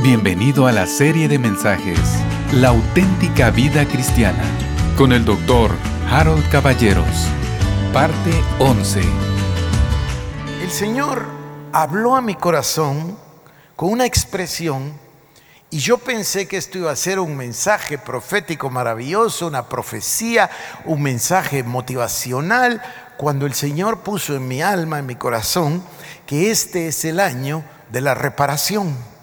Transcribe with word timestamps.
Bienvenido 0.00 0.68
a 0.68 0.72
la 0.72 0.86
serie 0.86 1.26
de 1.26 1.40
mensajes 1.40 1.98
La 2.52 2.68
auténtica 2.68 3.50
vida 3.50 3.84
cristiana 3.84 4.44
con 4.96 5.12
el 5.12 5.24
doctor 5.24 5.72
Harold 6.08 6.48
Caballeros, 6.50 7.26
parte 7.92 8.30
11. 8.60 9.00
El 10.62 10.70
Señor 10.70 11.26
habló 11.72 12.14
a 12.14 12.20
mi 12.20 12.36
corazón 12.36 13.18
con 13.74 13.90
una 13.90 14.06
expresión 14.06 14.92
y 15.68 15.78
yo 15.80 15.98
pensé 15.98 16.46
que 16.46 16.58
esto 16.58 16.78
iba 16.78 16.92
a 16.92 16.96
ser 16.96 17.18
un 17.18 17.36
mensaje 17.36 17.98
profético 17.98 18.70
maravilloso, 18.70 19.48
una 19.48 19.68
profecía, 19.68 20.48
un 20.84 21.02
mensaje 21.02 21.64
motivacional, 21.64 22.80
cuando 23.16 23.46
el 23.46 23.54
Señor 23.54 24.02
puso 24.02 24.36
en 24.36 24.46
mi 24.46 24.62
alma, 24.62 25.00
en 25.00 25.06
mi 25.06 25.16
corazón, 25.16 25.82
que 26.24 26.52
este 26.52 26.86
es 26.86 27.04
el 27.04 27.18
año 27.18 27.64
de 27.90 28.00
la 28.00 28.14
reparación. 28.14 29.17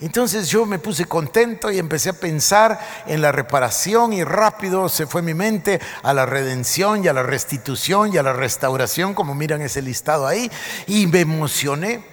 Entonces 0.00 0.48
yo 0.48 0.66
me 0.66 0.78
puse 0.78 1.04
contento 1.04 1.70
y 1.70 1.78
empecé 1.78 2.10
a 2.10 2.14
pensar 2.14 2.80
en 3.06 3.22
la 3.22 3.32
reparación 3.32 4.12
y 4.12 4.24
rápido 4.24 4.88
se 4.88 5.06
fue 5.06 5.22
mi 5.22 5.34
mente 5.34 5.80
a 6.02 6.12
la 6.12 6.26
redención 6.26 7.04
y 7.04 7.08
a 7.08 7.12
la 7.12 7.22
restitución 7.22 8.12
y 8.12 8.18
a 8.18 8.22
la 8.22 8.32
restauración, 8.32 9.14
como 9.14 9.34
miran 9.34 9.62
ese 9.62 9.82
listado 9.82 10.26
ahí, 10.26 10.50
y 10.86 11.06
me 11.06 11.20
emocioné. 11.20 12.04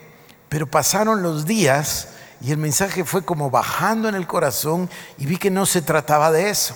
Pero 0.48 0.68
pasaron 0.68 1.24
los 1.24 1.46
días 1.46 2.10
y 2.42 2.52
el 2.52 2.58
mensaje 2.58 3.04
fue 3.04 3.24
como 3.24 3.50
bajando 3.50 4.10
en 4.10 4.16
el 4.16 4.28
corazón 4.28 4.90
y 5.18 5.26
vi 5.26 5.38
que 5.38 5.52
no 5.52 5.66
se 5.66 5.82
trataba 5.82 6.32
de 6.32 6.50
eso. 6.50 6.76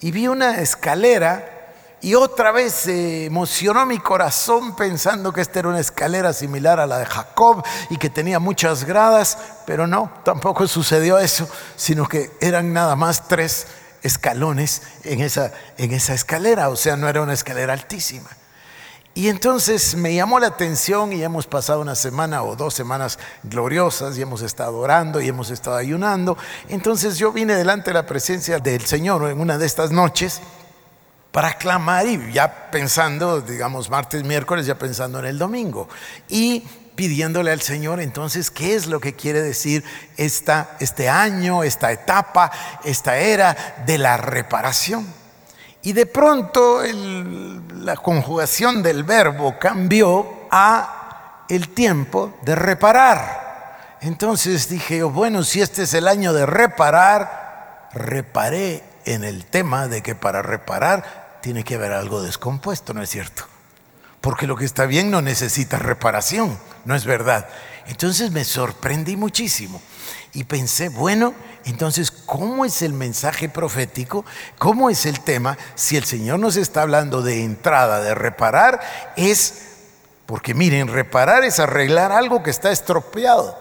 Y 0.00 0.10
vi 0.10 0.28
una 0.28 0.60
escalera 0.60 1.51
y 2.02 2.16
otra 2.16 2.50
vez 2.50 2.72
se 2.72 3.26
emocionó 3.26 3.86
mi 3.86 3.98
corazón 3.98 4.74
pensando 4.74 5.32
que 5.32 5.40
esta 5.40 5.60
era 5.60 5.68
una 5.68 5.78
escalera 5.78 6.32
similar 6.32 6.80
a 6.80 6.86
la 6.86 6.98
de 6.98 7.06
Jacob 7.06 7.64
y 7.90 7.96
que 7.96 8.10
tenía 8.10 8.40
muchas 8.40 8.82
gradas, 8.84 9.38
pero 9.66 9.86
no, 9.86 10.10
tampoco 10.24 10.66
sucedió 10.66 11.18
eso, 11.18 11.48
sino 11.76 12.08
que 12.08 12.32
eran 12.40 12.72
nada 12.72 12.96
más 12.96 13.28
tres 13.28 13.68
escalones 14.02 14.82
en 15.04 15.20
esa, 15.20 15.52
en 15.78 15.92
esa 15.92 16.12
escalera, 16.12 16.70
o 16.70 16.76
sea, 16.76 16.96
no 16.96 17.08
era 17.08 17.22
una 17.22 17.34
escalera 17.34 17.72
altísima. 17.72 18.30
Y 19.14 19.28
entonces 19.28 19.94
me 19.94 20.12
llamó 20.12 20.40
la 20.40 20.48
atención 20.48 21.12
y 21.12 21.22
hemos 21.22 21.46
pasado 21.46 21.82
una 21.82 21.94
semana 21.94 22.42
o 22.42 22.56
dos 22.56 22.74
semanas 22.74 23.20
gloriosas 23.44 24.18
y 24.18 24.22
hemos 24.22 24.42
estado 24.42 24.78
orando 24.78 25.20
y 25.20 25.28
hemos 25.28 25.50
estado 25.50 25.76
ayunando. 25.76 26.36
Entonces 26.68 27.16
yo 27.18 27.30
vine 27.30 27.54
delante 27.54 27.90
de 27.90 27.94
la 27.94 28.06
presencia 28.06 28.58
del 28.58 28.84
Señor 28.86 29.30
en 29.30 29.38
una 29.38 29.58
de 29.58 29.66
estas 29.66 29.92
noches 29.92 30.40
para 31.32 31.54
clamar 31.54 32.06
y 32.06 32.32
ya 32.32 32.70
pensando, 32.70 33.40
digamos, 33.40 33.88
martes, 33.88 34.22
miércoles, 34.22 34.66
ya 34.66 34.78
pensando 34.78 35.18
en 35.18 35.24
el 35.24 35.38
domingo. 35.38 35.88
Y 36.28 36.60
pidiéndole 36.94 37.50
al 37.50 37.62
Señor 37.62 38.00
entonces 38.00 38.50
qué 38.50 38.74
es 38.74 38.86
lo 38.86 39.00
que 39.00 39.14
quiere 39.14 39.40
decir 39.40 39.82
esta, 40.18 40.76
este 40.78 41.08
año, 41.08 41.64
esta 41.64 41.90
etapa, 41.90 42.52
esta 42.84 43.16
era 43.16 43.56
de 43.86 43.96
la 43.98 44.18
reparación. 44.18 45.06
Y 45.80 45.94
de 45.94 46.06
pronto 46.06 46.82
la 46.82 47.96
conjugación 47.96 48.82
del 48.82 49.02
verbo 49.02 49.58
cambió 49.58 50.46
a 50.50 51.44
el 51.48 51.70
tiempo 51.70 52.34
de 52.42 52.54
reparar. 52.54 53.98
Entonces 54.00 54.68
dije, 54.68 55.02
bueno, 55.02 55.42
si 55.42 55.60
este 55.60 55.84
es 55.84 55.94
el 55.94 56.08
año 56.08 56.32
de 56.32 56.44
reparar, 56.44 57.88
reparé 57.94 58.84
en 59.04 59.24
el 59.24 59.44
tema 59.46 59.88
de 59.88 60.02
que 60.02 60.14
para 60.14 60.42
reparar 60.42 61.21
tiene 61.42 61.64
que 61.64 61.74
haber 61.74 61.92
algo 61.92 62.22
descompuesto, 62.22 62.94
¿no 62.94 63.02
es 63.02 63.10
cierto? 63.10 63.44
Porque 64.22 64.46
lo 64.46 64.56
que 64.56 64.64
está 64.64 64.86
bien 64.86 65.10
no 65.10 65.20
necesita 65.20 65.78
reparación, 65.78 66.58
¿no 66.84 66.94
es 66.94 67.04
verdad? 67.04 67.48
Entonces 67.86 68.30
me 68.30 68.44
sorprendí 68.44 69.16
muchísimo 69.16 69.82
y 70.32 70.44
pensé, 70.44 70.88
bueno, 70.88 71.34
entonces, 71.64 72.10
¿cómo 72.10 72.64
es 72.64 72.82
el 72.82 72.92
mensaje 72.92 73.48
profético? 73.48 74.24
¿Cómo 74.58 74.90
es 74.90 75.06
el 75.06 75.20
tema? 75.20 75.58
Si 75.74 75.96
el 75.96 76.04
Señor 76.04 76.38
nos 76.38 76.56
está 76.56 76.82
hablando 76.82 77.22
de 77.22 77.44
entrada, 77.44 78.00
de 78.00 78.14
reparar, 78.14 78.80
es, 79.16 79.62
porque 80.26 80.54
miren, 80.54 80.88
reparar 80.88 81.44
es 81.44 81.58
arreglar 81.58 82.12
algo 82.12 82.42
que 82.42 82.50
está 82.50 82.70
estropeado. 82.70 83.58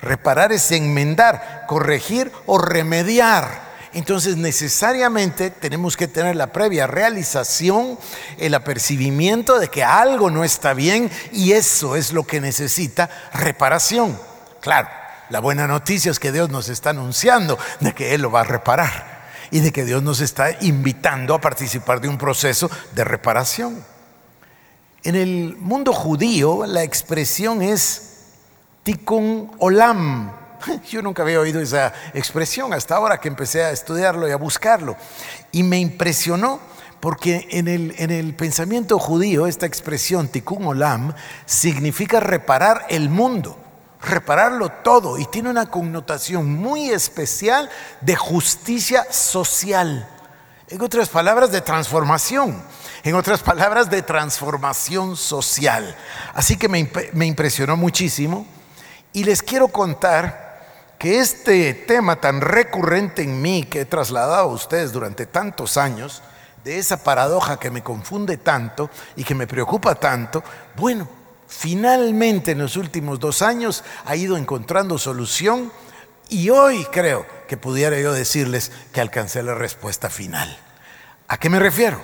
Reparar 0.00 0.52
es 0.52 0.72
enmendar, 0.72 1.64
corregir 1.68 2.32
o 2.46 2.58
remediar. 2.58 3.71
Entonces 3.94 4.36
necesariamente 4.36 5.50
tenemos 5.50 5.96
que 5.96 6.08
tener 6.08 6.34
la 6.34 6.48
previa 6.48 6.86
realización, 6.86 7.98
el 8.38 8.54
apercibimiento 8.54 9.58
de 9.58 9.68
que 9.68 9.84
algo 9.84 10.30
no 10.30 10.44
está 10.44 10.72
bien 10.72 11.10
y 11.30 11.52
eso 11.52 11.94
es 11.96 12.12
lo 12.12 12.24
que 12.24 12.40
necesita 12.40 13.10
reparación. 13.34 14.18
Claro, 14.60 14.88
la 15.28 15.40
buena 15.40 15.66
noticia 15.66 16.10
es 16.10 16.18
que 16.18 16.32
Dios 16.32 16.48
nos 16.48 16.68
está 16.68 16.90
anunciando 16.90 17.58
de 17.80 17.92
que 17.92 18.14
Él 18.14 18.22
lo 18.22 18.30
va 18.30 18.40
a 18.40 18.44
reparar 18.44 19.12
y 19.50 19.60
de 19.60 19.72
que 19.72 19.84
Dios 19.84 20.02
nos 20.02 20.20
está 20.20 20.56
invitando 20.62 21.34
a 21.34 21.40
participar 21.40 22.00
de 22.00 22.08
un 22.08 22.16
proceso 22.16 22.70
de 22.94 23.04
reparación. 23.04 23.84
En 25.04 25.16
el 25.16 25.56
mundo 25.58 25.92
judío 25.92 26.64
la 26.64 26.82
expresión 26.82 27.60
es 27.60 28.24
tikkun 28.84 29.52
olam. 29.58 30.41
Yo 30.88 31.02
nunca 31.02 31.22
había 31.22 31.40
oído 31.40 31.60
esa 31.60 31.92
expresión 32.14 32.72
hasta 32.72 32.96
ahora 32.96 33.18
que 33.18 33.28
empecé 33.28 33.64
a 33.64 33.70
estudiarlo 33.70 34.28
y 34.28 34.32
a 34.32 34.36
buscarlo. 34.36 34.96
Y 35.50 35.62
me 35.62 35.78
impresionó 35.78 36.60
porque 37.00 37.48
en 37.50 37.68
el, 37.68 37.94
en 37.98 38.10
el 38.10 38.34
pensamiento 38.34 38.98
judío 38.98 39.46
esta 39.46 39.66
expresión 39.66 40.28
tikkun 40.28 40.66
olam 40.66 41.12
significa 41.46 42.20
reparar 42.20 42.86
el 42.88 43.08
mundo 43.08 43.58
repararlo 44.02 44.68
todo 44.68 45.16
y 45.18 45.26
tiene 45.26 45.48
una 45.48 45.66
connotación 45.66 46.52
muy 46.52 46.90
especial 46.90 47.70
de 48.00 48.16
justicia 48.16 49.06
social. 49.10 50.08
En 50.68 50.80
otras 50.80 51.08
palabras, 51.08 51.52
de 51.52 51.60
transformación. 51.60 52.62
En 53.04 53.14
otras 53.14 53.42
palabras, 53.42 53.90
de 53.90 54.02
transformación 54.02 55.16
social. 55.16 55.96
Así 56.34 56.56
que 56.56 56.68
me, 56.68 56.90
me 57.12 57.26
impresionó 57.26 57.76
muchísimo 57.76 58.46
y 59.12 59.24
les 59.24 59.42
quiero 59.42 59.68
contar 59.68 60.41
que 61.02 61.18
este 61.18 61.74
tema 61.74 62.20
tan 62.20 62.40
recurrente 62.40 63.22
en 63.22 63.42
mí 63.42 63.64
que 63.64 63.80
he 63.80 63.84
trasladado 63.84 64.36
a 64.36 64.46
ustedes 64.46 64.92
durante 64.92 65.26
tantos 65.26 65.76
años, 65.76 66.22
de 66.62 66.78
esa 66.78 67.02
paradoja 67.02 67.58
que 67.58 67.72
me 67.72 67.82
confunde 67.82 68.36
tanto 68.36 68.88
y 69.16 69.24
que 69.24 69.34
me 69.34 69.48
preocupa 69.48 69.96
tanto, 69.96 70.44
bueno, 70.76 71.08
finalmente 71.48 72.52
en 72.52 72.60
los 72.60 72.76
últimos 72.76 73.18
dos 73.18 73.42
años 73.42 73.82
ha 74.04 74.14
ido 74.14 74.36
encontrando 74.36 74.96
solución 74.96 75.72
y 76.28 76.50
hoy 76.50 76.86
creo 76.92 77.26
que 77.48 77.56
pudiera 77.56 77.98
yo 77.98 78.12
decirles 78.12 78.70
que 78.92 79.00
alcancé 79.00 79.42
la 79.42 79.56
respuesta 79.56 80.08
final. 80.08 80.56
¿A 81.26 81.36
qué 81.36 81.50
me 81.50 81.58
refiero? 81.58 82.00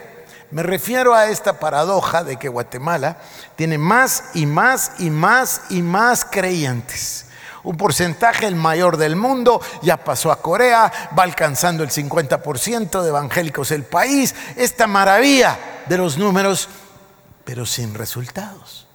Me 0.50 0.64
refiero 0.64 1.14
a 1.14 1.26
esta 1.26 1.60
paradoja 1.60 2.24
de 2.24 2.36
que 2.36 2.48
Guatemala 2.48 3.18
tiene 3.54 3.78
más 3.78 4.24
y 4.34 4.46
más 4.46 4.90
y 4.98 5.10
más 5.10 5.60
y 5.70 5.82
más 5.82 6.24
creyentes. 6.24 7.27
Un 7.68 7.76
porcentaje 7.76 8.46
el 8.46 8.54
mayor 8.54 8.96
del 8.96 9.14
mundo, 9.14 9.60
ya 9.82 9.98
pasó 9.98 10.32
a 10.32 10.40
Corea, 10.40 10.90
va 11.16 11.22
alcanzando 11.22 11.82
el 11.82 11.90
50% 11.90 13.02
de 13.02 13.08
evangélicos 13.10 13.72
el 13.72 13.84
país. 13.84 14.34
Esta 14.56 14.86
maravilla 14.86 15.82
de 15.86 15.98
los 15.98 16.16
números, 16.16 16.66
pero 17.44 17.66
sin 17.66 17.92
resultados 17.92 18.87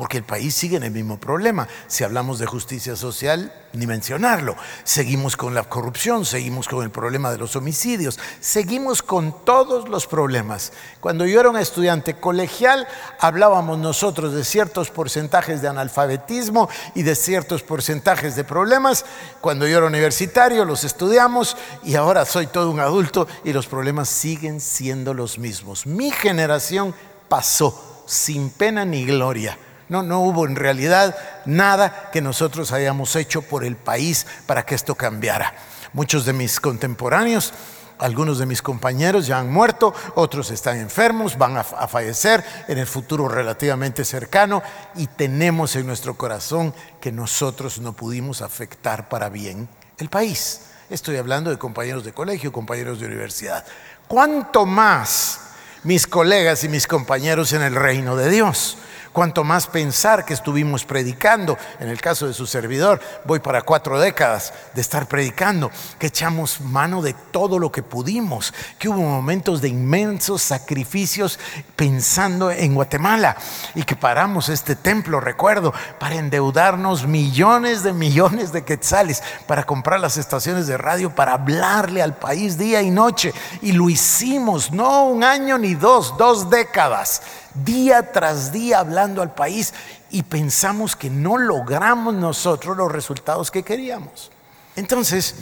porque 0.00 0.16
el 0.16 0.24
país 0.24 0.54
sigue 0.54 0.78
en 0.78 0.82
el 0.82 0.92
mismo 0.92 1.20
problema. 1.20 1.68
Si 1.86 2.04
hablamos 2.04 2.38
de 2.38 2.46
justicia 2.46 2.96
social, 2.96 3.52
ni 3.74 3.86
mencionarlo. 3.86 4.56
Seguimos 4.82 5.36
con 5.36 5.52
la 5.52 5.64
corrupción, 5.64 6.24
seguimos 6.24 6.68
con 6.68 6.82
el 6.82 6.90
problema 6.90 7.30
de 7.30 7.36
los 7.36 7.54
homicidios, 7.54 8.18
seguimos 8.40 9.02
con 9.02 9.44
todos 9.44 9.90
los 9.90 10.06
problemas. 10.06 10.72
Cuando 11.00 11.26
yo 11.26 11.38
era 11.38 11.50
un 11.50 11.58
estudiante 11.58 12.14
colegial, 12.14 12.88
hablábamos 13.18 13.76
nosotros 13.76 14.32
de 14.32 14.42
ciertos 14.42 14.90
porcentajes 14.90 15.60
de 15.60 15.68
analfabetismo 15.68 16.70
y 16.94 17.02
de 17.02 17.14
ciertos 17.14 17.62
porcentajes 17.62 18.36
de 18.36 18.44
problemas. 18.44 19.04
Cuando 19.42 19.68
yo 19.68 19.76
era 19.76 19.86
universitario, 19.86 20.64
los 20.64 20.82
estudiamos 20.82 21.58
y 21.84 21.96
ahora 21.96 22.24
soy 22.24 22.46
todo 22.46 22.70
un 22.70 22.80
adulto 22.80 23.28
y 23.44 23.52
los 23.52 23.66
problemas 23.66 24.08
siguen 24.08 24.62
siendo 24.62 25.12
los 25.12 25.38
mismos. 25.38 25.84
Mi 25.86 26.10
generación 26.10 26.94
pasó 27.28 28.02
sin 28.06 28.48
pena 28.48 28.86
ni 28.86 29.04
gloria 29.04 29.58
no, 29.90 30.04
no 30.04 30.20
hubo 30.20 30.46
en 30.46 30.54
realidad 30.54 31.16
nada 31.44 32.10
que 32.12 32.22
nosotros 32.22 32.70
hayamos 32.72 33.16
hecho 33.16 33.42
por 33.42 33.64
el 33.64 33.76
país 33.76 34.24
para 34.46 34.64
que 34.64 34.76
esto 34.76 34.94
cambiara. 34.94 35.52
Muchos 35.92 36.24
de 36.24 36.32
mis 36.32 36.60
contemporáneos, 36.60 37.52
algunos 37.98 38.38
de 38.38 38.46
mis 38.46 38.62
compañeros 38.62 39.26
ya 39.26 39.40
han 39.40 39.50
muerto, 39.52 39.92
otros 40.14 40.52
están 40.52 40.78
enfermos, 40.78 41.36
van 41.36 41.56
a, 41.56 41.60
a 41.60 41.88
fallecer 41.88 42.44
en 42.68 42.78
el 42.78 42.86
futuro 42.86 43.28
relativamente 43.28 44.04
cercano 44.04 44.62
y 44.94 45.08
tenemos 45.08 45.74
en 45.74 45.88
nuestro 45.88 46.16
corazón 46.16 46.72
que 47.00 47.10
nosotros 47.10 47.80
no 47.80 47.92
pudimos 47.92 48.42
afectar 48.42 49.08
para 49.08 49.28
bien 49.28 49.68
el 49.98 50.08
país. 50.08 50.66
Estoy 50.88 51.16
hablando 51.16 51.50
de 51.50 51.58
compañeros 51.58 52.04
de 52.04 52.12
colegio, 52.12 52.52
compañeros 52.52 53.00
de 53.00 53.06
universidad. 53.06 53.64
¿Cuánto 54.06 54.66
más 54.66 55.40
mis 55.82 56.06
colegas 56.06 56.62
y 56.62 56.68
mis 56.68 56.86
compañeros 56.86 57.52
en 57.52 57.62
el 57.62 57.74
reino 57.74 58.14
de 58.14 58.30
Dios? 58.30 58.78
Cuanto 59.12 59.42
más 59.42 59.66
pensar 59.66 60.24
que 60.24 60.34
estuvimos 60.34 60.84
predicando, 60.84 61.58
en 61.80 61.88
el 61.88 62.00
caso 62.00 62.28
de 62.28 62.32
su 62.32 62.46
servidor, 62.46 63.00
voy 63.24 63.40
para 63.40 63.62
cuatro 63.62 63.98
décadas 63.98 64.52
de 64.72 64.80
estar 64.80 65.08
predicando, 65.08 65.72
que 65.98 66.06
echamos 66.06 66.60
mano 66.60 67.02
de 67.02 67.14
todo 67.32 67.58
lo 67.58 67.72
que 67.72 67.82
pudimos, 67.82 68.54
que 68.78 68.88
hubo 68.88 69.00
momentos 69.00 69.60
de 69.60 69.68
inmensos 69.68 70.42
sacrificios 70.42 71.40
pensando 71.74 72.52
en 72.52 72.72
Guatemala 72.72 73.36
y 73.74 73.82
que 73.82 73.96
paramos 73.96 74.48
este 74.48 74.76
templo, 74.76 75.18
recuerdo, 75.18 75.74
para 75.98 76.14
endeudarnos 76.14 77.08
millones 77.08 77.82
de 77.82 77.92
millones 77.92 78.52
de 78.52 78.64
quetzales, 78.64 79.24
para 79.48 79.64
comprar 79.64 79.98
las 79.98 80.18
estaciones 80.18 80.68
de 80.68 80.78
radio, 80.78 81.12
para 81.12 81.32
hablarle 81.32 82.00
al 82.00 82.14
país 82.14 82.56
día 82.56 82.80
y 82.80 82.90
noche. 82.90 83.34
Y 83.60 83.72
lo 83.72 83.90
hicimos, 83.90 84.70
no 84.70 85.06
un 85.06 85.24
año 85.24 85.58
ni 85.58 85.74
dos, 85.74 86.16
dos 86.16 86.48
décadas 86.48 87.22
día 87.54 88.12
tras 88.12 88.52
día 88.52 88.78
hablando 88.78 89.22
al 89.22 89.34
país 89.34 89.74
y 90.10 90.22
pensamos 90.22 90.96
que 90.96 91.10
no 91.10 91.36
logramos 91.36 92.14
nosotros 92.14 92.76
los 92.76 92.90
resultados 92.90 93.50
que 93.50 93.62
queríamos. 93.62 94.30
Entonces, 94.76 95.34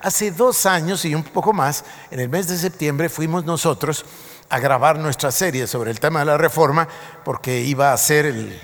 hace 0.00 0.30
dos 0.30 0.66
años 0.66 1.04
y 1.04 1.14
un 1.14 1.22
poco 1.22 1.52
más, 1.52 1.84
en 2.10 2.20
el 2.20 2.28
mes 2.28 2.48
de 2.48 2.58
septiembre 2.58 3.08
fuimos 3.08 3.44
nosotros 3.44 4.04
a 4.48 4.58
grabar 4.58 4.98
nuestra 4.98 5.30
serie 5.30 5.66
sobre 5.66 5.90
el 5.90 6.00
tema 6.00 6.20
de 6.20 6.26
la 6.26 6.36
reforma, 6.36 6.86
porque 7.24 7.60
iba 7.60 7.92
a 7.92 7.96
ser 7.96 8.26
el 8.26 8.60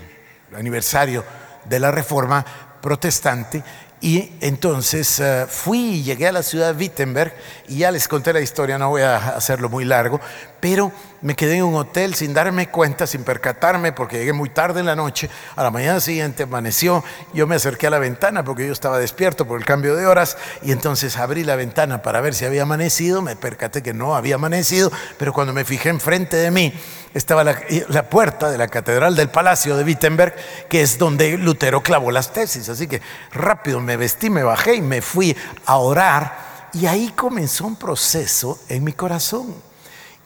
aniversario 0.54 1.24
de 1.64 1.80
la 1.80 1.90
reforma 1.90 2.44
protestante 2.80 3.62
y 4.00 4.32
entonces 4.40 5.18
eh, 5.18 5.46
fui 5.48 5.78
y 5.78 6.02
llegué 6.04 6.28
a 6.28 6.32
la 6.32 6.42
ciudad 6.42 6.72
de 6.72 6.78
Wittenberg 6.78 7.34
y 7.66 7.78
ya 7.78 7.90
les 7.90 8.06
conté 8.06 8.32
la 8.32 8.40
historia, 8.40 8.78
no 8.78 8.90
voy 8.90 9.02
a 9.02 9.16
hacerlo 9.16 9.68
muy 9.68 9.84
largo, 9.84 10.20
pero 10.60 10.92
me 11.20 11.34
quedé 11.34 11.56
en 11.56 11.64
un 11.64 11.74
hotel 11.74 12.14
sin 12.14 12.34
darme 12.34 12.68
cuenta, 12.68 13.06
sin 13.06 13.24
percatarme, 13.24 13.92
porque 13.92 14.18
llegué 14.18 14.32
muy 14.32 14.50
tarde 14.50 14.80
en 14.80 14.86
la 14.86 14.96
noche. 14.96 15.28
A 15.56 15.62
la 15.62 15.70
mañana 15.70 16.00
siguiente 16.00 16.44
amaneció, 16.44 17.04
yo 17.32 17.46
me 17.46 17.56
acerqué 17.56 17.88
a 17.88 17.90
la 17.90 17.98
ventana 17.98 18.44
porque 18.44 18.66
yo 18.66 18.72
estaba 18.72 18.98
despierto 18.98 19.46
por 19.46 19.58
el 19.58 19.64
cambio 19.64 19.96
de 19.96 20.06
horas 20.06 20.36
y 20.62 20.72
entonces 20.72 21.16
abrí 21.16 21.44
la 21.44 21.56
ventana 21.56 22.02
para 22.02 22.20
ver 22.20 22.34
si 22.34 22.44
había 22.44 22.62
amanecido, 22.62 23.22
me 23.22 23.36
percaté 23.36 23.82
que 23.82 23.94
no 23.94 24.14
había 24.14 24.36
amanecido, 24.36 24.92
pero 25.18 25.32
cuando 25.32 25.52
me 25.52 25.64
fijé 25.64 25.88
enfrente 25.88 26.36
de 26.36 26.50
mí 26.50 26.72
estaba 27.14 27.44
la, 27.44 28.08
puerta 28.08 28.50
de 28.50 28.58
la 28.58 28.68
Catedral 28.68 29.16
del 29.16 29.28
Palacio 29.28 29.76
de 29.76 29.84
Wittenberg, 29.84 30.34
que 30.68 30.82
es 30.82 30.98
donde 30.98 31.36
Lutero 31.38 31.82
clavó 31.82 32.10
las 32.10 32.32
tesis. 32.32 32.68
Así 32.68 32.86
que 32.86 33.00
rápido 33.32 33.80
me 33.80 33.96
vestí, 33.96 34.30
me 34.30 34.42
bajé 34.42 34.76
y 34.76 34.82
me 34.82 35.02
fui 35.02 35.36
a 35.66 35.78
orar 35.78 36.48
y 36.72 36.86
ahí 36.86 37.12
comenzó 37.16 37.66
un 37.66 37.76
proceso 37.76 38.58
en 38.68 38.84
mi 38.84 38.92
corazón. 38.92 39.67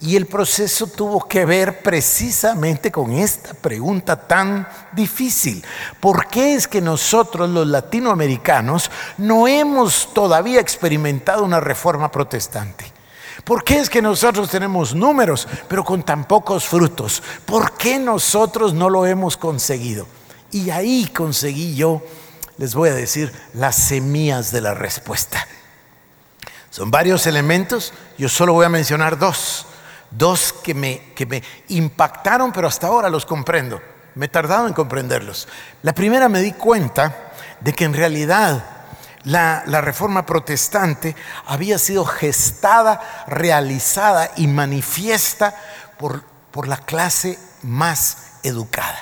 Y 0.02 0.16
el 0.16 0.26
proceso 0.26 0.88
tuvo 0.88 1.28
que 1.28 1.44
ver 1.44 1.80
precisamente 1.80 2.90
con 2.90 3.12
esta 3.12 3.54
pregunta 3.54 4.16
tan 4.16 4.68
difícil. 4.90 5.64
¿Por 6.00 6.26
qué 6.26 6.54
es 6.54 6.66
que 6.66 6.80
nosotros 6.80 7.48
los 7.48 7.68
latinoamericanos 7.68 8.90
no 9.18 9.46
hemos 9.46 10.12
todavía 10.12 10.58
experimentado 10.58 11.44
una 11.44 11.60
reforma 11.60 12.10
protestante? 12.10 12.84
¿Por 13.44 13.62
qué 13.62 13.78
es 13.78 13.88
que 13.88 14.02
nosotros 14.02 14.50
tenemos 14.50 14.92
números 14.92 15.46
pero 15.68 15.84
con 15.84 16.02
tan 16.02 16.24
pocos 16.24 16.64
frutos? 16.64 17.22
¿Por 17.46 17.76
qué 17.76 18.00
nosotros 18.00 18.74
no 18.74 18.90
lo 18.90 19.06
hemos 19.06 19.36
conseguido? 19.36 20.08
Y 20.50 20.70
ahí 20.70 21.06
conseguí 21.14 21.76
yo, 21.76 22.02
les 22.58 22.74
voy 22.74 22.88
a 22.88 22.94
decir, 22.94 23.32
las 23.54 23.76
semillas 23.76 24.50
de 24.50 24.62
la 24.62 24.74
respuesta. 24.74 25.46
Son 26.70 26.90
varios 26.90 27.28
elementos, 27.28 27.92
yo 28.18 28.28
solo 28.28 28.52
voy 28.52 28.66
a 28.66 28.68
mencionar 28.68 29.16
dos 29.16 29.66
dos 30.16 30.52
que 30.52 30.74
me, 30.74 31.12
que 31.14 31.26
me 31.26 31.42
impactaron, 31.68 32.52
pero 32.52 32.68
hasta 32.68 32.86
ahora 32.86 33.08
los 33.08 33.26
comprendo. 33.26 33.80
Me 34.14 34.26
he 34.26 34.28
tardado 34.28 34.66
en 34.66 34.74
comprenderlos. 34.74 35.48
La 35.82 35.94
primera 35.94 36.28
me 36.28 36.40
di 36.40 36.52
cuenta 36.52 37.32
de 37.60 37.72
que 37.72 37.84
en 37.84 37.94
realidad 37.94 38.64
la, 39.24 39.62
la, 39.66 39.80
reforma 39.80 40.26
protestante 40.26 41.16
había 41.46 41.78
sido 41.78 42.04
gestada, 42.04 43.24
realizada 43.26 44.32
y 44.36 44.48
manifiesta 44.48 45.54
por, 45.98 46.24
por 46.50 46.68
la 46.68 46.76
clase 46.76 47.38
más 47.62 48.38
educada. 48.42 48.98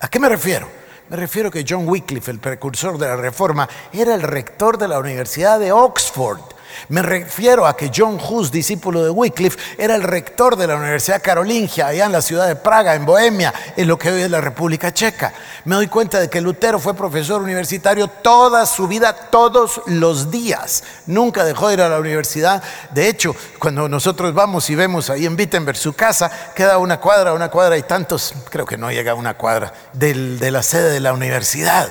¿A 0.00 0.08
qué 0.08 0.18
me 0.18 0.28
refiero? 0.28 0.68
Me 1.08 1.16
refiero 1.16 1.50
que 1.50 1.64
John 1.68 1.88
Wycliffe, 1.88 2.30
el 2.30 2.40
precursor 2.40 2.98
de 2.98 3.06
la 3.06 3.16
reforma, 3.16 3.68
era 3.92 4.14
el 4.14 4.22
rector 4.22 4.76
de 4.76 4.88
la 4.88 4.98
Universidad 4.98 5.58
de 5.60 5.70
Oxford 5.70 6.53
me 6.88 7.02
refiero 7.02 7.66
a 7.66 7.76
que 7.76 7.90
John 7.94 8.18
Hus, 8.20 8.50
discípulo 8.50 9.04
de 9.04 9.10
Wycliffe, 9.10 9.58
era 9.78 9.94
el 9.94 10.02
rector 10.02 10.56
de 10.56 10.66
la 10.66 10.76
Universidad 10.76 11.22
Carolingia, 11.22 11.88
allá 11.88 12.06
en 12.06 12.12
la 12.12 12.22
ciudad 12.22 12.46
de 12.46 12.56
Praga, 12.56 12.94
en 12.94 13.06
Bohemia, 13.06 13.52
en 13.76 13.88
lo 13.88 13.98
que 13.98 14.10
hoy 14.10 14.22
es 14.22 14.30
la 14.30 14.40
República 14.40 14.92
Checa. 14.92 15.32
Me 15.64 15.74
doy 15.74 15.88
cuenta 15.88 16.20
de 16.20 16.28
que 16.28 16.40
Lutero 16.40 16.78
fue 16.78 16.94
profesor 16.94 17.42
universitario 17.42 18.08
toda 18.08 18.66
su 18.66 18.86
vida, 18.86 19.12
todos 19.12 19.82
los 19.86 20.30
días. 20.30 20.84
Nunca 21.06 21.44
dejó 21.44 21.68
de 21.68 21.74
ir 21.74 21.80
a 21.80 21.88
la 21.88 21.98
universidad. 21.98 22.62
De 22.90 23.08
hecho, 23.08 23.34
cuando 23.58 23.88
nosotros 23.88 24.34
vamos 24.34 24.68
y 24.70 24.74
vemos 24.74 25.10
ahí 25.10 25.26
en 25.26 25.36
Wittenberg 25.36 25.76
su 25.76 25.92
casa, 25.94 26.30
queda 26.54 26.78
una 26.78 27.00
cuadra, 27.00 27.32
una 27.32 27.50
cuadra 27.50 27.76
y 27.76 27.82
tantos, 27.82 28.34
creo 28.50 28.66
que 28.66 28.76
no 28.76 28.90
llega 28.90 29.12
a 29.12 29.14
una 29.14 29.34
cuadra, 29.34 29.72
de 29.92 30.50
la 30.50 30.62
sede 30.62 30.90
de 30.90 31.00
la 31.00 31.12
universidad. 31.12 31.88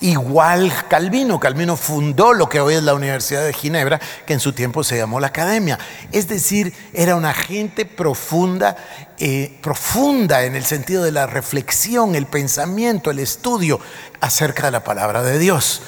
Igual 0.00 0.72
Calvino, 0.88 1.40
Calvino 1.40 1.76
fundó 1.76 2.32
lo 2.32 2.48
que 2.48 2.60
hoy 2.60 2.74
es 2.74 2.82
la 2.84 2.94
Universidad 2.94 3.44
de 3.44 3.52
Ginebra, 3.52 4.00
que 4.26 4.32
en 4.32 4.38
su 4.38 4.52
tiempo 4.52 4.84
se 4.84 4.96
llamó 4.96 5.18
la 5.18 5.28
Academia. 5.28 5.76
Es 6.12 6.28
decir, 6.28 6.72
era 6.92 7.16
una 7.16 7.34
gente 7.34 7.84
profunda, 7.84 8.76
eh, 9.18 9.58
profunda 9.60 10.44
en 10.44 10.54
el 10.54 10.64
sentido 10.64 11.02
de 11.02 11.10
la 11.10 11.26
reflexión, 11.26 12.14
el 12.14 12.26
pensamiento, 12.26 13.10
el 13.10 13.18
estudio 13.18 13.80
acerca 14.20 14.66
de 14.66 14.70
la 14.70 14.84
palabra 14.84 15.22
de 15.24 15.38
Dios. 15.38 15.82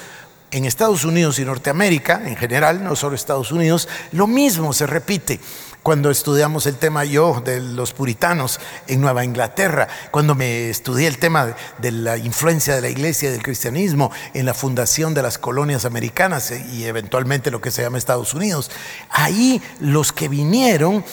En 0.51 0.65
Estados 0.65 1.05
Unidos 1.05 1.39
y 1.39 1.45
Norteamérica, 1.45 2.21
en 2.25 2.35
general, 2.35 2.83
no 2.83 2.97
solo 2.97 3.15
Estados 3.15 3.53
Unidos, 3.53 3.87
lo 4.11 4.27
mismo 4.27 4.73
se 4.73 4.85
repite 4.87 5.39
cuando 5.83 6.11
estudiamos 6.11 6.67
el 6.67 6.75
tema 6.75 7.05
yo 7.05 7.41
de 7.43 7.59
los 7.59 7.93
puritanos 7.93 8.59
en 8.87 9.01
Nueva 9.01 9.25
Inglaterra, 9.25 9.87
cuando 10.11 10.35
me 10.35 10.69
estudié 10.69 11.07
el 11.07 11.17
tema 11.17 11.55
de 11.79 11.91
la 11.91 12.17
influencia 12.17 12.75
de 12.75 12.81
la 12.81 12.89
iglesia 12.89 13.29
y 13.29 13.31
del 13.31 13.41
cristianismo 13.41 14.11
en 14.33 14.45
la 14.45 14.53
fundación 14.53 15.13
de 15.13 15.23
las 15.23 15.39
colonias 15.39 15.85
americanas 15.85 16.51
y 16.51 16.85
eventualmente 16.85 17.49
lo 17.49 17.61
que 17.61 17.71
se 17.71 17.81
llama 17.81 17.97
Estados 17.97 18.33
Unidos. 18.33 18.69
Ahí 19.09 19.61
los 19.79 20.11
que 20.11 20.27
vinieron, 20.27 21.03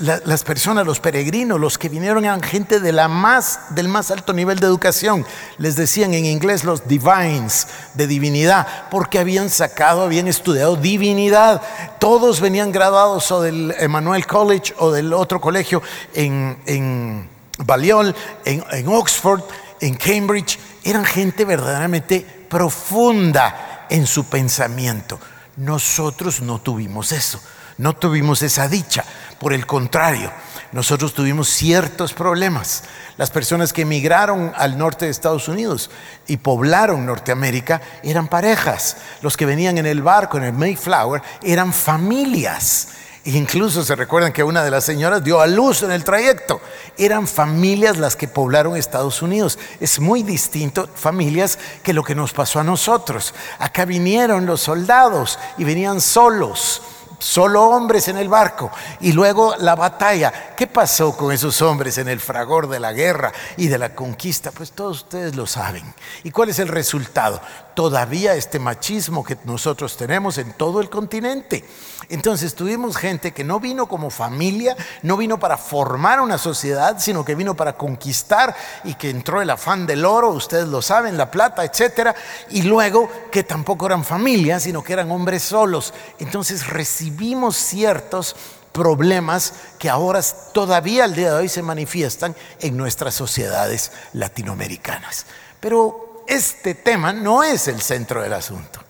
las 0.00 0.44
personas, 0.44 0.86
los 0.86 1.00
peregrinos, 1.00 1.58
los 1.58 1.76
que 1.76 1.88
vinieron 1.88 2.24
eran 2.24 2.42
gente 2.42 2.78
del 2.78 3.08
más 3.08 4.10
alto 4.10 4.32
nivel 4.32 4.60
de 4.60 4.66
educación. 4.66 5.26
Les 5.58 5.74
decían 5.74 6.14
en 6.14 6.26
inglés 6.26 6.62
los 6.62 6.86
divines, 6.86 7.66
de 7.94 8.06
divinidad, 8.06 8.88
porque 8.90 9.18
habían 9.18 9.50
sacado, 9.50 10.02
habían 10.02 10.28
estudiado 10.28 10.76
divinidad. 10.76 11.60
Todos 11.98 12.40
venían 12.40 12.70
graduados 12.70 13.32
o 13.32 13.42
del 13.42 13.74
Emmanuel 13.96 14.26
College 14.26 14.74
o 14.78 14.92
del 14.92 15.12
otro 15.14 15.40
colegio 15.40 15.82
en, 16.12 16.58
en 16.66 17.26
Balliol, 17.64 18.14
en, 18.44 18.62
en 18.70 18.88
Oxford, 18.88 19.40
en 19.80 19.94
Cambridge, 19.94 20.58
eran 20.84 21.06
gente 21.06 21.46
verdaderamente 21.46 22.20
profunda 22.20 23.86
en 23.88 24.06
su 24.06 24.26
pensamiento. 24.26 25.18
Nosotros 25.56 26.42
no 26.42 26.60
tuvimos 26.60 27.12
eso, 27.12 27.40
no 27.78 27.96
tuvimos 27.96 28.42
esa 28.42 28.68
dicha. 28.68 29.02
Por 29.40 29.54
el 29.54 29.64
contrario, 29.66 30.30
nosotros 30.72 31.14
tuvimos 31.14 31.48
ciertos 31.48 32.12
problemas. 32.12 32.84
Las 33.16 33.30
personas 33.30 33.72
que 33.72 33.82
emigraron 33.82 34.52
al 34.56 34.76
norte 34.76 35.06
de 35.06 35.10
Estados 35.10 35.48
Unidos 35.48 35.90
y 36.26 36.36
poblaron 36.36 37.06
Norteamérica 37.06 37.80
eran 38.02 38.28
parejas. 38.28 38.98
Los 39.22 39.38
que 39.38 39.46
venían 39.46 39.78
en 39.78 39.86
el 39.86 40.02
barco, 40.02 40.36
en 40.36 40.44
el 40.44 40.52
Mayflower, 40.52 41.22
eran 41.42 41.72
familias. 41.72 42.88
Incluso 43.26 43.82
se 43.82 43.96
recuerdan 43.96 44.32
que 44.32 44.44
una 44.44 44.62
de 44.62 44.70
las 44.70 44.84
señoras 44.84 45.24
dio 45.24 45.40
a 45.40 45.48
luz 45.48 45.82
en 45.82 45.90
el 45.90 46.04
trayecto. 46.04 46.60
Eran 46.96 47.26
familias 47.26 47.98
las 47.98 48.14
que 48.14 48.28
poblaron 48.28 48.76
Estados 48.76 49.20
Unidos. 49.20 49.58
Es 49.80 49.98
muy 49.98 50.22
distinto 50.22 50.88
familias 50.94 51.58
que 51.82 51.92
lo 51.92 52.04
que 52.04 52.14
nos 52.14 52.32
pasó 52.32 52.60
a 52.60 52.64
nosotros. 52.64 53.34
Acá 53.58 53.84
vinieron 53.84 54.46
los 54.46 54.60
soldados 54.60 55.40
y 55.58 55.64
venían 55.64 56.00
solos 56.00 56.82
solo 57.18 57.64
hombres 57.64 58.08
en 58.08 58.18
el 58.18 58.28
barco. 58.28 58.70
Y 59.00 59.12
luego 59.12 59.54
la 59.58 59.74
batalla. 59.74 60.54
¿Qué 60.56 60.66
pasó 60.66 61.16
con 61.16 61.32
esos 61.32 61.60
hombres 61.62 61.98
en 61.98 62.08
el 62.08 62.20
fragor 62.20 62.68
de 62.68 62.80
la 62.80 62.92
guerra 62.92 63.32
y 63.56 63.68
de 63.68 63.78
la 63.78 63.94
conquista? 63.94 64.52
Pues 64.52 64.72
todos 64.72 64.98
ustedes 64.98 65.34
lo 65.36 65.46
saben. 65.46 65.94
¿Y 66.24 66.30
cuál 66.30 66.50
es 66.50 66.58
el 66.58 66.68
resultado? 66.68 67.40
Todavía 67.74 68.34
este 68.34 68.58
machismo 68.58 69.24
que 69.24 69.36
nosotros 69.44 69.96
tenemos 69.96 70.38
en 70.38 70.52
todo 70.52 70.80
el 70.80 70.90
continente. 70.90 71.64
Entonces 72.08 72.54
tuvimos 72.54 72.96
gente 72.96 73.32
que 73.32 73.44
no 73.44 73.58
vino 73.60 73.86
como 73.86 74.10
familia, 74.10 74.76
no 75.02 75.16
vino 75.16 75.38
para 75.38 75.56
formar 75.56 76.20
una 76.20 76.38
sociedad, 76.38 76.96
sino 76.98 77.24
que 77.24 77.34
vino 77.34 77.54
para 77.54 77.76
conquistar 77.76 78.54
y 78.84 78.94
que 78.94 79.10
entró 79.10 79.42
el 79.42 79.50
afán 79.50 79.86
del 79.86 80.04
oro, 80.04 80.30
ustedes 80.30 80.68
lo 80.68 80.82
saben, 80.82 81.16
la 81.16 81.30
plata, 81.30 81.64
etcétera, 81.64 82.14
y 82.50 82.62
luego 82.62 83.10
que 83.30 83.42
tampoco 83.42 83.86
eran 83.86 84.04
familia, 84.04 84.60
sino 84.60 84.82
que 84.82 84.92
eran 84.92 85.10
hombres 85.10 85.42
solos. 85.42 85.92
Entonces 86.18 86.66
recibimos 86.68 87.56
ciertos 87.56 88.36
problemas 88.72 89.54
que 89.78 89.88
ahora 89.88 90.20
todavía 90.52 91.04
al 91.04 91.14
día 91.14 91.30
de 91.32 91.38
hoy 91.40 91.48
se 91.48 91.62
manifiestan 91.62 92.36
en 92.60 92.76
nuestras 92.76 93.14
sociedades 93.14 93.90
latinoamericanas. 94.12 95.26
Pero 95.60 96.24
este 96.28 96.74
tema 96.74 97.12
no 97.12 97.42
es 97.42 97.68
el 97.68 97.80
centro 97.80 98.22
del 98.22 98.34
asunto. 98.34 98.85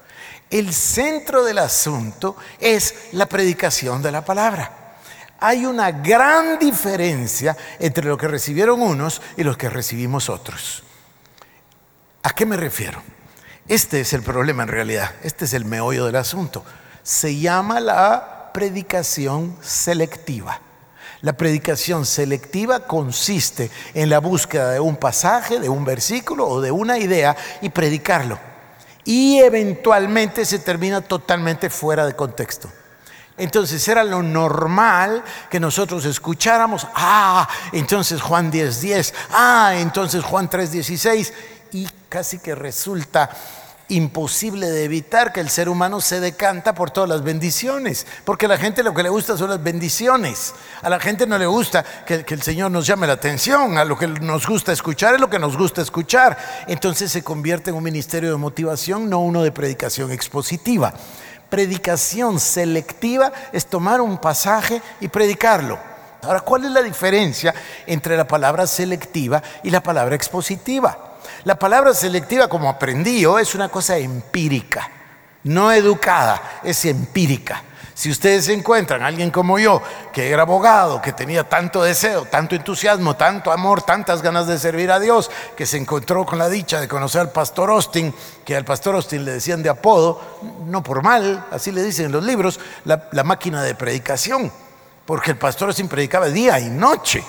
El 0.51 0.73
centro 0.73 1.45
del 1.45 1.59
asunto 1.59 2.37
es 2.61 2.95
la 3.13 3.27
predicación 3.27 4.01
de 4.03 4.13
la 4.13 4.25
palabra. 4.25 4.99
Hay 5.41 5.67
una 5.67 5.91
gran 5.91 6.59
diferencia 6.59 7.57
entre 7.79 8.07
lo 8.07 8.17
que 8.17 8.29
recibieron 8.29 8.81
unos 8.81 9.21
y 9.37 9.43
lo 9.43 9.57
que 9.59 9.69
recibimos 9.69 10.29
otros. 10.29 10.85
¿A 12.23 12.31
qué 12.31 12.47
me 12.47 12.57
refiero? 12.57 13.03
Este 13.69 14.01
es 14.01 14.13
el 14.13 14.23
problema 14.23 14.63
en 14.63 14.69
realidad, 14.69 15.11
este 15.23 15.45
es 15.45 15.53
el 15.53 15.65
meollo 15.65 16.07
del 16.07 16.17
asunto. 16.17 16.65
Se 17.03 17.37
llama 17.37 17.81
la 17.81 18.51
predicación 18.55 19.57
selectiva. 19.61 20.61
La 21.23 21.37
predicación 21.37 22.07
selectiva 22.07 22.87
consiste 22.87 23.71
en 23.95 24.11
la 24.11 24.21
búsqueda 24.21 24.71
de 24.71 24.81
un 24.81 24.97
pasaje, 24.97 25.59
de 25.59 25.69
un 25.69 25.85
versículo 25.85 26.47
o 26.47 26.61
de 26.61 26.71
una 26.71 26.99
idea 26.99 27.37
y 27.61 27.69
predicarlo. 27.71 28.39
Y 29.07 29.39
eventualmente 29.39 30.45
se 30.45 30.59
termina 30.59 31.01
totalmente 31.01 31.71
fuera 31.71 32.05
de 32.05 32.15
contexto. 32.15 32.71
Entonces 33.39 33.87
era 33.89 34.03
lo 34.03 34.23
normal 34.23 35.23
que 35.51 35.61
nosotros 35.61 36.05
escucháramos, 36.07 36.87
ah, 36.95 37.49
entonces 37.73 38.23
Juan 38.23 38.51
10:10, 38.51 38.81
10, 38.81 39.15
ah, 39.31 39.73
entonces 39.77 40.25
Juan 40.25 40.49
3:16, 40.49 41.33
y 41.73 41.89
casi 42.09 42.39
que 42.39 42.55
resulta 42.55 43.31
imposible 43.89 44.69
de 44.69 44.85
evitar 44.85 45.33
que 45.33 45.41
el 45.41 45.49
ser 45.49 45.69
humano 45.69 46.01
se 46.01 46.21
decanta 46.21 46.75
por 46.75 46.91
todas 46.91 47.09
las 47.09 47.23
bendiciones, 47.23 48.07
porque 48.25 48.47
a 48.47 48.49
la 48.49 48.59
gente 48.59 48.83
lo 48.83 48.95
que 48.95 49.03
le 49.03 49.09
gusta 49.09 49.37
son 49.37 49.51
las 49.51 49.63
bendiciones, 49.63 50.55
a 50.83 50.91
la 50.91 50.99
gente 50.99 51.27
no 51.27 51.39
le 51.39 51.47
gusta 51.47 51.85
que, 52.05 52.25
el 52.27 52.43
Señor 52.43 52.71
nos 52.71 52.87
llame 52.87 53.07
la 53.07 53.13
atención, 53.15 53.79
a 53.79 53.85
lo 53.85 53.97
que 53.97 54.09
nos 54.09 54.47
gusta 54.47 54.73
escuchar 54.73 55.15
es 55.15 55.21
lo 55.21 55.31
que 55.31 55.39
nos 55.39 55.57
gusta 55.57 55.83
escuchar, 55.83 56.37
entonces 56.67 57.13
se 57.13 57.23
convierte 57.23 57.71
en 57.71 57.77
un 57.77 57.85
ministerio 57.85 58.31
de 58.31 58.37
motivación, 58.37 59.09
no 59.09 59.21
uno 59.21 59.43
de 59.43 59.53
predicación 59.53 60.11
expositiva. 60.11 60.93
Predicación 61.49 62.41
selectiva 62.41 63.33
es 63.53 63.67
tomar 63.67 64.01
un 64.01 64.19
pasaje 64.19 64.83
y 65.01 65.07
predicarlo. 65.07 65.79
Ahora, 66.23 66.41
¿cuál 66.41 66.65
es 66.65 66.73
la 66.73 66.83
diferencia 66.83 67.55
entre 67.87 68.17
la 68.17 68.27
palabra 68.27 68.67
selectiva 68.67 69.41
y 69.63 69.71
la 69.71 69.81
palabra 69.81 70.17
expositiva? 70.17 71.16
La 71.47 71.55
palabra 71.57 71.95
selectiva, 71.95 72.49
como 72.49 72.69
aprendí 72.69 73.21
yo, 73.21 73.39
es 73.39 73.55
una 73.55 73.69
cosa 73.69 73.97
empírica, 73.97 74.91
no 75.45 75.71
educada, 75.71 76.59
es 76.65 76.85
empírica. 76.87 77.63
Si 77.95 78.11
ustedes 78.11 78.49
encuentran 78.49 79.01
a 79.03 79.07
alguien 79.07 79.31
como 79.31 79.57
yo, 79.57 79.81
que 80.13 80.29
era 80.29 80.43
abogado, 80.43 81.01
que 81.01 81.13
tenía 81.13 81.49
tanto 81.49 81.85
deseo, 81.85 82.25
tanto 82.25 82.57
entusiasmo, 82.57 83.15
tanto 83.15 83.53
amor, 83.53 83.83
tantas 83.83 84.23
ganas 84.23 84.49
de 84.49 84.59
servir 84.59 84.91
a 84.91 84.99
Dios, 84.99 85.31
que 85.57 85.67
se 85.67 85.77
encontró 85.77 86.27
con 86.27 86.41
la 86.41 86.49
dicha 86.49 86.81
de 86.81 86.89
conocer 86.89 87.21
al 87.21 87.31
pastor 87.31 87.71
Austin, 87.71 88.13
que 88.45 88.57
al 88.57 88.65
pastor 88.65 88.97
Austin 88.97 89.25
le 89.25 89.35
decían 89.35 89.63
de 89.63 89.69
apodo, 89.69 90.21
no 90.67 90.83
por 90.83 91.05
mal, 91.05 91.47
así 91.53 91.71
le 91.71 91.85
dicen 91.85 92.07
en 92.07 92.13
los 92.13 92.25
libros, 92.25 92.59
la, 92.85 93.09
la 93.13 93.23
máquina 93.23 93.63
de 93.63 93.77
predicación, 93.77 94.51
porque 95.05 95.31
el 95.31 95.39
pastor 95.39 95.69
Austin 95.69 95.87
predicaba 95.87 96.27
día 96.27 96.59
y 96.59 96.71
noche. 96.71 97.23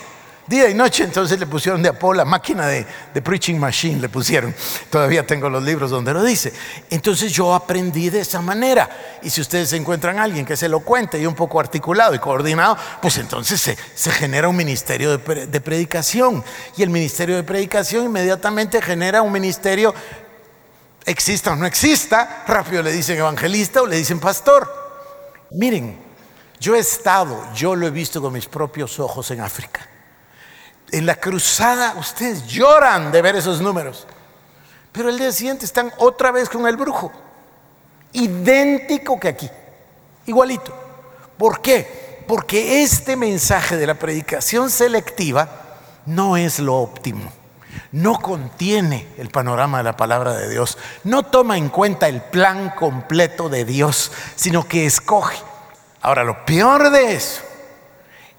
Día 0.48 0.70
y 0.70 0.74
noche 0.74 1.04
entonces 1.04 1.38
le 1.38 1.46
pusieron 1.46 1.84
de 1.84 1.89
apodo 1.89 2.13
la 2.13 2.24
máquina 2.24 2.68
de, 2.68 2.86
preaching 3.22 3.56
machine, 3.56 4.00
le 4.00 4.08
pusieron. 4.08 4.56
Todavía 4.89 5.27
tengo 5.27 5.50
los 5.50 5.62
libros 5.62 5.92
donde 5.92 6.13
lo 6.13 6.24
dice. 6.24 6.54
Entonces 6.89 7.34
yo 7.34 7.54
aprendí 7.54 8.10
de 8.10 8.22
esa 8.22 8.42
manera. 8.42 9.20
Y 9.22 9.30
si 9.30 9.42
ustedes 9.42 9.74
encuentran 9.74 10.20
a 10.20 10.24
alguien 10.24 10.46
que 10.46 10.56
se 10.56 10.70
lo 10.70 10.80
cuente 10.80 11.20
y 11.20 11.25
un 11.25 11.36
poco 11.36 11.60
articulado 11.60 12.16
y 12.16 12.20
coordinado, 12.20 12.77
pues 13.01 13.18
entonces 13.18 13.75
se, 13.94 14.12
genera 14.12 14.48
un 14.48 14.56
ministerio 14.56 15.18
de, 15.18 15.48
de 15.48 15.62
predicación. 15.62 16.42
Y 16.77 16.84
el 16.84 16.92
ministerio 16.92 17.36
de 17.36 17.44
predicación 17.44 18.06
inmediatamente 18.06 18.82
genera 18.82 19.22
un 19.22 19.34
ministerio, 19.34 19.94
exista 21.06 21.51
o 21.51 21.56
no 21.58 21.66
exista, 21.66 22.46
rápido 22.48 22.82
le 22.84 22.94
dicen 22.94 23.18
evangelista 23.18 23.82
o 23.82 23.86
le 23.86 23.98
dicen 23.98 24.22
pastor. 24.22 24.72
Miren, 25.51 26.00
yo 26.58 26.74
he 26.74 26.80
estado, 26.80 27.54
yo 27.54 27.75
lo 27.75 27.86
he 27.86 27.92
visto 27.92 28.22
con 28.22 28.32
mis 28.32 28.46
propios 28.46 28.98
ojos 29.01 29.30
en 29.32 29.42
África 29.42 29.97
en 30.91 31.06
la 31.06 31.15
cruzada 31.15 31.96
ustedes 32.00 32.46
lloran 32.48 33.12
de 33.12 33.22
ver 33.22 33.36
esos 33.36 33.62
números. 33.62 34.08
Pero 34.91 35.10
el 35.10 35.20
día 35.20 35.32
siguiente 35.32 35.65
están 35.65 35.91
otra 35.98 36.32
vez 36.32 36.50
con 36.50 36.67
el 36.67 36.77
brujo. 36.77 37.12
Idéntico 38.13 39.20
que 39.20 39.27
aquí. 39.27 39.50
Igualito. 40.25 40.74
¿Por 41.38 41.62
qué? 41.62 42.24
Porque 42.27 42.82
este 42.82 43.15
mensaje 43.15 43.77
de 43.77 43.88
la 43.88 43.96
predicación 43.96 44.70
selectiva 44.70 45.50
no 46.06 46.36
es 46.36 46.60
lo 46.60 46.75
óptimo. 46.75 47.32
No 47.91 48.20
contiene 48.20 49.08
el 49.17 49.29
panorama 49.29 49.77
de 49.77 49.84
la 49.84 49.98
palabra 49.98 50.34
de 50.34 50.50
Dios. 50.50 50.77
No 51.03 51.24
toma 51.24 51.58
en 51.58 51.70
cuenta 51.70 52.08
el 52.08 52.22
plan 52.22 52.72
completo 52.72 53.50
de 53.50 53.65
Dios, 53.65 54.12
sino 54.36 54.67
que 54.67 54.86
escoge. 54.86 55.38
Ahora, 56.01 56.24
lo 56.24 56.46
peor 56.46 56.89
de 56.89 57.13
eso 57.13 57.41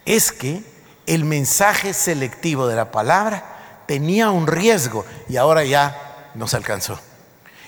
es 0.04 0.32
que 0.32 0.62
el 1.08 1.24
mensaje 1.24 1.94
selectivo 1.94 2.68
de 2.68 2.76
la 2.76 2.92
palabra 2.92 3.82
tenía 3.86 4.30
un 4.30 4.46
riesgo 4.46 5.06
y 5.26 5.38
ahora 5.38 5.64
ya 5.64 6.30
nos 6.34 6.52
alcanzó. 6.52 7.00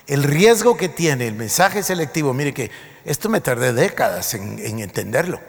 El 0.06 0.22
riesgo 0.24 0.76
que 0.76 0.90
tiene 0.90 1.26
el 1.26 1.34
mensaje 1.34 1.82
selectivo, 1.82 2.34
mire 2.34 2.52
que 2.52 2.70
esto 3.06 3.30
me 3.30 3.40
tardé 3.40 3.72
décadas 3.72 4.34
en, 4.34 4.78
entenderlo. 4.78 5.40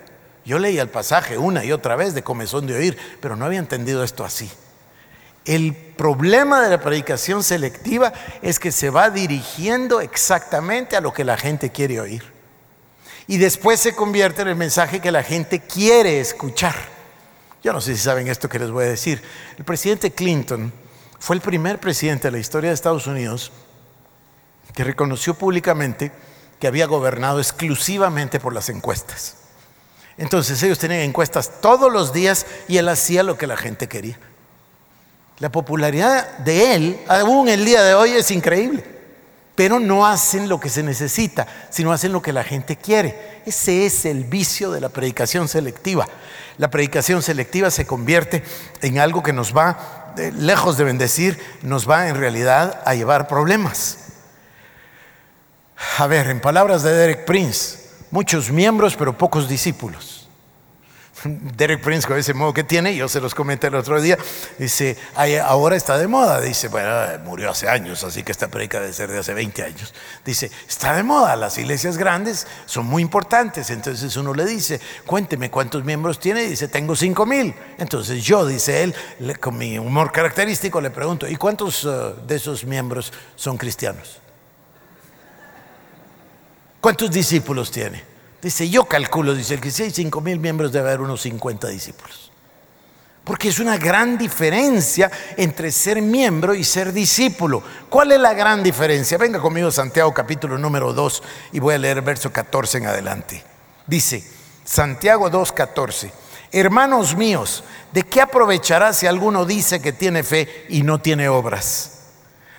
Yo 0.45 0.57
leía 0.57 0.81
el 0.81 0.89
pasaje 0.89 1.38
una 1.38 1.65
y 1.65 1.74
otra 1.74 1.98
vez 1.98 2.13
de 2.13 2.24
comezón 2.24 2.65
de 2.65 2.75
oír, 2.75 2.98
pero 3.19 3.36
no 3.36 3.43
había 3.45 3.60
entendido 3.60 4.05
esto 4.05 4.24
así. 4.24 4.50
El 5.43 5.75
problema 5.75 6.62
de 6.62 6.69
la 6.69 6.79
predicación 6.79 7.43
selectiva 7.43 8.13
es 8.41 8.57
que 8.57 8.71
se 8.71 8.89
va 8.89 9.10
dirigiendo 9.10 10.00
exactamente 10.00 10.95
a 10.95 11.01
lo 11.01 11.12
que 11.12 11.25
la 11.25 11.36
gente 11.36 11.71
quiere 11.71 12.00
oír. 12.00 12.24
Y 13.27 13.38
después 13.38 13.81
se 13.81 13.95
convierte 13.95 14.43
en 14.43 14.48
el 14.48 14.55
mensaje 14.55 15.01
que 15.01 15.12
la 15.12 15.24
gente 15.24 15.60
quiere 15.60 16.21
escuchar. 16.21 17.00
Yo 17.63 17.73
no 17.73 17.81
sé 17.81 17.95
si 17.95 18.01
saben 18.01 18.27
esto 18.27 18.49
que 18.49 18.59
les 18.59 18.71
voy 18.71 18.85
a 18.85 18.89
decir. 18.89 19.21
El 19.57 19.63
presidente 19.63 20.11
Clinton 20.11 20.73
fue 21.19 21.35
el 21.35 21.41
primer 21.41 21.79
presidente 21.79 22.27
de 22.27 22.31
la 22.31 22.39
historia 22.39 22.69
de 22.69 22.73
Estados 22.73 23.05
Unidos 23.05 23.51
que 24.73 24.83
reconoció 24.83 25.35
públicamente 25.35 26.11
que 26.59 26.67
había 26.67 26.87
gobernado 26.87 27.39
exclusivamente 27.39 28.39
por 28.39 28.53
las 28.53 28.69
encuestas. 28.69 29.35
Entonces 30.17 30.61
ellos 30.63 30.79
tenían 30.79 31.01
encuestas 31.01 31.61
todos 31.61 31.91
los 31.91 32.13
días 32.13 32.45
y 32.67 32.77
él 32.77 32.89
hacía 32.89 33.23
lo 33.23 33.37
que 33.37 33.47
la 33.47 33.57
gente 33.57 33.87
quería. 33.87 34.19
La 35.39 35.51
popularidad 35.51 36.37
de 36.39 36.75
él, 36.75 36.99
aún 37.07 37.49
el 37.49 37.65
día 37.65 37.81
de 37.81 37.95
hoy, 37.95 38.11
es 38.11 38.29
increíble. 38.29 38.83
Pero 39.55 39.79
no 39.79 40.05
hacen 40.05 40.47
lo 40.47 40.59
que 40.59 40.69
se 40.69 40.83
necesita, 40.83 41.47
sino 41.69 41.91
hacen 41.91 42.11
lo 42.11 42.21
que 42.21 42.31
la 42.31 42.43
gente 42.43 42.77
quiere. 42.77 43.41
Ese 43.45 43.85
es 43.85 44.05
el 44.05 44.23
vicio 44.23 44.71
de 44.71 44.81
la 44.81 44.89
predicación 44.89 45.47
selectiva. 45.47 46.07
La 46.58 46.70
predicación 46.70 47.22
selectiva 47.22 47.72
se 47.72 47.86
convierte 47.86 48.43
en 48.81 49.00
algo 49.00 49.24
que 49.24 49.34
nos 49.34 49.55
va, 49.55 50.13
eh, 50.17 50.31
lejos 50.36 50.77
de 50.77 50.84
bendecir, 50.84 51.39
nos 51.62 51.89
va 51.89 52.08
en 52.10 52.15
realidad 52.15 52.81
a 52.86 52.96
llevar 52.96 53.27
problemas. 53.27 53.98
A 55.98 56.08
ver, 56.08 56.27
en 56.27 56.39
palabras 56.39 56.84
de 56.84 56.93
Derek 56.93 57.25
Prince, 57.25 57.79
muchos 58.12 58.51
miembros 58.51 58.96
pero 58.96 59.17
pocos 59.17 59.48
discípulos. 59.50 60.20
Derek 61.57 61.81
Prince 61.81 62.07
con 62.07 62.17
ese 62.17 62.33
modo 62.33 62.53
que 62.53 62.63
tiene, 62.63 62.95
yo 62.95 63.07
se 63.07 63.19
los 63.19 63.35
comenté 63.35 63.67
el 63.67 63.75
otro 63.75 64.01
día, 64.01 64.17
dice, 64.57 64.97
ahora 65.43 65.75
está 65.75 65.97
de 65.97 66.07
moda, 66.07 66.39
dice, 66.41 66.67
bueno, 66.67 66.89
murió 67.23 67.51
hace 67.51 67.67
años, 67.67 68.03
así 68.03 68.23
que 68.23 68.31
esta 68.31 68.47
predica 68.47 68.79
debe 68.79 68.93
ser 68.93 69.11
de 69.11 69.19
hace 69.19 69.33
20 69.33 69.63
años. 69.63 69.93
Dice, 70.25 70.51
está 70.67 70.95
de 70.95 71.03
moda, 71.03 71.35
las 71.35 71.57
iglesias 71.57 71.97
grandes 71.97 72.47
son 72.65 72.85
muy 72.85 73.01
importantes, 73.01 73.69
entonces 73.69 74.15
uno 74.17 74.33
le 74.33 74.45
dice, 74.45 74.79
cuénteme 75.05 75.49
cuántos 75.49 75.83
miembros 75.83 76.19
tiene, 76.19 76.43
dice, 76.43 76.67
tengo 76.67 76.95
5 76.95 77.25
mil. 77.25 77.53
Entonces 77.77 78.23
yo, 78.23 78.45
dice 78.45 78.83
él, 78.83 78.95
con 79.39 79.57
mi 79.57 79.77
humor 79.77 80.11
característico, 80.11 80.81
le 80.81 80.89
pregunto, 80.89 81.27
¿y 81.27 81.35
cuántos 81.35 81.83
uh, 81.83 82.15
de 82.25 82.35
esos 82.35 82.63
miembros 82.65 83.11
son 83.35 83.57
cristianos? 83.57 84.19
¿Cuántos 86.79 87.11
discípulos 87.11 87.69
tiene? 87.69 88.10
Dice, 88.41 88.69
yo 88.69 88.86
calculo, 88.86 89.36
dice 89.36 89.53
el 89.53 89.62
que 89.62 89.69
si 89.69 89.83
hay 89.83 89.91
5 89.91 90.19
mil 90.21 90.39
miembros 90.39 90.71
debe 90.71 90.89
haber 90.89 91.01
unos 91.01 91.21
50 91.21 91.67
discípulos. 91.67 92.31
Porque 93.24 93.50
es 93.50 93.60
una 93.60 93.77
gran 93.77 94.17
diferencia 94.17 95.12
entre 95.38 95.71
ser 95.71 96.01
miembro 96.01 96.55
y 96.55 96.63
ser 96.63 96.91
discípulo. 96.91 97.62
¿Cuál 97.88 98.13
es 98.13 98.19
la 98.19 98.33
gran 98.33 98.63
diferencia? 98.63 99.19
Venga 99.19 99.39
conmigo 99.39 99.69
Santiago 99.69 100.12
capítulo 100.12 100.57
número 100.57 100.91
2 100.91 101.24
y 101.51 101.60
voy 101.60 101.75
a 101.75 101.77
leer 101.77 102.01
verso 102.01 102.31
14 102.31 102.79
en 102.79 102.88
adelante. 102.88 103.43
Dice, 103.86 104.24
Santiago 104.63 105.29
2, 105.29 105.51
14. 105.51 106.12
Hermanos 106.51 107.15
míos, 107.15 107.63
¿de 107.91 108.03
qué 108.03 108.21
aprovechará 108.21 108.91
si 108.91 109.05
alguno 109.05 109.45
dice 109.45 109.81
que 109.81 109.93
tiene 109.93 110.24
fe 110.24 110.65
y 110.69 110.81
no 110.81 111.00
tiene 111.00 111.29
obras? 111.29 112.00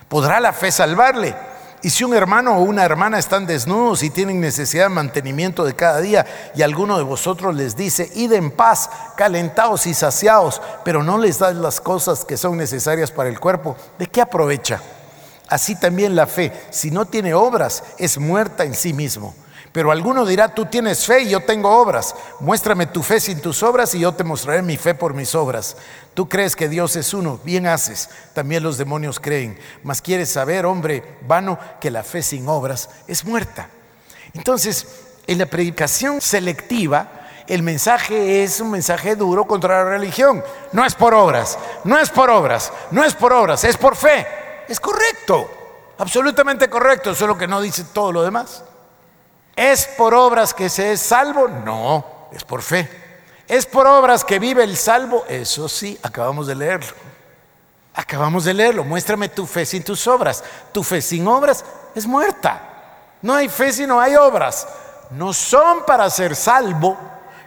¿Podrá 0.08 0.38
la 0.38 0.52
fe 0.52 0.70
salvarle? 0.70 1.34
Y 1.84 1.90
si 1.90 2.04
un 2.04 2.14
hermano 2.14 2.56
o 2.56 2.62
una 2.62 2.84
hermana 2.84 3.18
están 3.18 3.44
desnudos 3.44 4.04
y 4.04 4.10
tienen 4.10 4.40
necesidad 4.40 4.84
de 4.84 4.90
mantenimiento 4.90 5.64
de 5.64 5.74
cada 5.74 6.00
día, 6.00 6.24
y 6.54 6.62
alguno 6.62 6.96
de 6.96 7.02
vosotros 7.02 7.56
les 7.56 7.74
dice, 7.74 8.08
id 8.14 8.32
en 8.32 8.52
paz, 8.52 8.88
calentados 9.16 9.88
y 9.88 9.94
saciados, 9.94 10.62
pero 10.84 11.02
no 11.02 11.18
les 11.18 11.40
das 11.40 11.56
las 11.56 11.80
cosas 11.80 12.24
que 12.24 12.36
son 12.36 12.56
necesarias 12.56 13.10
para 13.10 13.28
el 13.28 13.40
cuerpo, 13.40 13.76
¿de 13.98 14.06
qué 14.06 14.20
aprovecha? 14.20 14.80
Así 15.48 15.74
también 15.74 16.14
la 16.14 16.28
fe, 16.28 16.52
si 16.70 16.92
no 16.92 17.04
tiene 17.04 17.34
obras, 17.34 17.82
es 17.98 18.16
muerta 18.16 18.62
en 18.62 18.74
sí 18.74 18.92
mismo. 18.92 19.34
Pero 19.72 19.90
alguno 19.90 20.26
dirá, 20.26 20.54
tú 20.54 20.66
tienes 20.66 21.06
fe 21.06 21.22
y 21.22 21.30
yo 21.30 21.40
tengo 21.40 21.70
obras. 21.70 22.14
Muéstrame 22.40 22.86
tu 22.86 23.02
fe 23.02 23.18
sin 23.18 23.40
tus 23.40 23.62
obras 23.62 23.94
y 23.94 24.00
yo 24.00 24.12
te 24.12 24.22
mostraré 24.22 24.60
mi 24.60 24.76
fe 24.76 24.94
por 24.94 25.14
mis 25.14 25.34
obras. 25.34 25.78
Tú 26.12 26.28
crees 26.28 26.54
que 26.54 26.68
Dios 26.68 26.94
es 26.96 27.14
uno, 27.14 27.40
bien 27.42 27.66
haces. 27.66 28.10
También 28.34 28.62
los 28.62 28.76
demonios 28.76 29.18
creen. 29.18 29.58
Mas 29.82 30.02
quieres 30.02 30.30
saber, 30.30 30.66
hombre 30.66 31.02
vano, 31.26 31.58
que 31.80 31.90
la 31.90 32.02
fe 32.02 32.22
sin 32.22 32.46
obras 32.48 32.90
es 33.08 33.24
muerta. 33.24 33.70
Entonces, 34.34 34.86
en 35.26 35.38
la 35.38 35.46
predicación 35.46 36.20
selectiva, 36.20 37.08
el 37.46 37.62
mensaje 37.62 38.44
es 38.44 38.60
un 38.60 38.70
mensaje 38.70 39.16
duro 39.16 39.46
contra 39.46 39.84
la 39.84 39.90
religión. 39.90 40.44
No 40.72 40.84
es 40.84 40.94
por 40.94 41.14
obras, 41.14 41.58
no 41.84 41.98
es 41.98 42.10
por 42.10 42.28
obras, 42.28 42.70
no 42.90 43.02
es 43.04 43.14
por 43.14 43.32
obras, 43.32 43.64
es 43.64 43.78
por 43.78 43.96
fe. 43.96 44.26
Es 44.68 44.78
correcto, 44.78 45.50
absolutamente 45.96 46.68
correcto, 46.68 47.14
solo 47.14 47.38
que 47.38 47.48
no 47.48 47.60
dice 47.62 47.84
todo 47.92 48.12
lo 48.12 48.22
demás. 48.22 48.64
¿Es 49.54 49.86
por 49.86 50.14
obras 50.14 50.54
que 50.54 50.68
se 50.68 50.92
es 50.92 51.00
salvo? 51.00 51.48
No, 51.48 52.04
es 52.32 52.44
por 52.44 52.62
fe. 52.62 52.88
¿Es 53.46 53.66
por 53.66 53.86
obras 53.86 54.24
que 54.24 54.38
vive 54.38 54.64
el 54.64 54.76
salvo? 54.76 55.24
Eso 55.28 55.68
sí, 55.68 55.98
acabamos 56.02 56.46
de 56.46 56.54
leerlo. 56.54 56.92
Acabamos 57.94 58.44
de 58.44 58.54
leerlo. 58.54 58.84
Muéstrame 58.84 59.28
tu 59.28 59.46
fe 59.46 59.66
sin 59.66 59.82
tus 59.82 60.06
obras. 60.06 60.42
Tu 60.72 60.82
fe 60.82 61.02
sin 61.02 61.26
obras 61.26 61.64
es 61.94 62.06
muerta. 62.06 62.62
No 63.20 63.34
hay 63.34 63.48
fe 63.48 63.72
si 63.72 63.86
no 63.86 64.00
hay 64.00 64.16
obras. 64.16 64.66
No 65.10 65.32
son 65.32 65.84
para 65.84 66.08
ser 66.08 66.34
salvo, 66.34 66.96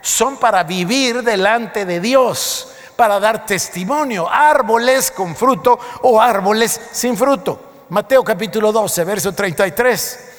son 0.00 0.36
para 0.36 0.62
vivir 0.62 1.24
delante 1.24 1.84
de 1.84 1.98
Dios, 1.98 2.68
para 2.94 3.18
dar 3.18 3.44
testimonio, 3.44 4.28
árboles 4.30 5.10
con 5.10 5.34
fruto 5.34 5.78
o 6.02 6.20
árboles 6.20 6.80
sin 6.92 7.16
fruto. 7.16 7.60
Mateo 7.88 8.22
capítulo 8.22 8.70
12, 8.70 9.04
verso 9.04 9.32
33. 9.32 10.35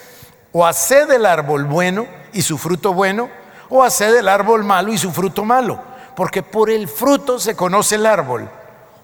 O 0.60 0.66
haced 0.66 1.12
el 1.12 1.28
árbol 1.28 1.66
bueno 1.66 2.08
y 2.34 2.42
su 2.42 2.58
fruto 2.58 2.92
bueno, 2.92 3.30
o 3.70 3.84
haced 3.84 4.16
el 4.16 4.28
árbol 4.28 4.64
malo 4.64 4.92
y 4.92 4.98
su 4.98 5.12
fruto 5.12 5.46
malo, 5.46 5.80
porque 6.16 6.42
por 6.42 6.72
el 6.72 6.88
fruto 6.88 7.40
se 7.40 7.56
conoce 7.56 7.94
el 7.94 8.08
árbol. 8.08 8.50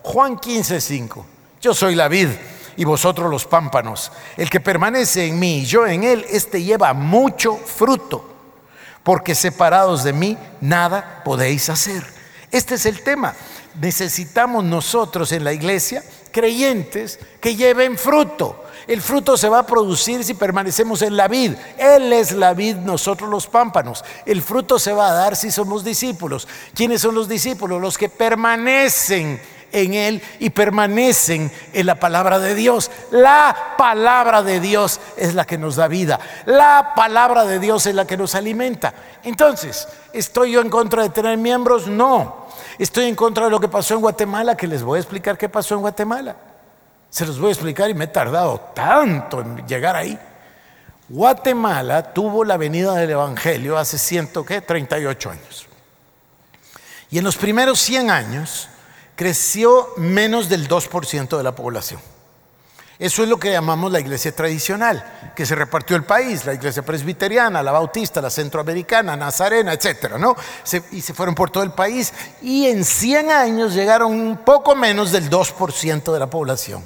Juan 0.02 0.40
15, 0.40 0.82
5. 0.82 1.26
Yo 1.62 1.76
soy 1.76 1.94
la 1.94 2.08
vid 2.08 2.30
y 2.76 2.86
vosotros 2.86 3.30
los 3.30 3.46
pámpanos. 3.46 4.12
El 4.36 4.50
que 4.50 4.62
permanece 4.62 5.28
en 5.28 5.38
mí 5.38 5.60
y 5.60 5.66
yo 5.66 5.86
en 5.86 6.04
él, 6.04 6.26
este 6.28 6.64
lleva 6.64 6.92
mucho 6.96 7.56
fruto, 7.56 8.28
porque 9.04 9.36
separados 9.36 10.04
de 10.04 10.14
mí 10.14 10.36
nada 10.60 11.22
podéis 11.24 11.70
hacer. 11.70 12.04
Este 12.50 12.74
es 12.74 12.88
el 12.88 13.04
tema. 13.04 13.36
Necesitamos 13.80 14.64
nosotros 14.64 15.32
en 15.32 15.44
la 15.44 15.54
iglesia 15.54 16.04
creyentes 16.32 17.20
que 17.40 17.56
lleven 17.56 17.96
fruto. 17.96 18.63
El 18.88 19.02
fruto 19.02 19.38
se 19.38 19.50
va 19.50 19.60
a 19.60 19.66
producir 19.66 20.24
si 20.24 20.34
permanecemos 20.34 21.02
en 21.02 21.16
la 21.16 21.28
vid. 21.28 21.54
Él 21.78 22.12
es 22.12 22.34
la 22.34 22.54
vid, 22.54 22.76
nosotros 22.78 23.30
los 23.30 23.48
pámpanos. 23.48 24.04
El 24.26 24.42
fruto 24.42 24.78
se 24.80 24.94
va 24.94 25.10
a 25.10 25.14
dar 25.14 25.36
si 25.36 25.52
somos 25.52 25.84
discípulos. 25.84 26.48
¿Quiénes 26.74 27.02
son 27.02 27.16
los 27.16 27.30
discípulos? 27.30 27.82
Los 27.82 27.98
que 27.98 28.10
permanecen 28.10 29.40
en 29.74 29.94
Él 29.94 30.22
y 30.40 30.52
permanecen 30.52 31.52
en 31.74 31.86
la 31.86 31.96
palabra 31.96 32.40
de 32.40 32.56
Dios. 32.56 32.92
La 33.12 33.76
palabra 33.78 34.44
de 34.44 34.60
Dios 34.60 35.00
es 35.18 35.34
la 35.34 35.46
que 35.46 35.58
nos 35.58 35.76
da 35.76 35.88
vida. 35.88 36.20
La 36.46 36.94
palabra 36.96 37.44
de 37.46 37.60
Dios 37.60 37.86
es 37.86 37.96
la 37.96 38.06
que 38.06 38.18
nos 38.18 38.36
alimenta. 38.36 38.94
Entonces, 39.24 39.88
¿estoy 40.14 40.52
yo 40.52 40.62
en 40.62 40.70
contra 40.70 41.04
de 41.04 41.10
tener 41.10 41.38
miembros? 41.38 41.88
No. 41.88 42.48
Estoy 42.78 43.06
en 43.06 43.16
contra 43.16 43.46
de 43.46 43.52
lo 43.52 43.60
que 43.60 43.68
pasó 43.68 43.96
en 43.96 44.02
Guatemala, 44.02 44.56
que 44.56 44.68
les 44.68 44.84
voy 44.84 44.98
a 44.98 45.02
explicar 45.02 45.38
qué 45.38 45.50
pasó 45.50 45.76
en 45.76 45.82
Guatemala. 45.82 46.36
Se 47.14 47.28
los 47.28 47.40
voy 47.40 47.50
a 47.50 47.52
explicar 47.52 47.92
y 47.92 47.94
me 47.94 48.06
he 48.06 48.08
tardado 48.08 48.60
tanto 48.74 49.42
en 49.42 49.68
llegar 49.68 49.96
ahí. 49.96 50.18
Guatemala 51.08 52.12
tuvo 52.12 52.44
la 52.44 52.58
venida 52.58 52.96
del 52.96 53.12
Evangelio 53.12 53.78
hace 53.78 54.00
138 54.00 55.30
años. 55.30 55.68
Y 57.12 57.20
en 57.20 57.24
los 57.24 57.36
primeros 57.36 57.80
100 57.82 58.10
años 58.10 58.68
creció 59.16 59.90
menos 59.98 60.50
del 60.50 60.68
2% 60.68 61.38
de 61.38 61.44
la 61.44 61.54
población. 61.54 62.02
Eso 62.98 63.22
es 63.22 63.30
lo 63.30 63.38
que 63.38 63.52
llamamos 63.52 63.92
la 63.92 64.00
iglesia 64.00 64.36
tradicional, 64.36 65.32
que 65.36 65.46
se 65.46 65.54
repartió 65.54 65.96
el 65.96 66.06
país, 66.06 66.48
la 66.48 66.56
iglesia 66.56 66.82
presbiteriana, 66.82 67.62
la 67.62 67.74
bautista, 67.74 68.22
la 68.22 68.32
centroamericana, 68.32 69.16
nazarena, 69.16 69.74
etcétera, 69.74 70.18
¿no? 70.18 70.36
y 70.92 71.02
se 71.02 71.14
fueron 71.14 71.36
por 71.36 71.52
todo 71.52 71.62
el 71.62 71.74
país 71.74 72.12
y 72.42 72.66
en 72.66 72.84
100 72.84 73.30
años 73.30 73.76
llegaron 73.76 74.14
un 74.14 74.38
poco 74.38 74.76
menos 74.76 75.12
del 75.12 75.30
2% 75.30 76.12
de 76.12 76.20
la 76.20 76.28
población. 76.28 76.84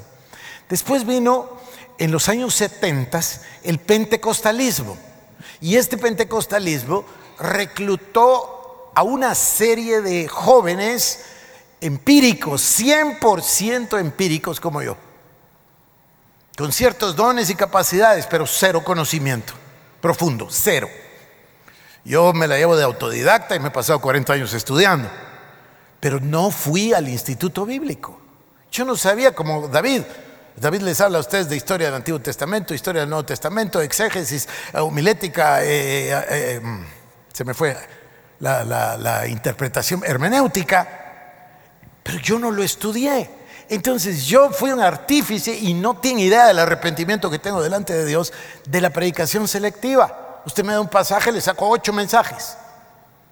Después 0.69 1.05
vino 1.05 1.49
en 1.97 2.11
los 2.11 2.29
años 2.29 2.53
70 2.55 3.19
el 3.63 3.79
pentecostalismo. 3.79 4.97
Y 5.61 5.75
este 5.75 5.97
pentecostalismo 5.97 7.05
reclutó 7.39 8.91
a 8.93 9.03
una 9.03 9.35
serie 9.35 10.01
de 10.01 10.27
jóvenes 10.27 11.25
empíricos, 11.81 12.61
100% 12.79 13.99
empíricos 13.99 14.59
como 14.59 14.81
yo, 14.81 14.97
con 16.57 16.71
ciertos 16.71 17.15
dones 17.15 17.49
y 17.49 17.55
capacidades, 17.55 18.25
pero 18.25 18.47
cero 18.47 18.83
conocimiento 18.83 19.53
profundo, 20.01 20.47
cero. 20.49 20.89
Yo 22.03 22.33
me 22.33 22.47
la 22.47 22.57
llevo 22.57 22.77
de 22.77 22.83
autodidacta 22.83 23.55
y 23.55 23.59
me 23.59 23.67
he 23.67 23.71
pasado 23.71 23.99
40 23.99 24.33
años 24.33 24.53
estudiando, 24.53 25.09
pero 25.99 26.19
no 26.19 26.51
fui 26.51 26.93
al 26.93 27.09
instituto 27.09 27.65
bíblico. 27.65 28.19
Yo 28.71 28.85
no 28.85 28.95
sabía 28.95 29.33
como 29.35 29.67
David, 29.67 30.03
David 30.59 30.81
les 30.81 30.99
habla 31.01 31.19
a 31.19 31.21
ustedes 31.21 31.47
de 31.47 31.55
historia 31.55 31.87
del 31.87 31.95
Antiguo 31.95 32.19
Testamento, 32.19 32.73
historia 32.73 33.01
del 33.01 33.09
Nuevo 33.09 33.25
Testamento, 33.25 33.79
exégesis, 33.79 34.47
eh, 34.73 34.79
homilética, 34.79 35.63
eh, 35.63 36.09
eh, 36.29 36.59
mm, 36.59 36.85
se 37.31 37.45
me 37.45 37.53
fue 37.53 37.77
la, 38.39 38.63
la 38.63 39.27
interpretación 39.27 40.01
hermenéutica, 40.03 40.87
pero 42.01 42.17
yo 42.17 42.39
no 42.39 42.49
lo 42.49 42.63
estudié. 42.63 43.29
Entonces 43.69 44.25
yo 44.25 44.49
fui 44.49 44.71
un 44.71 44.79
artífice 44.79 45.53
y 45.53 45.75
no 45.75 45.97
tiene 45.97 46.23
idea 46.23 46.47
del 46.47 46.57
arrepentimiento 46.57 47.29
que 47.29 47.37
tengo 47.37 47.61
delante 47.61 47.93
de 47.93 48.05
Dios 48.05 48.33
de 48.67 48.81
la 48.81 48.89
predicación 48.89 49.47
selectiva. 49.47 50.41
Usted 50.45 50.63
me 50.63 50.73
da 50.73 50.81
un 50.81 50.87
pasaje, 50.87 51.31
le 51.31 51.41
saco 51.41 51.69
ocho 51.69 51.93
mensajes. 51.93 52.57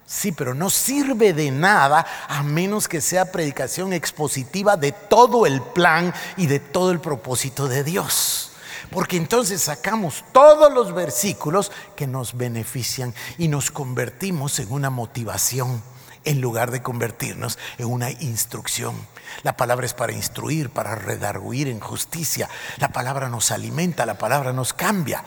Sí, 0.08 0.32
pero 0.32 0.54
no 0.54 0.70
sirve 0.70 1.34
de 1.34 1.50
nada 1.50 2.06
a 2.28 2.44
menos 2.44 2.88
que 2.88 3.02
sea 3.02 3.32
predicación 3.32 3.91
expositiva 3.91 4.78
de 4.78 4.91
todo 4.91 5.48
el 5.48 5.62
plan 5.62 6.13
y 6.38 6.46
de 6.46 6.60
todo 6.60 6.91
el 6.91 7.00
propósito 7.00 7.68
de 7.68 7.84
Dios. 7.84 8.52
Porque 8.91 9.18
entonces 9.18 9.63
sacamos 9.63 10.24
todos 10.32 10.72
los 10.72 10.94
versículos 10.94 11.72
que 11.96 12.06
nos 12.06 12.38
benefician 12.38 13.15
y 13.39 13.48
nos 13.48 13.72
convertimos 13.72 14.60
en 14.60 14.72
una 14.72 14.91
motivación 14.91 15.82
en 16.24 16.41
lugar 16.41 16.72
de 16.72 16.82
convertirnos 16.82 17.58
en 17.78 17.88
una 17.88 18.12
instrucción. 18.12 18.96
La 19.44 19.58
palabra 19.58 19.86
es 19.86 19.94
para 19.94 20.12
instruir, 20.12 20.70
para 20.70 20.96
redarguir 20.96 21.68
en 21.68 21.80
justicia. 21.80 22.50
La 22.78 22.89
palabra 22.89 23.30
nos 23.30 23.52
alimenta, 23.52 24.06
la 24.06 24.18
palabra 24.18 24.54
nos 24.54 24.74
cambia. 24.74 25.24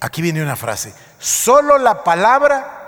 Aquí 0.00 0.20
viene 0.20 0.42
una 0.42 0.56
frase. 0.56 0.92
Solo 1.18 1.78
la 1.78 2.04
palabra 2.04 2.83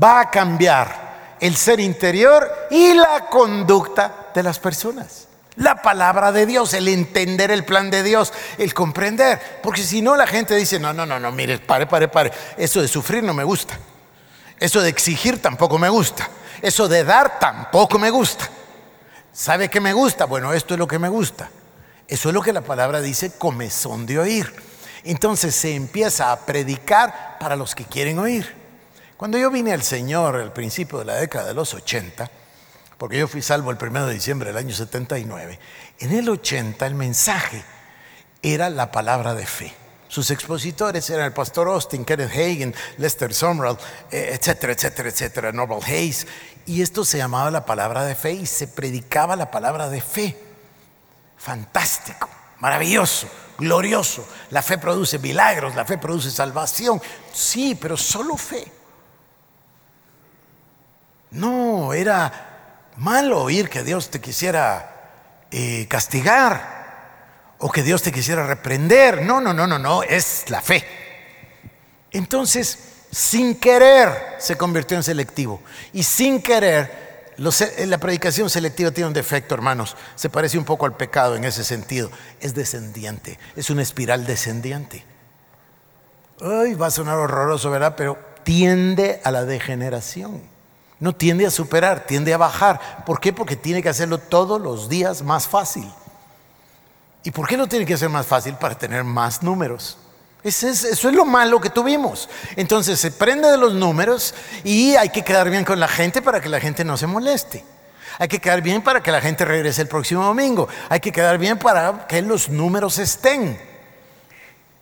va 0.00 0.20
a 0.20 0.30
cambiar 0.30 1.36
el 1.40 1.56
ser 1.56 1.80
interior 1.80 2.68
y 2.70 2.94
la 2.94 3.26
conducta 3.30 4.30
de 4.34 4.42
las 4.42 4.58
personas. 4.58 5.26
La 5.56 5.82
palabra 5.82 6.32
de 6.32 6.46
Dios, 6.46 6.74
el 6.74 6.88
entender 6.88 7.50
el 7.50 7.64
plan 7.64 7.90
de 7.90 8.02
Dios, 8.02 8.32
el 8.56 8.72
comprender. 8.72 9.60
Porque 9.62 9.82
si 9.82 10.00
no, 10.00 10.16
la 10.16 10.26
gente 10.26 10.54
dice, 10.56 10.78
no, 10.78 10.92
no, 10.92 11.04
no, 11.04 11.18
no, 11.18 11.32
mire, 11.32 11.58
pare, 11.58 11.86
pare, 11.86 12.08
pare. 12.08 12.32
Eso 12.56 12.80
de 12.80 12.88
sufrir 12.88 13.22
no 13.22 13.34
me 13.34 13.44
gusta. 13.44 13.78
Eso 14.58 14.80
de 14.80 14.88
exigir 14.88 15.42
tampoco 15.42 15.78
me 15.78 15.88
gusta. 15.88 16.28
Eso 16.62 16.88
de 16.88 17.04
dar 17.04 17.38
tampoco 17.38 17.98
me 17.98 18.10
gusta. 18.10 18.48
¿Sabe 19.32 19.68
qué 19.68 19.80
me 19.80 19.92
gusta? 19.92 20.26
Bueno, 20.26 20.52
esto 20.52 20.74
es 20.74 20.78
lo 20.78 20.86
que 20.86 20.98
me 20.98 21.08
gusta. 21.08 21.50
Eso 22.06 22.28
es 22.28 22.34
lo 22.34 22.42
que 22.42 22.52
la 22.52 22.60
palabra 22.60 23.00
dice, 23.00 23.32
comezón 23.32 24.06
de 24.06 24.18
oír. 24.18 24.52
Entonces 25.04 25.54
se 25.54 25.74
empieza 25.74 26.32
a 26.32 26.40
predicar 26.40 27.38
para 27.38 27.56
los 27.56 27.74
que 27.74 27.84
quieren 27.84 28.18
oír. 28.18 28.59
Cuando 29.20 29.36
yo 29.36 29.50
vine 29.50 29.74
al 29.74 29.82
Señor 29.82 30.36
al 30.36 30.54
principio 30.54 31.00
de 31.00 31.04
la 31.04 31.16
década 31.16 31.48
de 31.48 31.52
los 31.52 31.74
80, 31.74 32.30
porque 32.96 33.18
yo 33.18 33.28
fui 33.28 33.42
salvo 33.42 33.70
el 33.70 33.76
1 33.76 34.06
de 34.06 34.14
diciembre 34.14 34.48
del 34.48 34.56
año 34.56 34.74
79, 34.74 35.58
en 35.98 36.12
el 36.12 36.26
80 36.26 36.86
el 36.86 36.94
mensaje 36.94 37.62
era 38.40 38.70
la 38.70 38.90
palabra 38.90 39.34
de 39.34 39.44
fe. 39.44 39.74
Sus 40.08 40.30
expositores 40.30 41.10
eran 41.10 41.26
el 41.26 41.32
pastor 41.34 41.68
Austin, 41.68 42.06
Kenneth 42.06 42.30
Hagen, 42.30 42.74
Lester 42.96 43.34
Sumrall, 43.34 43.76
eh, 44.10 44.30
etcétera, 44.32 44.72
etcétera, 44.72 45.10
etcétera, 45.10 45.52
Norval 45.52 45.80
Hayes. 45.86 46.26
Y 46.64 46.80
esto 46.80 47.04
se 47.04 47.18
llamaba 47.18 47.50
la 47.50 47.66
palabra 47.66 48.06
de 48.06 48.14
fe 48.14 48.32
y 48.32 48.46
se 48.46 48.68
predicaba 48.68 49.36
la 49.36 49.50
palabra 49.50 49.90
de 49.90 50.00
fe. 50.00 50.34
Fantástico, 51.36 52.26
maravilloso 52.58 53.28
glorioso. 53.58 54.26
La 54.48 54.62
fe 54.62 54.78
produce 54.78 55.18
milagros, 55.18 55.74
la 55.74 55.84
fe 55.84 55.98
produce 55.98 56.30
salvación. 56.30 57.02
Sí, 57.34 57.76
pero 57.78 57.98
solo 57.98 58.38
fe. 58.38 58.79
No, 61.30 61.92
era 61.92 62.90
malo 62.96 63.42
oír 63.42 63.68
que 63.68 63.82
Dios 63.82 64.10
te 64.10 64.20
quisiera 64.20 65.46
eh, 65.50 65.86
castigar 65.88 67.56
o 67.58 67.70
que 67.70 67.82
Dios 67.82 68.02
te 68.02 68.12
quisiera 68.12 68.46
reprender. 68.46 69.22
No, 69.22 69.40
no, 69.40 69.52
no, 69.52 69.66
no, 69.66 69.78
no, 69.78 70.02
es 70.02 70.48
la 70.48 70.60
fe. 70.60 70.84
Entonces, 72.10 72.78
sin 73.10 73.56
querer 73.56 74.36
se 74.38 74.56
convirtió 74.56 74.96
en 74.96 75.02
selectivo. 75.02 75.62
Y 75.92 76.02
sin 76.02 76.42
querer, 76.42 77.32
la 77.36 77.98
predicación 77.98 78.50
selectiva 78.50 78.90
tiene 78.90 79.08
un 79.08 79.14
defecto, 79.14 79.54
hermanos. 79.54 79.96
Se 80.14 80.30
parece 80.30 80.58
un 80.58 80.64
poco 80.64 80.86
al 80.86 80.96
pecado 80.96 81.36
en 81.36 81.44
ese 81.44 81.64
sentido. 81.64 82.10
Es 82.40 82.54
descendiente, 82.54 83.38
es 83.56 83.70
una 83.70 83.82
espiral 83.82 84.26
descendiente. 84.26 85.04
Ay, 86.40 86.74
va 86.74 86.86
a 86.86 86.90
sonar 86.90 87.16
horroroso, 87.16 87.70
¿verdad? 87.70 87.94
Pero 87.96 88.18
tiende 88.42 89.20
a 89.24 89.30
la 89.30 89.44
degeneración. 89.44 90.42
No 91.00 91.14
tiende 91.14 91.46
a 91.46 91.50
superar, 91.50 92.06
tiende 92.06 92.32
a 92.34 92.36
bajar. 92.38 93.04
¿Por 93.06 93.20
qué? 93.20 93.32
Porque 93.32 93.56
tiene 93.56 93.82
que 93.82 93.88
hacerlo 93.88 94.18
todos 94.18 94.60
los 94.60 94.88
días 94.88 95.22
más 95.22 95.48
fácil. 95.48 95.90
¿Y 97.24 97.30
por 97.30 97.48
qué 97.48 97.56
no 97.56 97.66
tiene 97.66 97.86
que 97.86 97.96
ser 97.96 98.10
más 98.10 98.26
fácil? 98.26 98.54
Para 98.54 98.76
tener 98.76 99.02
más 99.02 99.42
números. 99.42 99.96
Eso 100.42 100.68
es, 100.68 101.04
lo 101.04 101.24
malo 101.24 101.60
que 101.60 101.68
tuvimos. 101.68 102.28
Entonces 102.56 102.98
se 102.98 103.10
prende 103.10 103.50
de 103.50 103.58
los 103.58 103.74
números 103.74 104.34
y 104.64 104.94
hay 104.96 105.10
que 105.10 105.22
quedar 105.22 105.50
bien 105.50 105.64
con 105.64 105.78
la 105.78 105.88
gente 105.88 106.22
para 106.22 106.40
que 106.40 106.48
la 106.48 106.60
gente 106.60 106.84
no 106.84 106.96
se 106.96 107.06
moleste. 107.06 107.64
Hay 108.18 108.28
que 108.28 108.38
quedar 108.38 108.62
bien 108.62 108.82
para 108.82 109.02
que 109.02 109.12
la 109.12 109.20
gente 109.20 109.44
regrese 109.44 109.82
el 109.82 109.88
próximo 109.88 110.24
domingo. 110.24 110.68
Hay 110.88 111.00
que 111.00 111.12
quedar 111.12 111.38
bien 111.38 111.58
para 111.58 112.06
que 112.06 112.22
los 112.22 112.48
números 112.48 112.98
estén. 112.98 113.58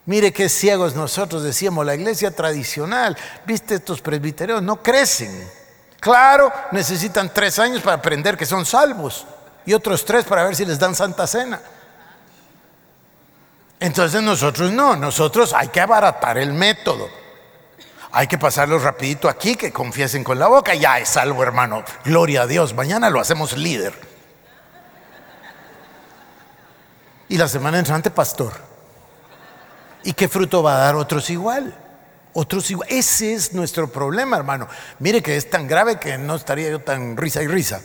Mire 0.05 0.33
qué 0.33 0.49
ciegos 0.49 0.95
nosotros 0.95 1.43
decíamos, 1.43 1.85
la 1.85 1.93
iglesia 1.93 2.31
tradicional, 2.31 3.15
viste 3.45 3.75
estos 3.75 4.01
presbiterios, 4.01 4.63
no 4.63 4.81
crecen. 4.81 5.58
Claro, 5.99 6.51
necesitan 6.71 7.33
tres 7.33 7.59
años 7.59 7.81
para 7.81 7.97
aprender 7.97 8.37
que 8.37 8.45
son 8.45 8.65
salvos 8.65 9.25
y 9.65 9.73
otros 9.73 10.05
tres 10.05 10.25
para 10.25 10.43
ver 10.43 10.55
si 10.55 10.65
les 10.65 10.79
dan 10.79 10.95
santa 10.95 11.27
cena. 11.27 11.59
Entonces 13.79 14.21
nosotros 14.21 14.71
no, 14.71 14.95
nosotros 14.95 15.53
hay 15.53 15.69
que 15.69 15.81
abaratar 15.81 16.37
el 16.37 16.53
método. 16.53 17.09
Hay 18.11 18.27
que 18.27 18.37
pasarlo 18.37 18.79
rapidito 18.79 19.29
aquí, 19.29 19.55
que 19.55 19.71
confiesen 19.71 20.23
con 20.23 20.39
la 20.39 20.47
boca. 20.47 20.73
Ya 20.73 20.99
es 20.99 21.09
salvo, 21.09 21.43
hermano. 21.43 21.83
Gloria 22.03 22.41
a 22.41 22.47
Dios. 22.47 22.73
Mañana 22.73 23.09
lo 23.09 23.19
hacemos 23.19 23.55
líder. 23.55 23.93
Y 27.27 27.37
la 27.37 27.47
semana 27.47 27.77
entrante, 27.77 28.09
pastor. 28.09 28.53
¿Y 30.03 30.13
qué 30.13 30.27
fruto 30.27 30.63
va 30.63 30.75
a 30.75 30.79
dar 30.79 30.95
otros 30.95 31.29
igual? 31.29 31.77
Otros 32.33 32.69
igual. 32.71 32.87
Ese 32.91 33.33
es 33.33 33.53
nuestro 33.53 33.91
problema, 33.91 34.37
hermano. 34.37 34.67
Mire 34.99 35.21
que 35.21 35.35
es 35.35 35.49
tan 35.49 35.67
grave 35.67 35.99
que 35.99 36.17
no 36.17 36.35
estaría 36.35 36.69
yo 36.69 36.79
tan 36.79 37.17
risa 37.17 37.41
y 37.41 37.47
risa. 37.47 37.81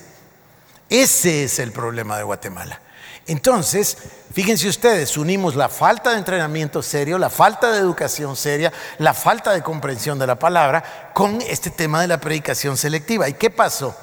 Ese 0.88 1.44
es 1.44 1.59
el 1.59 1.72
problema 1.72 2.16
de 2.16 2.24
Guatemala. 2.24 2.80
Entonces, 3.26 3.96
fíjense 4.33 4.68
ustedes, 4.68 5.16
unimos 5.16 5.57
la 5.57 5.70
falta 5.70 6.11
de 6.11 6.18
entrenamiento 6.18 6.83
serio, 6.83 7.16
la 7.16 7.30
falta 7.30 7.72
de 7.72 7.78
educación 7.78 8.37
seria, 8.37 8.70
la 8.98 9.14
falta 9.14 9.52
de 9.52 9.62
comprensión 9.62 10.18
de 10.18 10.26
la 10.26 10.38
palabra 10.38 11.11
con 11.14 11.40
este 11.40 11.70
tema 11.70 12.02
de 12.02 12.09
la 12.09 12.20
predicación 12.20 12.76
selectiva. 12.76 13.26
¿Y 13.28 13.35
qué 13.35 13.48
pasó? 13.48 13.96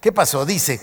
¿Qué 0.00 0.12
pasó? 0.12 0.46
Dice, 0.46 0.80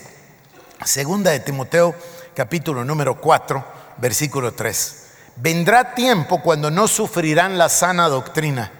segunda 0.83 1.31
de 1.31 1.39
Timoteo, 1.39 1.95
capítulo 2.35 2.83
número 2.83 3.21
4, 3.21 3.65
versículo 3.97 4.53
3. 4.53 5.02
Vendrá 5.35 5.95
tiempo 5.95 6.41
cuando 6.41 6.69
no 6.69 6.87
sufrirán 6.87 7.57
la 7.57 7.69
sana 7.69 8.07
doctrina, 8.07 8.71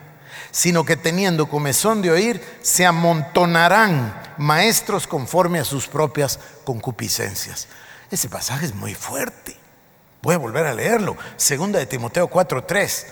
sino 0.51 0.85
que 0.85 0.95
teniendo 0.95 1.49
comezón 1.49 2.01
de 2.01 2.11
oír, 2.11 2.59
se 2.61 2.85
amontonarán 2.85 4.21
maestros 4.37 5.07
conforme 5.07 5.59
a 5.59 5.65
sus 5.65 5.87
propias 5.87 6.39
concupiscencias. 6.63 7.67
Ese 8.11 8.29
pasaje 8.29 8.67
es 8.67 8.75
muy 8.75 8.93
fuerte. 8.93 9.57
Voy 10.21 10.35
a 10.35 10.37
volver 10.37 10.65
a 10.67 10.73
leerlo. 10.73 11.17
Segunda 11.35 11.79
de 11.79 11.85
Timoteo 11.85 12.29
4:3. 12.29 13.07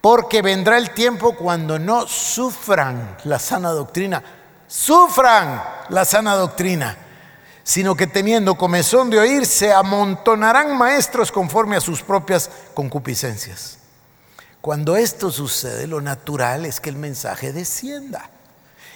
Porque 0.00 0.42
vendrá 0.42 0.78
el 0.78 0.90
tiempo 0.90 1.34
cuando 1.34 1.78
no 1.78 2.06
sufran 2.06 3.16
la 3.24 3.38
sana 3.38 3.70
doctrina, 3.70 4.22
sufran 4.66 5.62
la 5.88 6.04
sana 6.04 6.34
doctrina, 6.34 6.96
sino 7.64 7.96
que 7.96 8.06
teniendo 8.06 8.56
comezón 8.56 9.10
de 9.10 9.18
oír, 9.18 9.46
se 9.46 9.72
amontonarán 9.72 10.76
maestros 10.76 11.32
conforme 11.32 11.76
a 11.76 11.80
sus 11.80 12.02
propias 12.02 12.50
concupiscencias. 12.74 13.78
Cuando 14.60 14.96
esto 14.96 15.30
sucede, 15.30 15.86
lo 15.86 16.00
natural 16.00 16.66
es 16.66 16.80
que 16.80 16.90
el 16.90 16.96
mensaje 16.96 17.52
descienda. 17.52 18.30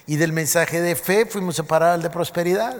Y 0.06 0.16
del 0.16 0.32
mensaje 0.32 0.80
de 0.80 0.96
fe 0.96 1.26
fuimos 1.26 1.56
separados 1.56 1.96
al 1.96 2.02
de 2.02 2.10
prosperidad. 2.10 2.76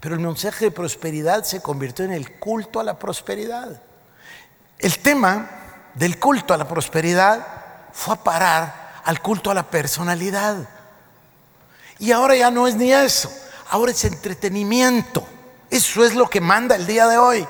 Pero 0.00 0.14
el 0.14 0.20
mensaje 0.20 0.66
de 0.66 0.70
prosperidad 0.70 1.44
se 1.44 1.60
convirtió 1.60 2.04
en 2.04 2.12
el 2.12 2.38
culto 2.38 2.80
a 2.80 2.84
la 2.84 2.98
prosperidad. 2.98 3.82
El 4.78 4.98
tema 5.00 5.50
del 5.94 6.18
culto 6.18 6.54
a 6.54 6.56
la 6.56 6.66
prosperidad 6.66 7.44
fue 7.92 8.14
a 8.14 8.22
parar 8.22 9.02
al 9.04 9.20
culto 9.20 9.50
a 9.50 9.54
la 9.54 9.68
personalidad. 9.68 10.68
Y 11.98 12.12
ahora 12.12 12.36
ya 12.36 12.50
no 12.50 12.68
es 12.68 12.76
ni 12.76 12.92
eso, 12.92 13.30
ahora 13.70 13.92
es 13.92 14.04
entretenimiento. 14.04 15.26
Eso 15.70 16.04
es 16.04 16.14
lo 16.14 16.28
que 16.28 16.40
manda 16.40 16.76
el 16.76 16.86
día 16.86 17.06
de 17.06 17.18
hoy 17.18 17.46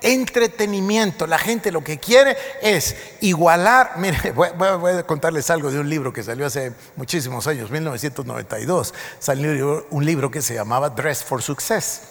entretenimiento. 0.00 1.26
La 1.26 1.38
gente 1.38 1.72
lo 1.72 1.82
que 1.82 1.98
quiere 1.98 2.36
es 2.62 2.96
igualar. 3.20 3.92
Mire, 3.96 4.32
voy, 4.32 4.92
a 4.92 5.02
contarles 5.04 5.50
algo 5.50 5.70
de 5.70 5.80
un 5.80 5.88
libro 5.88 6.12
que 6.12 6.22
salió 6.22 6.46
hace 6.46 6.72
muchísimos 6.96 7.46
años, 7.46 7.70
1992. 7.70 8.94
Salió 9.18 9.86
un 9.90 10.04
libro 10.04 10.30
que 10.30 10.42
se 10.42 10.54
llamaba 10.54 10.90
Dress 10.90 11.24
for 11.24 11.42
Success. 11.42 12.02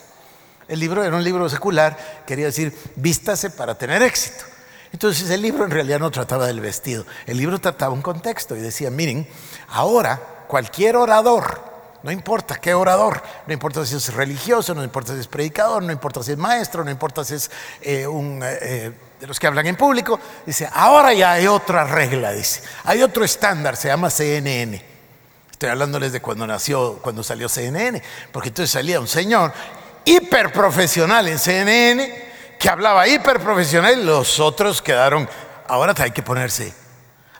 El 0.67 0.79
libro 0.79 1.03
era 1.03 1.15
un 1.15 1.23
libro 1.23 1.47
secular, 1.47 2.23
quería 2.25 2.47
decir, 2.47 2.77
vístase 2.95 3.49
para 3.49 3.77
tener 3.77 4.01
éxito. 4.01 4.43
Entonces 4.91 5.29
el 5.29 5.41
libro 5.41 5.63
en 5.63 5.71
realidad 5.71 5.99
no 5.99 6.11
trataba 6.11 6.47
del 6.47 6.59
vestido, 6.59 7.05
el 7.25 7.37
libro 7.37 7.59
trataba 7.59 7.93
un 7.93 8.01
contexto 8.01 8.55
y 8.55 8.59
decía, 8.59 8.89
miren, 8.89 9.27
ahora 9.69 10.45
cualquier 10.47 10.95
orador 10.95 11.66
no 12.07 12.13
importa 12.13 12.55
qué 12.55 12.73
orador, 12.73 13.21
no 13.47 13.51
importa 13.51 13.85
si 13.85 13.97
es 13.97 14.13
religioso, 14.13 14.73
no 14.73 14.81
importa 14.81 15.13
si 15.13 15.19
es 15.19 15.27
predicador, 15.27 15.83
no 15.83 15.91
importa 15.91 16.23
si 16.23 16.31
es 16.31 16.37
maestro, 16.37 16.85
no 16.85 16.89
importa 16.89 17.21
si 17.25 17.35
es 17.35 17.51
eh, 17.81 18.07
un, 18.07 18.41
eh, 18.41 18.57
eh, 18.61 18.91
de 19.19 19.27
los 19.27 19.37
que 19.37 19.45
hablan 19.45 19.67
en 19.67 19.75
público. 19.75 20.17
Dice, 20.45 20.69
ahora 20.73 21.11
ya 21.11 21.33
hay 21.33 21.47
otra 21.47 21.83
regla, 21.83 22.31
dice. 22.31 22.61
Hay 22.85 23.03
otro 23.03 23.25
estándar, 23.25 23.75
se 23.75 23.89
llama 23.89 24.09
CNN. 24.09 24.81
Estoy 25.51 25.67
hablándoles 25.67 26.13
de 26.13 26.21
cuando 26.21 26.47
nació, 26.47 26.97
cuando 27.01 27.23
salió 27.23 27.49
CNN, 27.49 28.01
porque 28.31 28.47
entonces 28.47 28.71
salía 28.71 29.01
un 29.01 29.07
señor 29.09 29.51
hiperprofesional 30.05 31.27
en 31.27 31.37
CNN 31.37 32.25
que 32.57 32.69
hablaba 32.69 33.05
hiperprofesional 33.05 33.99
y 33.99 34.03
los 34.05 34.39
otros 34.39 34.81
quedaron, 34.81 35.27
ahora 35.67 35.93
hay 35.97 36.11
que 36.11 36.23
ponerse 36.23 36.86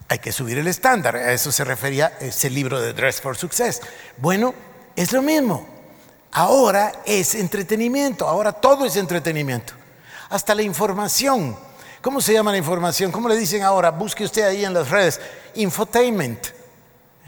hay 0.08 0.20
que 0.20 0.32
subir 0.32 0.58
el 0.58 0.68
estándar. 0.68 1.16
A 1.16 1.34
eso 1.34 1.52
se 1.52 1.64
refería 1.64 2.18
ese 2.20 2.50
libro 2.50 2.80
de 2.80 2.94
Dress 2.94 3.22
for 3.22 3.36
Success. 3.38 3.82
Bueno, 4.18 4.54
es 4.96 5.12
lo 5.12 5.22
mismo. 5.22 5.68
Ahora 6.32 6.92
es 7.06 7.36
entretenimiento, 7.36 8.28
ahora 8.28 8.52
todo 8.52 8.86
es 8.86 8.96
entretenimiento. 8.96 9.74
Hasta 10.30 10.54
la 10.54 10.62
información. 10.62 11.58
¿Cómo 12.02 12.22
se 12.22 12.34
llama 12.34 12.52
la 12.52 12.58
información? 12.58 13.12
¿Cómo 13.12 13.28
le 13.28 13.36
dicen 13.36 13.64
ahora? 13.64 13.92
Busque 13.92 14.24
usted 14.24 14.44
ahí 14.44 14.64
en 14.64 14.74
las 14.74 14.90
redes. 14.90 15.20
Infotainment. 15.56 16.48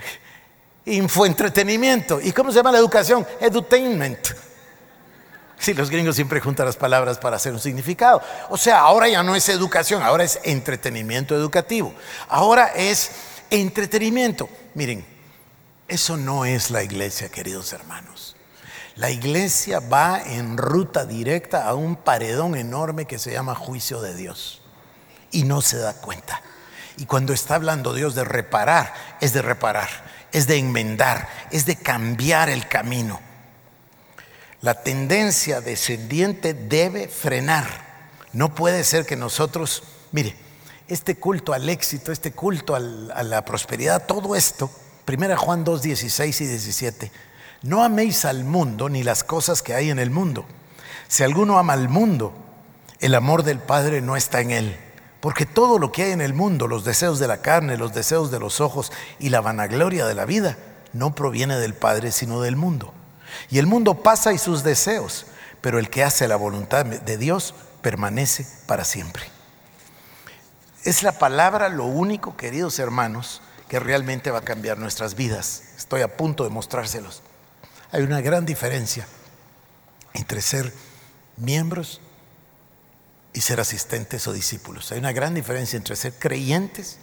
Infoentretenimiento. 0.86 2.22
¿Y 2.22 2.32
cómo 2.32 2.52
se 2.52 2.58
llama 2.58 2.72
la 2.72 2.78
educación? 2.78 3.26
Edutainment. 3.40 4.49
Si 5.60 5.74
los 5.74 5.90
gringos 5.90 6.16
siempre 6.16 6.40
juntan 6.40 6.66
las 6.66 6.78
palabras 6.78 7.18
para 7.18 7.36
hacer 7.36 7.54
un 7.54 7.60
significado. 7.60 8.22
O 8.50 8.58
sea, 8.58 8.80
ahora 8.80 9.10
ya 9.10 9.22
no 9.24 9.36
es 9.36 9.50
educación, 9.50 10.02
ahora 10.02 10.24
es 10.24 10.40
entretenimiento 10.44 11.36
educativo. 11.36 11.94
Ahora 12.30 12.68
es 12.68 13.12
entretenimiento. 13.50 14.50
Miren, 14.74 15.06
eso 15.88 16.16
no 16.16 16.46
es 16.46 16.72
la 16.72 16.82
iglesia, 16.82 17.30
queridos 17.30 17.74
hermanos. 17.74 18.38
La 18.96 19.10
iglesia 19.10 19.80
va 19.80 20.22
en 20.26 20.58
ruta 20.58 21.06
directa 21.06 21.68
a 21.68 21.74
un 21.74 21.98
paredón 21.98 22.56
enorme 22.56 23.06
que 23.06 23.20
se 23.20 23.32
llama 23.32 23.56
juicio 23.56 24.02
de 24.02 24.16
Dios. 24.16 24.62
Y 25.32 25.44
no 25.44 25.62
se 25.62 25.78
da 25.78 25.94
cuenta. 25.94 26.42
Y 26.98 27.06
cuando 27.06 27.34
está 27.34 27.56
hablando 27.56 27.94
Dios 27.94 28.16
de 28.16 28.24
reparar, 28.24 28.94
es 29.22 29.34
de 29.34 29.42
reparar, 29.42 29.90
es 30.32 30.48
de 30.48 30.58
enmendar, 30.58 31.30
es 31.52 31.66
de 31.66 31.76
cambiar 31.76 32.50
el 32.50 32.68
camino. 32.68 33.20
La 34.62 34.84
tendencia 34.84 35.62
descendiente 35.62 36.54
debe 36.54 37.08
frenar. 37.08 37.68
No 38.34 38.54
puede 38.54 38.84
ser 38.84 39.06
que 39.06 39.16
nosotros, 39.16 39.84
mire, 40.12 40.36
este 40.90 41.16
culto 41.16 41.54
al 41.54 41.70
éxito, 41.70 42.12
este 42.12 42.34
culto 42.34 42.76
a 42.76 42.80
la 42.80 43.46
prosperidad, 43.46 44.06
todo 44.06 44.36
esto, 44.36 44.70
1 45.08 45.38
Juan 45.38 45.64
2, 45.64 45.82
16 45.82 46.42
y 46.42 46.46
17, 46.46 47.12
no 47.64 47.84
améis 47.84 48.26
al 48.26 48.44
mundo 48.44 48.90
ni 48.90 49.04
las 49.04 49.24
cosas 49.24 49.62
que 49.62 49.74
hay 49.74 49.92
en 49.92 50.00
el 50.00 50.12
mundo. 50.12 50.46
Si 51.08 51.24
alguno 51.24 51.58
ama 51.58 51.74
al 51.74 51.88
mundo, 51.88 52.34
el 53.00 53.16
amor 53.16 53.44
del 53.44 53.60
Padre 53.60 54.02
no 54.02 54.18
está 54.18 54.42
en 54.42 54.52
él, 54.52 54.78
Porque 55.22 55.46
todo 55.46 55.80
lo 55.80 55.92
que 55.92 56.04
hay 56.04 56.12
en 56.12 56.22
el 56.22 56.34
mundo, 56.34 56.68
los 56.68 56.86
deseos 56.86 57.20
de 57.20 57.28
la 57.28 57.42
carne, 57.42 57.78
los 57.78 57.94
deseos 57.94 58.32
de 58.32 58.40
los 58.40 58.62
ojos 58.62 58.92
y 59.20 59.30
la 59.30 59.42
vanagloria 59.42 60.06
de 60.06 60.16
la 60.16 60.26
vida, 60.26 60.58
no 60.94 61.14
proviene 61.14 61.58
del 61.58 61.74
Padre, 61.74 62.12
sino 62.12 62.42
del 62.42 62.56
mundo. 62.56 62.94
Y 63.50 63.60
el 63.60 63.68
mundo 63.68 64.04
pasa 64.04 64.34
y 64.34 64.38
sus 64.38 64.64
deseos, 64.64 65.26
pero 65.62 65.80
el 65.80 65.90
que 65.90 66.04
hace 66.04 66.28
la 66.28 66.36
voluntad 66.36 66.86
de 66.86 67.18
Dios 67.18 67.54
permanece 67.82 68.46
para 68.66 68.86
siempre. 68.86 69.24
Es 70.84 71.04
la 71.04 71.12
palabra 71.12 71.70
lo 71.70 71.86
único, 71.86 72.38
queridos 72.38 72.80
hermanos, 72.80 73.42
que 73.68 73.80
realmente 73.80 74.32
va 74.32 74.40
a 74.40 74.44
cambiar 74.44 74.78
nuestras 74.78 75.16
vidas. 75.16 75.64
Estoy 75.78 76.02
a 76.02 76.16
punto 76.18 76.44
de 76.44 76.50
mostrárselos. 76.50 77.22
Hay 77.92 78.04
una 78.04 78.22
gran 78.22 78.46
diferencia 78.46 79.08
entre 80.14 80.42
ser 80.42 80.74
miembros 81.38 82.02
y 83.34 83.42
ser 83.42 83.60
asistentes 83.60 84.28
o 84.28 84.34
discípulos. 84.34 84.92
Hay 84.92 85.00
una 85.00 85.12
gran 85.12 85.34
diferencia 85.34 85.78
entre 85.78 85.96
ser 85.96 86.14
creyentes 86.14 86.98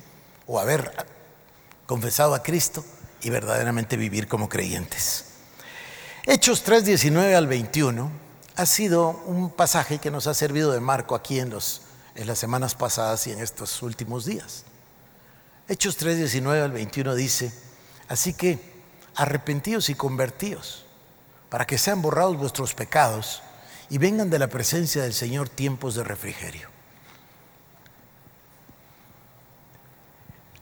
o 0.46 0.58
haber 0.58 0.92
confesado 1.86 2.34
a 2.34 2.42
Cristo 2.42 2.84
y 3.22 3.30
verdaderamente 3.30 3.96
vivir 3.96 4.26
como 4.26 4.48
creyentes. 4.48 5.24
Hechos 6.28 6.64
3, 6.64 6.84
19 6.84 7.36
al 7.36 7.46
21 7.46 8.10
ha 8.56 8.66
sido 8.66 9.10
un 9.26 9.48
pasaje 9.48 10.00
que 10.00 10.10
nos 10.10 10.26
ha 10.26 10.34
servido 10.34 10.72
de 10.72 10.80
marco 10.80 11.14
aquí 11.14 11.38
en, 11.38 11.50
los, 11.50 11.82
en 12.16 12.26
las 12.26 12.36
semanas 12.36 12.74
pasadas 12.74 13.28
y 13.28 13.30
en 13.30 13.38
estos 13.38 13.80
últimos 13.80 14.24
días. 14.24 14.64
Hechos 15.68 15.96
3, 15.96 16.16
19 16.16 16.62
al 16.62 16.72
21 16.72 17.14
dice, 17.14 17.52
así 18.08 18.34
que 18.34 18.58
arrepentíos 19.14 19.88
y 19.88 19.94
convertíos 19.94 20.84
para 21.48 21.64
que 21.64 21.78
sean 21.78 22.02
borrados 22.02 22.36
vuestros 22.36 22.74
pecados 22.74 23.40
y 23.88 23.98
vengan 23.98 24.28
de 24.28 24.40
la 24.40 24.48
presencia 24.48 25.04
del 25.04 25.14
Señor 25.14 25.48
tiempos 25.48 25.94
de 25.94 26.02
refrigerio. 26.02 26.68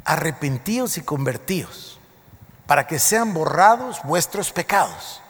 Arrepentíos 0.04 0.98
y 0.98 1.00
convertíos 1.00 1.98
para 2.66 2.86
que 2.86 2.98
sean 2.98 3.32
borrados 3.32 4.00
vuestros 4.04 4.52
pecados 4.52 5.22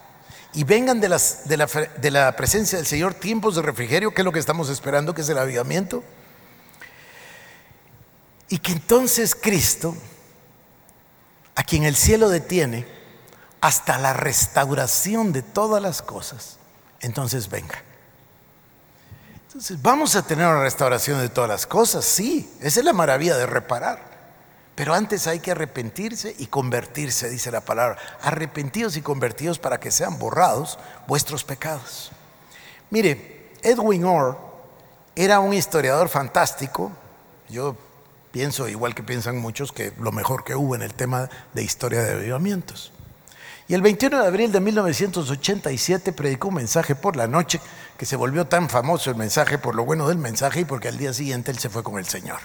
y 0.55 0.63
vengan 0.63 1.01
de, 1.01 1.09
de, 1.09 1.57
la, 1.57 1.67
de, 1.67 2.11
la, 2.11 2.37
presencia 2.37 2.79
del 2.79 2.87
Señor 2.87 3.15
tiempos 3.15 3.57
de 3.57 3.63
refrigerio, 3.63 4.15
que 4.15 4.21
es 4.21 4.25
lo 4.25 4.33
que 4.33 4.39
estamos 4.39 4.69
esperando, 4.69 5.13
que 5.13 5.23
es 5.23 5.29
el 5.29 5.39
avivamiento. 5.39 6.05
Y 8.49 8.59
que 8.59 8.73
entonces 8.73 9.35
Cristo, 9.35 9.97
a 11.57 11.65
quien 11.65 11.83
el 11.83 11.97
cielo 11.97 12.29
detiene, 12.29 12.87
hasta 13.61 13.99
la 13.99 14.13
restauración 14.13 15.33
de 15.33 15.43
todas 15.43 15.83
las 15.83 16.03
cosas, 16.03 16.59
entonces 17.01 17.49
venga. 17.49 17.83
Entonces, 19.47 19.81
vamos 19.83 20.15
a 20.15 20.23
tener 20.23 20.47
una 20.47 20.63
restauración 20.63 21.21
de 21.21 21.31
todas 21.31 21.51
las 21.51 21.67
cosas, 21.67 22.05
sí, 22.05 22.53
esa 22.61 22.81
es 22.81 22.85
la 22.85 22.93
maravilla 22.93 23.37
de 23.37 23.47
reparar. 23.47 24.14
Pero 24.75 24.95
antes 24.95 25.27
hay 25.27 25.39
que 25.39 25.53
arrepentirse 25.53 26.35
y 26.39 26.47
convertirse, 26.47 27.31
dice 27.31 27.51
la 27.51 27.61
palabra. 27.61 27.97
Arrepentidos 28.23 28.97
y 28.97 29.03
convertidos 29.03 29.59
para 29.59 29.79
que 29.79 29.91
sean 29.91 30.19
borrados 30.19 30.79
vuestros 31.07 31.45
pecados. 31.45 32.11
Mire, 32.91 33.51
Edwin 33.63 34.05
Orr 34.05 34.37
era 35.15 35.39
un 35.39 35.55
historiador 35.55 36.09
fantástico. 36.09 36.91
Yo 37.49 37.77
pienso, 38.33 38.69
igual 38.69 38.97
que 38.97 39.05
piensan 39.05 39.39
muchos, 39.39 39.71
que 39.71 39.93
lo 40.01 40.11
mejor 40.11 40.43
que 40.43 40.57
hubo 40.57 40.75
en 40.75 40.83
el 40.83 40.95
tema 40.95 41.31
de 41.53 41.63
historia 41.63 42.03
de 42.03 42.13
avivamientos. 42.13 42.93
Y 43.69 43.75
el 43.75 43.81
21 43.81 44.21
de 44.21 44.27
abril 44.27 44.53
de 44.53 44.61
1987 44.61 46.13
predicó 46.13 46.49
un 46.49 46.55
mensaje 46.55 46.95
por 46.95 47.17
la 47.17 47.27
noche 47.27 47.61
que 47.97 48.05
se 48.05 48.17
volvió 48.17 48.47
tan 48.47 48.69
famoso 48.69 49.09
el 49.11 49.17
mensaje 49.17 49.57
por 49.57 49.75
lo 49.75 49.85
bueno 49.85 50.09
del 50.09 50.19
mensaje 50.19 50.61
y 50.61 50.65
porque 50.65 50.89
al 50.89 50.99
día 50.99 51.15
siguiente 51.15 51.51
él 51.51 51.59
se 51.59 51.71
fue 51.71 51.83
con 51.83 51.99
el 51.99 52.05
Señor. 52.05 52.41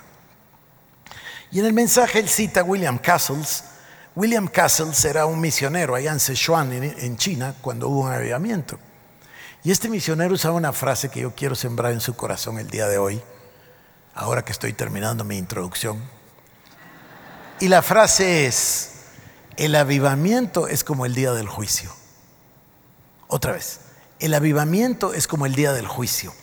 Y 1.51 1.59
en 1.59 1.65
el 1.65 1.73
mensaje 1.73 2.19
él 2.19 2.29
cita 2.29 2.61
a 2.61 2.63
William 2.63 2.97
Castles. 2.97 3.63
William 4.15 4.47
Castles 4.47 5.03
era 5.05 5.25
un 5.25 5.39
misionero 5.39 5.95
allá 5.95 6.11
en 6.11 6.19
Sichuan, 6.19 6.71
en 6.73 7.17
China, 7.17 7.55
cuando 7.61 7.87
hubo 7.87 8.01
un 8.01 8.11
avivamiento. 8.11 8.79
Y 9.63 9.71
este 9.71 9.89
misionero 9.89 10.33
usaba 10.33 10.55
una 10.55 10.73
frase 10.73 11.09
que 11.09 11.21
yo 11.21 11.33
quiero 11.35 11.55
sembrar 11.55 11.91
en 11.91 12.01
su 12.01 12.15
corazón 12.15 12.59
el 12.59 12.69
día 12.69 12.87
de 12.87 12.97
hoy, 12.97 13.21
ahora 14.13 14.45
que 14.45 14.51
estoy 14.51 14.73
terminando 14.73 15.23
mi 15.23 15.37
introducción. 15.37 16.01
Y 17.59 17.67
la 17.67 17.81
frase 17.81 18.45
es, 18.45 18.91
el 19.57 19.75
avivamiento 19.75 20.67
es 20.67 20.83
como 20.83 21.05
el 21.05 21.13
día 21.13 21.33
del 21.33 21.47
juicio. 21.47 21.93
Otra 23.27 23.51
vez, 23.51 23.81
el 24.19 24.33
avivamiento 24.33 25.13
es 25.13 25.27
como 25.27 25.45
el 25.45 25.55
día 25.55 25.73
del 25.73 25.87
juicio. 25.87 26.33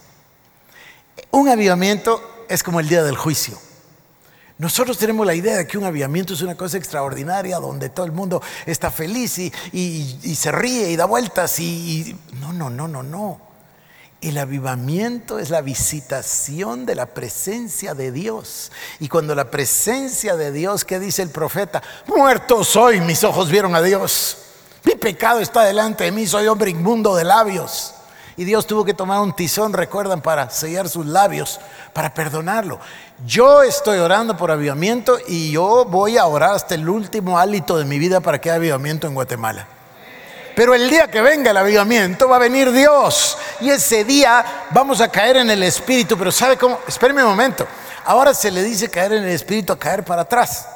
Un 1.31 1.49
avivamiento 1.49 2.45
es 2.49 2.63
como 2.63 2.81
el 2.81 2.89
día 2.89 3.03
del 3.03 3.17
juicio. 3.17 3.59
Nosotros 4.59 4.97
tenemos 4.97 5.27
la 5.27 5.35
idea 5.35 5.59
de 5.59 5.67
que 5.67 5.77
un 5.77 5.85
avivamiento 5.85 6.33
es 6.33 6.41
una 6.41 6.55
cosa 6.55 6.79
extraordinaria 6.79 7.59
donde 7.59 7.91
todo 7.91 8.07
el 8.07 8.13
mundo 8.13 8.41
está 8.65 8.91
feliz 8.91 9.39
y, 9.39 9.51
se 10.35 10.51
ríe 10.51 10.91
y 10.91 10.97
da 10.97 11.05
vueltas 11.05 11.61
y... 11.61 12.17
No, 12.41 12.55
no, 12.55 12.71
no, 12.71 12.89
no, 12.89 13.03
no. 13.03 13.41
El 14.23 14.39
avivamiento 14.39 15.39
es 15.39 15.51
la 15.51 15.61
visitación 15.61 16.87
de 16.87 16.95
la 16.95 17.05
presencia 17.05 17.95
de 17.95 18.11
Dios. 18.13 18.73
Y 18.99 19.09
cuando 19.09 19.35
la 19.35 19.51
presencia 19.51 20.37
de 20.37 20.51
Dios, 20.53 20.87
¿qué 20.87 20.99
dice 20.99 21.21
el 21.21 21.29
profeta? 21.29 21.83
Muerto 22.07 22.65
soy, 22.65 23.03
mis 23.03 23.25
ojos 23.25 23.51
vieron 23.51 23.75
a 23.75 23.83
Dios. 23.83 24.39
Mi 24.85 24.95
pecado 24.95 25.41
está 25.41 25.65
delante 25.65 26.05
de 26.05 26.13
mí, 26.13 26.27
soy 26.27 26.47
hombre 26.47 26.71
inmundo 26.71 27.15
de 27.15 27.25
labios. 27.25 27.93
Y 28.37 28.45
Dios 28.45 28.67
tuvo 28.67 28.85
que 28.85 28.93
tomar 28.93 29.21
un 29.21 29.35
tizón, 29.35 29.73
recuerdan, 29.73 30.21
para 30.21 30.51
sellar 30.51 30.89
sus 30.91 31.07
labios, 31.07 31.59
para 31.95 32.13
perdonarlo. 32.13 32.79
Yo 33.25 33.63
estoy 33.63 33.99
orando 33.99 34.37
por 34.37 34.51
avivamiento 34.51 35.19
y 35.27 35.53
yo 35.53 35.87
voy 35.87 36.19
a 36.19 36.27
orar 36.27 36.51
hasta 36.51 36.75
el 36.75 36.87
último 36.87 37.39
hálito 37.39 37.79
de 37.79 37.87
mi 37.87 37.99
vida 37.99 38.21
para 38.21 38.39
que 38.39 38.51
haya 38.51 38.57
avivamiento 38.57 39.07
en 39.07 39.15
Guatemala. 39.15 39.67
Pero 40.55 40.75
el 40.75 40.89
día 40.91 41.11
que 41.11 41.23
venga 41.23 41.51
el 41.51 41.57
avivamiento 41.57 42.29
va 42.29 42.37
a 42.37 42.41
venir 42.41 42.73
Dios. 42.73 43.39
Y 43.61 43.71
ese 43.71 44.05
día 44.05 44.45
vamos 44.71 45.01
a 45.01 45.09
caer 45.09 45.39
en 45.39 45.51
el 45.51 45.63
Espíritu. 45.63 46.17
Pero 46.19 46.33
¿sabe 46.33 46.57
cómo? 46.57 46.81
Espéreme 46.87 47.23
un 47.23 47.31
momento. 47.31 47.67
Ahora 48.05 48.35
se 48.35 48.51
le 48.51 48.63
dice 48.63 48.91
caer 48.91 49.13
en 49.13 49.25
el 49.25 49.31
Espíritu 49.31 49.73
a 49.73 49.79
caer 49.79 50.05
para 50.05 50.23
atrás. 50.23 50.69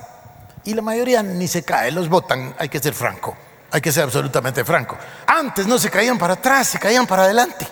Y 0.64 0.74
la 0.74 0.82
mayoría 0.82 1.22
ni 1.22 1.48
se 1.48 1.62
cae, 1.62 1.90
los 1.92 2.08
votan. 2.08 2.54
Hay 2.58 2.68
que 2.68 2.78
ser 2.78 2.92
franco. 2.92 3.36
Hay 3.72 3.80
que 3.80 3.92
ser 3.92 4.04
absolutamente 4.04 4.64
franco. 4.64 4.98
Antes 5.26 5.66
no 5.66 5.78
se 5.78 5.90
caían 5.90 6.18
para 6.18 6.34
atrás, 6.34 6.68
se 6.68 6.78
caían 6.78 7.06
para 7.06 7.24
adelante. 7.24 7.68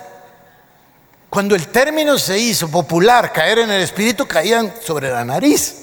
Cuando 1.29 1.55
el 1.55 1.67
término 1.67 2.17
se 2.17 2.37
hizo 2.39 2.69
popular, 2.69 3.31
caer 3.31 3.59
en 3.59 3.71
el 3.71 3.81
Espíritu, 3.81 4.27
caían 4.27 4.73
sobre 4.81 5.11
la 5.11 5.23
nariz. 5.23 5.75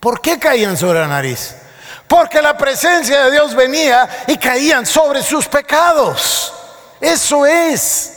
¿Por 0.00 0.20
qué 0.20 0.38
caían 0.38 0.76
sobre 0.76 1.00
la 1.00 1.08
nariz? 1.08 1.54
Porque 2.06 2.40
la 2.40 2.56
presencia 2.56 3.24
de 3.24 3.32
Dios 3.32 3.54
venía 3.54 4.08
y 4.26 4.36
caían 4.36 4.86
sobre 4.86 5.22
sus 5.22 5.46
pecados. 5.46 6.52
Eso 7.00 7.44
es. 7.44 8.12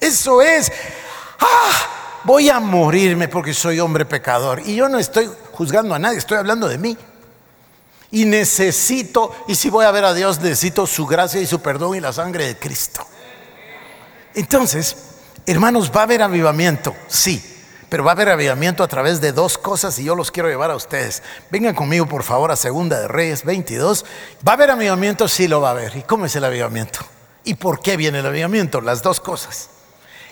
Eso 0.00 0.40
es. 0.40 0.70
Ah, 1.40 2.20
voy 2.24 2.48
a 2.48 2.60
morirme 2.60 3.28
porque 3.28 3.52
soy 3.52 3.80
hombre 3.80 4.04
pecador. 4.04 4.60
Y 4.60 4.76
yo 4.76 4.88
no 4.88 4.98
estoy 4.98 5.30
juzgando 5.52 5.94
a 5.94 5.98
nadie, 5.98 6.18
estoy 6.18 6.38
hablando 6.38 6.68
de 6.68 6.78
mí. 6.78 6.96
Y 8.16 8.24
necesito, 8.24 9.44
y 9.46 9.56
si 9.56 9.68
voy 9.68 9.84
a 9.84 9.90
ver 9.90 10.06
a 10.06 10.14
Dios, 10.14 10.40
necesito 10.40 10.86
su 10.86 11.04
gracia 11.04 11.38
y 11.38 11.46
su 11.46 11.60
perdón 11.60 11.96
y 11.96 12.00
la 12.00 12.14
sangre 12.14 12.46
de 12.46 12.56
Cristo. 12.56 13.06
Entonces, 14.34 14.96
hermanos, 15.44 15.92
va 15.94 16.00
a 16.00 16.04
haber 16.04 16.22
avivamiento, 16.22 16.96
sí. 17.08 17.44
Pero 17.90 18.04
va 18.04 18.12
a 18.12 18.14
haber 18.14 18.30
avivamiento 18.30 18.82
a 18.82 18.88
través 18.88 19.20
de 19.20 19.32
dos 19.32 19.58
cosas 19.58 19.98
y 19.98 20.04
yo 20.04 20.14
los 20.14 20.30
quiero 20.30 20.48
llevar 20.48 20.70
a 20.70 20.76
ustedes. 20.76 21.22
Vengan 21.50 21.74
conmigo, 21.74 22.06
por 22.06 22.22
favor, 22.22 22.50
a 22.50 22.56
Segunda 22.56 22.98
de 22.98 23.06
Reyes 23.06 23.44
22. 23.44 24.06
¿Va 24.48 24.52
a 24.52 24.54
haber 24.54 24.70
avivamiento? 24.70 25.28
Sí, 25.28 25.46
lo 25.46 25.60
va 25.60 25.68
a 25.68 25.72
haber. 25.72 25.94
¿Y 25.94 26.02
cómo 26.02 26.24
es 26.24 26.34
el 26.36 26.44
avivamiento? 26.44 27.00
¿Y 27.44 27.56
por 27.56 27.80
qué 27.80 27.98
viene 27.98 28.20
el 28.20 28.26
avivamiento? 28.26 28.80
Las 28.80 29.02
dos 29.02 29.20
cosas. 29.20 29.68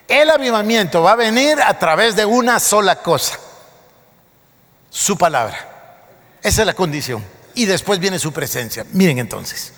El 0.09 0.31
avivamiento 0.31 1.03
va 1.03 1.13
a 1.13 1.17
venir 1.17 1.61
a 1.61 1.79
través 1.79 2.17
de 2.17 2.25
una 2.25 2.59
sola 2.61 3.03
cosa. 3.03 3.39
Su 4.89 5.19
palabra. 5.19 6.07
Esa 6.43 6.63
es 6.63 6.67
la 6.67 6.73
condición. 6.73 7.34
Y 7.55 7.67
después 7.67 7.99
viene 7.99 8.19
su 8.19 8.33
presencia. 8.33 8.85
Miren 8.93 9.19
entonces. 9.19 9.73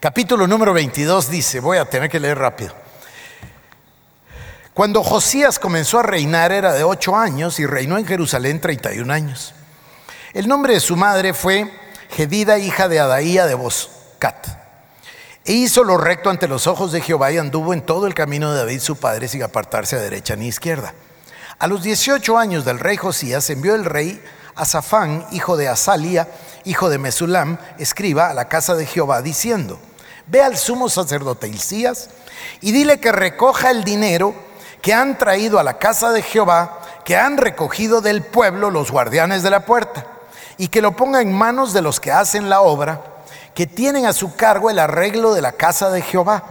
Capítulo 0.00 0.46
número 0.46 0.74
22 0.74 1.30
dice, 1.30 1.60
voy 1.60 1.78
a 1.78 1.86
tener 1.86 2.10
que 2.10 2.20
leer 2.20 2.38
rápido. 2.38 2.74
Cuando 4.74 5.04
Josías 5.04 5.58
comenzó 5.58 6.00
a 6.00 6.02
reinar 6.02 6.50
era 6.50 6.72
de 6.72 6.82
ocho 6.82 7.16
años 7.16 7.60
y 7.60 7.66
reinó 7.66 7.96
en 7.96 8.06
Jerusalén 8.06 8.60
31 8.60 9.12
años. 9.12 9.54
El 10.32 10.48
nombre 10.48 10.74
de 10.74 10.80
su 10.80 10.96
madre 10.96 11.32
fue 11.32 11.72
Gedida, 12.10 12.58
hija 12.58 12.88
de 12.88 12.98
Adaía 12.98 13.46
de 13.46 13.54
Boscat. 13.54 14.48
E 15.44 15.52
hizo 15.52 15.84
lo 15.84 15.96
recto 15.96 16.28
ante 16.28 16.48
los 16.48 16.66
ojos 16.66 16.90
de 16.90 17.00
Jehová 17.00 17.30
y 17.30 17.38
anduvo 17.38 17.72
en 17.72 17.82
todo 17.82 18.06
el 18.06 18.14
camino 18.14 18.52
de 18.52 18.58
David 18.58 18.80
su 18.80 18.96
padre 18.96 19.28
sin 19.28 19.42
apartarse 19.42 19.94
a 19.94 20.00
derecha 20.00 20.34
ni 20.34 20.48
izquierda. 20.48 20.92
A 21.58 21.68
los 21.68 21.82
18 21.82 22.36
años 22.36 22.64
del 22.64 22.80
rey 22.80 22.96
Josías 22.96 23.48
envió 23.50 23.74
el 23.76 23.84
rey 23.84 24.20
a 24.56 25.26
hijo 25.32 25.56
de 25.56 25.68
Asalia, 25.68 26.28
hijo 26.64 26.88
de 26.88 26.98
Mesulam, 26.98 27.58
escriba 27.78 28.30
a 28.30 28.34
la 28.34 28.48
casa 28.48 28.74
de 28.74 28.86
Jehová, 28.86 29.22
diciendo, 29.22 29.78
ve 30.26 30.42
al 30.42 30.56
sumo 30.56 30.88
sacerdote 30.88 31.48
Hilcías 31.48 32.10
y 32.60 32.72
dile 32.72 33.00
que 33.00 33.12
recoja 33.12 33.70
el 33.70 33.84
dinero 33.84 34.34
que 34.80 34.92
han 34.92 35.16
traído 35.16 35.58
a 35.58 35.62
la 35.62 35.78
casa 35.78 36.10
de 36.12 36.20
Jehová, 36.22 36.80
que 37.04 37.16
han 37.16 37.38
recogido 37.38 38.00
del 38.00 38.22
pueblo 38.22 38.70
los 38.70 38.90
guardianes 38.90 39.42
de 39.42 39.50
la 39.50 39.64
puerta, 39.64 40.06
y 40.58 40.68
que 40.68 40.82
lo 40.82 40.94
ponga 40.94 41.22
en 41.22 41.32
manos 41.32 41.72
de 41.72 41.80
los 41.80 42.00
que 42.00 42.12
hacen 42.12 42.50
la 42.50 42.60
obra, 42.60 43.02
que 43.54 43.66
tienen 43.66 44.04
a 44.04 44.12
su 44.12 44.36
cargo 44.36 44.68
el 44.68 44.78
arreglo 44.78 45.32
de 45.32 45.40
la 45.40 45.52
casa 45.52 45.90
de 45.90 46.02
Jehová, 46.02 46.44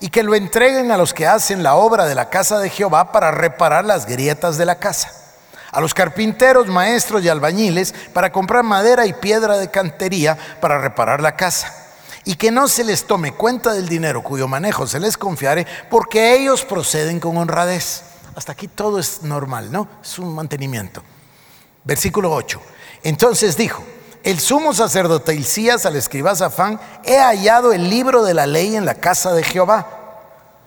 y 0.00 0.08
que 0.08 0.22
lo 0.22 0.34
entreguen 0.34 0.90
a 0.90 0.96
los 0.96 1.12
que 1.12 1.26
hacen 1.26 1.62
la 1.62 1.74
obra 1.74 2.06
de 2.06 2.14
la 2.14 2.30
casa 2.30 2.58
de 2.58 2.70
Jehová 2.70 3.12
para 3.12 3.30
reparar 3.30 3.84
las 3.84 4.06
grietas 4.06 4.56
de 4.56 4.64
la 4.64 4.78
casa, 4.78 5.12
a 5.76 5.80
los 5.82 5.92
carpinteros, 5.92 6.68
maestros 6.68 7.22
y 7.22 7.28
albañiles 7.28 7.94
para 8.14 8.32
comprar 8.32 8.64
madera 8.64 9.04
y 9.04 9.12
piedra 9.12 9.58
de 9.58 9.70
cantería 9.70 10.38
para 10.58 10.78
reparar 10.78 11.20
la 11.20 11.36
casa 11.36 11.70
y 12.24 12.36
que 12.36 12.50
no 12.50 12.66
se 12.66 12.82
les 12.82 13.04
tome 13.04 13.34
cuenta 13.34 13.74
del 13.74 13.86
dinero 13.86 14.22
cuyo 14.22 14.48
manejo 14.48 14.86
se 14.86 14.98
les 14.98 15.18
confiare, 15.18 15.66
porque 15.90 16.34
ellos 16.34 16.64
proceden 16.64 17.20
con 17.20 17.36
honradez. 17.36 18.04
Hasta 18.34 18.52
aquí 18.52 18.68
todo 18.68 18.98
es 18.98 19.22
normal, 19.22 19.70
¿no? 19.70 19.86
Es 20.02 20.18
un 20.18 20.34
mantenimiento. 20.34 21.02
Versículo 21.84 22.32
8. 22.32 22.58
Entonces 23.02 23.58
dijo, 23.58 23.84
el 24.22 24.40
sumo 24.40 24.72
sacerdote 24.72 25.34
Hilcías 25.34 25.84
al 25.84 25.96
escriba 25.96 26.34
Zafán, 26.34 26.80
he 27.04 27.18
hallado 27.18 27.74
el 27.74 27.90
libro 27.90 28.24
de 28.24 28.32
la 28.32 28.46
ley 28.46 28.76
en 28.76 28.86
la 28.86 28.94
casa 28.94 29.34
de 29.34 29.42
Jehová. 29.42 29.86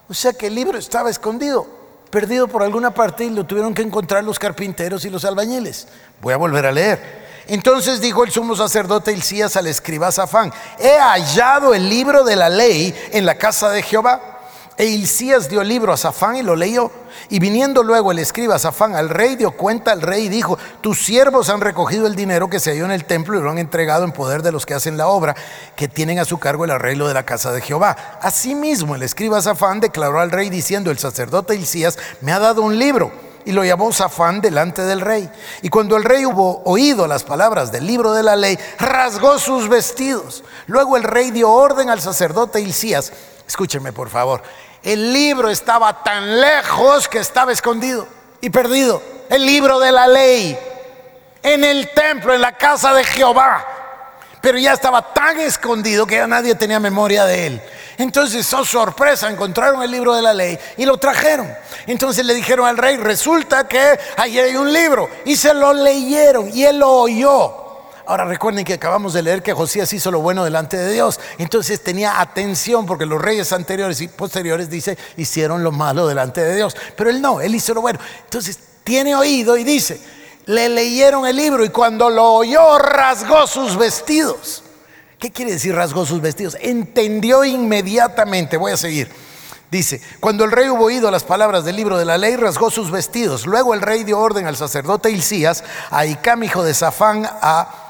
O 0.07 0.13
sea 0.13 0.33
que 0.33 0.47
el 0.47 0.55
libro 0.55 0.77
estaba 0.77 1.09
escondido, 1.09 1.78
perdido 2.09 2.47
por 2.47 2.63
alguna 2.63 2.91
parte 2.91 3.25
y 3.25 3.29
lo 3.29 3.45
tuvieron 3.45 3.73
que 3.73 3.81
encontrar 3.81 4.23
los 4.23 4.39
carpinteros 4.39 5.05
y 5.05 5.09
los 5.09 5.25
albañiles. 5.25 5.87
Voy 6.21 6.33
a 6.33 6.37
volver 6.37 6.65
a 6.65 6.71
leer. 6.71 7.19
Entonces 7.47 7.99
dijo 7.99 8.23
el 8.23 8.31
sumo 8.31 8.55
sacerdote 8.55 9.11
Hilcías 9.11 9.55
al 9.57 9.67
escriba 9.67 10.11
Safán, 10.11 10.53
he 10.79 10.97
hallado 10.99 11.73
el 11.73 11.89
libro 11.89 12.23
de 12.23 12.35
la 12.35 12.47
ley 12.47 12.93
en 13.11 13.25
la 13.25 13.35
casa 13.35 13.69
de 13.69 13.81
Jehová. 13.81 14.38
E 14.79 14.85
Hilcías 14.85 15.49
dio 15.49 15.59
el 15.59 15.67
libro 15.67 15.91
a 15.91 15.97
Safán 15.97 16.37
y 16.37 16.41
lo 16.41 16.55
leyó. 16.55 16.89
Y 17.29 17.39
viniendo 17.39 17.83
luego 17.83 18.13
el 18.13 18.19
escriba 18.19 18.57
Safán 18.57 18.95
al 18.95 19.09
rey, 19.09 19.35
dio 19.35 19.51
cuenta 19.51 19.91
al 19.91 20.01
rey 20.01 20.27
y 20.27 20.29
dijo, 20.29 20.57
tus 20.79 21.03
siervos 21.03 21.49
han 21.49 21.59
recogido 21.59 22.07
el 22.07 22.15
dinero 22.15 22.49
que 22.49 22.61
se 22.61 22.71
halló 22.71 22.85
en 22.85 22.91
el 22.91 23.03
templo 23.03 23.37
y 23.37 23.41
lo 23.41 23.51
han 23.51 23.57
entregado 23.57 24.05
en 24.05 24.13
poder 24.13 24.41
de 24.41 24.53
los 24.53 24.65
que 24.65 24.73
hacen 24.73 24.95
la 24.95 25.09
obra, 25.09 25.35
que 25.75 25.89
tienen 25.89 26.17
a 26.17 26.23
su 26.23 26.37
cargo 26.37 26.63
el 26.63 26.71
arreglo 26.71 27.09
de 27.09 27.13
la 27.13 27.25
casa 27.25 27.51
de 27.51 27.59
Jehová. 27.59 27.97
Asimismo 28.21 28.95
el 28.95 29.03
escriba 29.03 29.41
Safán 29.41 29.81
declaró 29.81 30.21
al 30.21 30.31
rey 30.31 30.49
diciendo, 30.49 30.91
el 30.91 30.97
sacerdote 30.97 31.55
Hilcías 31.55 31.99
me 32.21 32.31
ha 32.31 32.39
dado 32.39 32.61
un 32.61 32.79
libro 32.79 33.11
y 33.43 33.51
lo 33.51 33.65
llamó 33.65 33.91
Safán 33.91 34.39
delante 34.39 34.83
del 34.83 35.01
rey. 35.01 35.29
Y 35.61 35.67
cuando 35.67 35.97
el 35.97 36.05
rey 36.05 36.25
hubo 36.25 36.61
oído 36.63 37.05
las 37.05 37.25
palabras 37.25 37.69
del 37.73 37.85
libro 37.85 38.13
de 38.13 38.23
la 38.23 38.37
ley, 38.37 38.57
rasgó 38.77 39.39
sus 39.39 39.67
vestidos. 39.67 40.45
Luego 40.67 40.95
el 40.95 41.03
rey 41.03 41.31
dio 41.31 41.51
orden 41.51 41.89
al 41.89 41.99
sacerdote 41.99 42.61
Hilcías, 42.61 43.11
escúcheme 43.45 43.91
por 43.91 44.07
favor, 44.07 44.41
el 44.83 45.13
libro 45.13 45.49
estaba 45.49 46.03
tan 46.03 46.39
lejos 46.39 47.07
que 47.07 47.19
estaba 47.19 47.51
escondido 47.51 48.07
y 48.41 48.49
perdido. 48.49 49.01
El 49.29 49.45
libro 49.45 49.79
de 49.79 49.91
la 49.91 50.07
ley 50.07 50.57
en 51.43 51.63
el 51.63 51.89
templo, 51.89 52.33
en 52.33 52.41
la 52.41 52.53
casa 52.53 52.93
de 52.93 53.03
Jehová. 53.03 53.65
Pero 54.41 54.57
ya 54.57 54.73
estaba 54.73 55.13
tan 55.13 55.39
escondido 55.39 56.07
que 56.07 56.15
ya 56.15 56.27
nadie 56.27 56.55
tenía 56.55 56.79
memoria 56.79 57.25
de 57.25 57.47
él. 57.47 57.61
Entonces, 57.97 58.51
oh 58.53 58.63
sorpresa, 58.63 59.29
encontraron 59.29 59.83
el 59.83 59.91
libro 59.91 60.15
de 60.15 60.21
la 60.21 60.33
ley 60.33 60.57
y 60.77 60.85
lo 60.85 60.97
trajeron. 60.97 61.53
Entonces 61.85 62.25
le 62.25 62.33
dijeron 62.33 62.65
al 62.65 62.77
rey, 62.77 62.95
resulta 62.95 63.67
que 63.67 63.99
ahí 64.15 64.39
hay 64.39 64.55
un 64.55 64.71
libro. 64.71 65.09
Y 65.25 65.35
se 65.35 65.53
lo 65.53 65.73
leyeron 65.73 66.49
y 66.55 66.63
él 66.63 66.79
lo 66.79 66.89
oyó. 66.89 67.68
Ahora 68.09 68.25
recuerden 68.25 68.65
que 68.65 68.73
acabamos 68.73 69.13
de 69.13 69.21
leer 69.21 69.43
que 69.43 69.53
Josías 69.53 69.93
hizo 69.93 70.09
lo 70.09 70.19
bueno 70.19 70.43
delante 70.43 70.75
de 70.75 70.91
Dios. 70.91 71.19
Entonces 71.37 71.83
tenía 71.83 72.19
atención 72.19 72.87
porque 72.87 73.05
los 73.05 73.21
reyes 73.21 73.53
anteriores 73.53 74.01
y 74.01 74.07
posteriores, 74.07 74.67
dice, 74.67 74.97
hicieron 75.15 75.63
lo 75.63 75.71
malo 75.71 76.07
delante 76.07 76.41
de 76.41 76.55
Dios. 76.55 76.75
Pero 76.97 77.11
él 77.11 77.21
no, 77.21 77.39
él 77.39 77.53
hizo 77.53 77.75
lo 77.75 77.81
bueno. 77.81 77.99
Entonces 78.23 78.57
tiene 78.83 79.15
oído 79.15 79.57
y 79.57 79.63
dice, 79.63 80.01
le 80.47 80.69
leyeron 80.69 81.27
el 81.27 81.35
libro 81.35 81.63
y 81.63 81.69
cuando 81.69 82.09
lo 82.09 82.33
oyó 82.33 82.79
rasgó 82.79 83.45
sus 83.45 83.77
vestidos. 83.77 84.63
¿Qué 85.19 85.31
quiere 85.31 85.51
decir 85.51 85.75
rasgó 85.75 86.03
sus 86.03 86.19
vestidos? 86.19 86.57
Entendió 86.59 87.45
inmediatamente, 87.45 88.57
voy 88.57 88.71
a 88.71 88.77
seguir. 88.77 89.07
Dice, 89.69 90.01
cuando 90.19 90.45
el 90.45 90.51
rey 90.51 90.67
hubo 90.67 90.85
oído 90.85 91.11
las 91.11 91.25
palabras 91.25 91.63
del 91.63 91.75
libro 91.75 91.95
de 91.99 92.05
la 92.05 92.17
ley, 92.17 92.37
rasgó 92.37 92.71
sus 92.71 92.89
vestidos. 92.89 93.45
Luego 93.45 93.75
el 93.75 93.83
rey 93.83 94.03
dio 94.03 94.17
orden 94.17 94.47
al 94.47 94.57
sacerdote 94.57 95.11
Hilcías, 95.11 95.63
a 95.91 96.07
Icam, 96.07 96.41
hijo 96.41 96.63
de 96.63 96.73
Safán, 96.73 97.29
a 97.29 97.85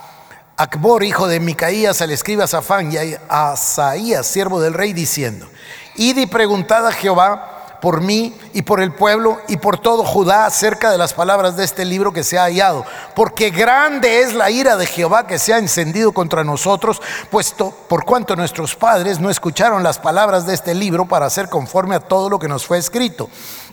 Acbor, 0.60 1.06
hijo 1.06 1.30
de 1.30 1.40
Micaías, 1.40 2.02
al 2.02 2.12
escriba 2.12 2.46
Safán, 2.46 2.92
y 2.92 2.98
a 2.98 3.52
Asaías, 3.54 4.28
siervo 4.28 4.60
del 4.60 4.74
rey, 4.74 4.92
diciendo, 4.92 5.48
id 5.96 6.18
y 6.18 6.26
preguntad 6.26 6.86
a 6.86 6.92
Jehová 6.92 7.78
por 7.82 8.02
mí 8.02 8.36
y 8.54 8.64
por 8.64 8.82
el 8.82 8.94
pueblo 8.94 9.40
y 9.48 9.56
por 9.56 9.80
todo 9.80 10.04
Judá 10.04 10.46
acerca 10.46 10.92
de 10.92 10.98
las 10.98 11.14
palabras 11.14 11.56
de 11.56 11.64
este 11.64 11.86
libro 11.86 12.12
que 12.12 12.26
se 12.26 12.38
ha 12.38 12.44
hallado. 12.44 12.86
Porque 13.16 13.52
grande 13.52 14.20
es 14.20 14.34
la 14.34 14.52
ira 14.52 14.76
de 14.76 14.86
Jehová 14.86 15.28
que 15.28 15.40
se 15.40 15.54
ha 15.54 15.60
encendido 15.60 16.12
contra 16.12 16.44
nosotros, 16.44 17.02
puesto 17.32 17.74
por 17.88 18.04
cuanto 18.04 18.36
nuestros 18.36 18.76
padres 18.76 19.22
no 19.22 19.30
escucharon 19.30 19.82
las 19.82 19.98
palabras 19.98 20.46
de 20.46 20.56
este 20.56 20.76
libro 20.76 21.06
para 21.06 21.28
hacer 21.28 21.48
conforme 21.48 21.96
a 21.96 22.02
todo 22.02 22.30
lo 22.30 22.38
que 22.38 22.50
nos 22.50 22.66
fue 22.66 22.80
escrito. 22.80 23.30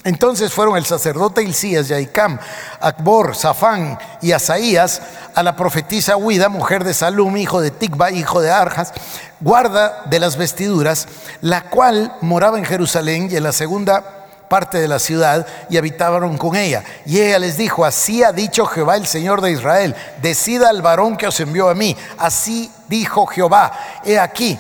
Entonces 0.07 0.53
fueron 0.53 0.77
el 0.77 0.87
sacerdote 0.87 1.43
Hilcías, 1.43 1.89
Yaicam, 1.89 2.39
Akbor, 2.79 3.35
Safán 3.35 3.99
y 4.23 4.31
Asaías 4.31 5.03
a 5.35 5.43
la 5.43 5.57
profetisa 5.57 6.17
Huida, 6.17 6.49
mujer 6.49 6.85
de 6.85 6.95
Salum, 6.95 7.37
hijo 7.37 7.61
de 7.61 7.73
Tikba, 7.73 8.13
hijo 8.13 8.41
de 8.41 8.53
Arjas, 8.53 8.93
guarda 9.41 10.05
de 10.05 10.21
las 10.21 10.37
vestiduras, 10.37 11.09
la 11.41 11.63
cual 11.71 12.15
moraba 12.21 12.57
en 12.57 12.65
Jerusalén 12.65 13.29
y 13.33 13.35
en 13.35 13.43
la 13.43 13.51
segunda 13.51 14.29
parte 14.49 14.79
de 14.79 14.87
la 14.87 15.01
ciudad 15.01 15.45
y 15.69 15.77
habitaban 15.77 16.39
con 16.39 16.55
ella. 16.55 16.85
Y 17.05 17.21
ella 17.21 17.41
les 17.41 17.57
dijo, 17.57 17.85
así 17.85 18.23
ha 18.23 18.31
dicho 18.31 18.65
Jehová 18.65 18.95
el 18.95 19.09
Señor 19.09 19.41
de 19.41 19.51
Israel, 19.51 19.97
decida 20.23 20.69
al 20.69 20.83
varón 20.83 21.17
que 21.17 21.27
os 21.27 21.41
envió 21.41 21.69
a 21.69 21.75
mí. 21.75 21.97
Así 22.17 22.71
dijo 22.87 23.27
Jehová, 23.27 23.73
he 24.05 24.21
aquí, 24.21 24.57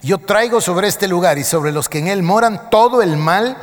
yo 0.00 0.18
traigo 0.18 0.60
sobre 0.60 0.86
este 0.86 1.08
lugar 1.08 1.38
y 1.38 1.42
sobre 1.42 1.72
los 1.72 1.88
que 1.88 1.98
en 1.98 2.06
él 2.06 2.22
moran 2.22 2.70
todo 2.70 3.02
el 3.02 3.16
mal 3.16 3.56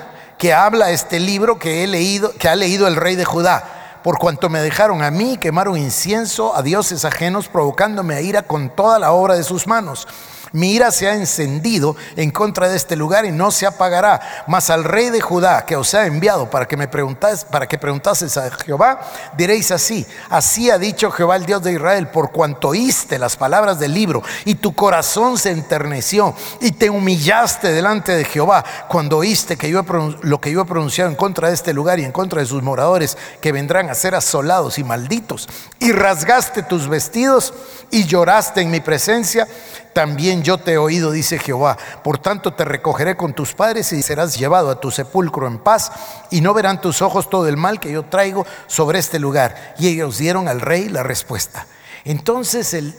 que 0.44 0.52
habla 0.52 0.92
este 0.92 1.22
libro 1.22 1.58
que 1.58 1.86
he 1.86 1.88
leído, 1.88 2.34
que 2.38 2.50
ha 2.50 2.56
leído 2.58 2.86
el 2.86 2.98
rey 2.98 3.16
de 3.16 3.24
Judá 3.24 4.00
por 4.04 4.18
cuanto 4.18 4.50
me 4.50 4.60
dejaron 4.60 5.02
a 5.02 5.10
mí, 5.10 5.38
quemaron 5.38 5.78
incienso 5.78 6.54
a 6.54 6.62
dioses 6.62 7.06
ajenos, 7.06 7.48
provocándome 7.48 8.16
a 8.16 8.20
ira 8.20 8.42
con 8.42 8.70
toda 8.70 9.00
la 9.00 9.14
obra 9.14 9.36
de 9.36 9.44
sus 9.46 9.68
manos. 9.68 10.06
Mi 10.54 10.72
ira 10.74 10.92
se 10.92 11.08
ha 11.08 11.16
encendido 11.16 11.96
en 12.16 12.30
contra 12.32 12.70
de 12.70 12.78
este 12.78 12.96
lugar 12.96 13.26
y 13.26 13.32
no 13.32 13.50
se 13.50 13.66
apagará. 13.66 14.22
Mas 14.48 14.70
al 14.70 14.84
rey 14.84 15.10
de 15.10 15.20
Judá 15.20 15.66
que 15.66 15.76
os 15.76 15.94
ha 15.96 16.06
enviado 16.06 16.50
para 16.50 16.68
que 16.68 16.78
me 16.78 16.88
preguntáis, 16.88 17.44
para 17.44 17.68
que 17.68 17.80
preguntases 17.80 18.38
a 18.38 18.52
Jehová, 18.52 19.02
diréis 19.36 19.72
así: 19.72 20.06
Así 20.30 20.70
ha 20.70 20.78
dicho 20.78 21.12
Jehová 21.12 21.38
el 21.38 21.48
Dios 21.48 21.63
de 21.63 21.74
Israel, 21.74 22.08
por 22.08 22.32
cuanto 22.32 22.70
oíste 22.70 23.18
las 23.18 23.36
palabras 23.36 23.80
del 23.80 23.94
libro 23.94 24.22
y 24.46 24.56
tu 24.56 24.74
corazón 24.74 25.38
se 25.38 25.50
enterneció 25.50 26.36
y 26.62 26.72
te 26.72 26.89
humillaste 26.89 27.72
delante 27.72 28.12
de 28.12 28.24
Jehová 28.24 28.63
cuando 28.88 29.18
oíste 29.18 29.58
que 29.58 29.70
yo 29.70 29.84
lo 30.22 30.39
que 30.39 30.52
yo 30.52 30.62
he 30.62 30.66
pronunciado 30.66 31.10
en 31.10 31.16
contra 31.16 31.48
de 31.48 31.56
este 31.56 31.74
lugar 31.74 32.00
y 32.00 32.06
en 32.06 32.12
contra 32.12 32.42
de 32.42 32.48
sus 32.48 32.62
moradores 32.62 33.18
que 33.42 33.52
vendrán 33.52 33.89
a 33.89 33.96
ser 33.96 34.13
asolados 34.13 34.78
y 34.78 34.84
malditos 34.84 35.50
y 35.80 35.92
rasgaste 35.92 36.62
tus 36.63 36.88
vestidos 36.88 37.54
y 37.89 38.06
lloraste 38.06 38.62
en 38.62 38.72
mi 38.72 38.80
presencia 38.80 39.48
también 39.94 40.44
yo 40.44 40.58
te 40.58 40.74
he 40.74 40.78
oído, 40.78 41.12
dice 41.12 41.40
Jehová. 41.40 41.78
Por 42.04 42.18
tanto 42.18 42.54
te 42.54 42.66
recogeré 42.66 43.16
con 43.16 43.34
tus 43.34 43.54
padres 43.54 43.94
y 43.94 44.02
serás 44.02 44.38
llevado 44.38 44.70
a 44.70 44.80
tu 44.80 44.92
sepulcro 44.92 45.48
en 45.48 45.60
paz 45.60 45.92
y 46.32 46.42
no 46.42 46.54
verán 46.54 46.82
tus 46.82 47.02
ojos 47.02 47.30
todo 47.30 47.48
el 47.48 47.58
mal 47.58 47.80
que 47.80 47.92
yo 47.92 48.04
traigo 48.04 48.46
sobre 48.68 49.00
este 49.00 49.20
lugar. 49.20 49.76
Y 49.78 49.88
ellos 49.88 50.18
dieron 50.18 50.48
al 50.48 50.62
rey 50.62 50.90
la 50.90 51.04
respuesta. 51.04 51.68
Entonces 52.04 52.74
el, 52.74 52.96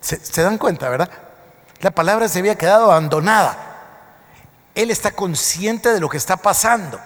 se, 0.00 0.24
se 0.24 0.42
dan 0.42 0.58
cuenta, 0.58 0.88
¿verdad? 0.88 1.10
La 1.80 1.90
palabra 1.90 2.28
se 2.28 2.38
había 2.38 2.56
quedado 2.56 2.84
abandonada. 2.84 3.70
Él 4.74 4.90
está 4.90 5.10
consciente 5.12 5.92
de 5.92 6.00
lo 6.00 6.08
que 6.08 6.16
está 6.16 6.36
pasando. 6.36 7.00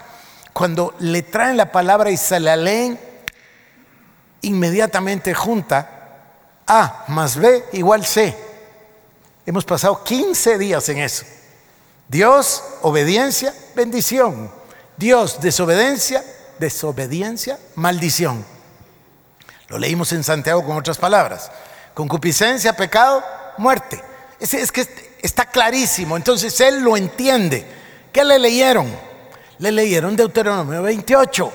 Cuando 0.52 0.94
le 0.98 1.22
traen 1.22 1.56
la 1.56 1.70
palabra 1.70 2.10
y 2.10 2.16
se 2.16 2.40
la 2.40 2.56
leen, 2.56 2.98
inmediatamente 4.42 5.34
junta 5.34 5.94
A 6.66 7.04
más 7.08 7.36
B 7.36 7.64
igual 7.72 8.04
C. 8.04 8.47
Hemos 9.48 9.64
pasado 9.64 10.04
15 10.04 10.58
días 10.58 10.86
en 10.90 10.98
eso. 10.98 11.24
Dios, 12.06 12.62
obediencia, 12.82 13.54
bendición. 13.74 14.50
Dios, 14.98 15.40
desobediencia, 15.40 16.22
desobediencia, 16.58 17.58
maldición. 17.74 18.44
Lo 19.68 19.78
leímos 19.78 20.12
en 20.12 20.22
Santiago 20.22 20.62
con 20.66 20.76
otras 20.76 20.98
palabras. 20.98 21.50
Concupiscencia, 21.94 22.76
pecado, 22.76 23.24
muerte. 23.56 24.04
Es, 24.38 24.52
es 24.52 24.70
que 24.70 24.86
está 25.22 25.46
clarísimo. 25.46 26.18
Entonces 26.18 26.60
él 26.60 26.80
lo 26.80 26.94
entiende. 26.94 27.66
¿Qué 28.12 28.24
le 28.24 28.38
leyeron? 28.38 28.94
Le 29.60 29.72
leyeron 29.72 30.14
Deuteronomio 30.14 30.82
28. 30.82 31.52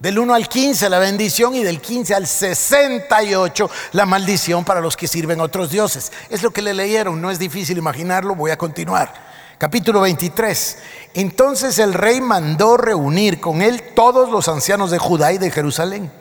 Del 0.00 0.16
1 0.16 0.32
al 0.32 0.48
15 0.48 0.88
la 0.90 1.00
bendición 1.00 1.56
y 1.56 1.64
del 1.64 1.80
15 1.80 2.14
al 2.14 2.26
68 2.28 3.70
la 3.92 4.06
maldición 4.06 4.64
para 4.64 4.80
los 4.80 4.96
que 4.96 5.08
sirven 5.08 5.40
a 5.40 5.44
otros 5.44 5.70
dioses. 5.70 6.12
Es 6.30 6.42
lo 6.42 6.52
que 6.52 6.62
le 6.62 6.72
leyeron, 6.72 7.20
no 7.20 7.32
es 7.32 7.38
difícil 7.40 7.78
imaginarlo, 7.78 8.36
voy 8.36 8.52
a 8.52 8.58
continuar. 8.58 9.12
Capítulo 9.58 10.02
23. 10.02 10.78
Entonces 11.14 11.80
el 11.80 11.94
rey 11.94 12.20
mandó 12.20 12.76
reunir 12.76 13.40
con 13.40 13.60
él 13.60 13.82
todos 13.96 14.30
los 14.30 14.46
ancianos 14.46 14.92
de 14.92 14.98
Judá 14.98 15.32
y 15.32 15.38
de 15.38 15.50
Jerusalén. 15.50 16.12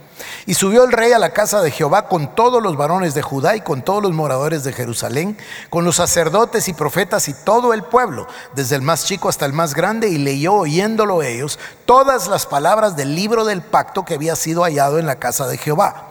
Y 0.45 0.53
subió 0.53 0.83
el 0.83 0.91
rey 0.91 1.11
a 1.11 1.19
la 1.19 1.31
casa 1.31 1.61
de 1.61 1.71
Jehová 1.71 2.07
con 2.07 2.35
todos 2.35 2.61
los 2.61 2.77
varones 2.77 3.13
de 3.13 3.21
Judá 3.21 3.55
y 3.55 3.61
con 3.61 3.81
todos 3.81 4.01
los 4.01 4.13
moradores 4.13 4.63
de 4.63 4.73
Jerusalén, 4.73 5.37
con 5.69 5.85
los 5.85 5.97
sacerdotes 5.97 6.67
y 6.67 6.73
profetas 6.73 7.27
y 7.27 7.33
todo 7.33 7.73
el 7.73 7.83
pueblo, 7.83 8.27
desde 8.53 8.75
el 8.75 8.81
más 8.81 9.05
chico 9.05 9.29
hasta 9.29 9.45
el 9.45 9.53
más 9.53 9.73
grande, 9.73 10.09
y 10.09 10.17
leyó 10.17 10.53
oyéndolo 10.53 11.23
ellos 11.23 11.59
todas 11.85 12.27
las 12.27 12.45
palabras 12.45 12.95
del 12.95 13.15
libro 13.15 13.45
del 13.45 13.61
pacto 13.61 14.05
que 14.05 14.15
había 14.15 14.35
sido 14.35 14.63
hallado 14.63 14.99
en 14.99 15.05
la 15.05 15.19
casa 15.19 15.47
de 15.47 15.57
Jehová. 15.57 16.06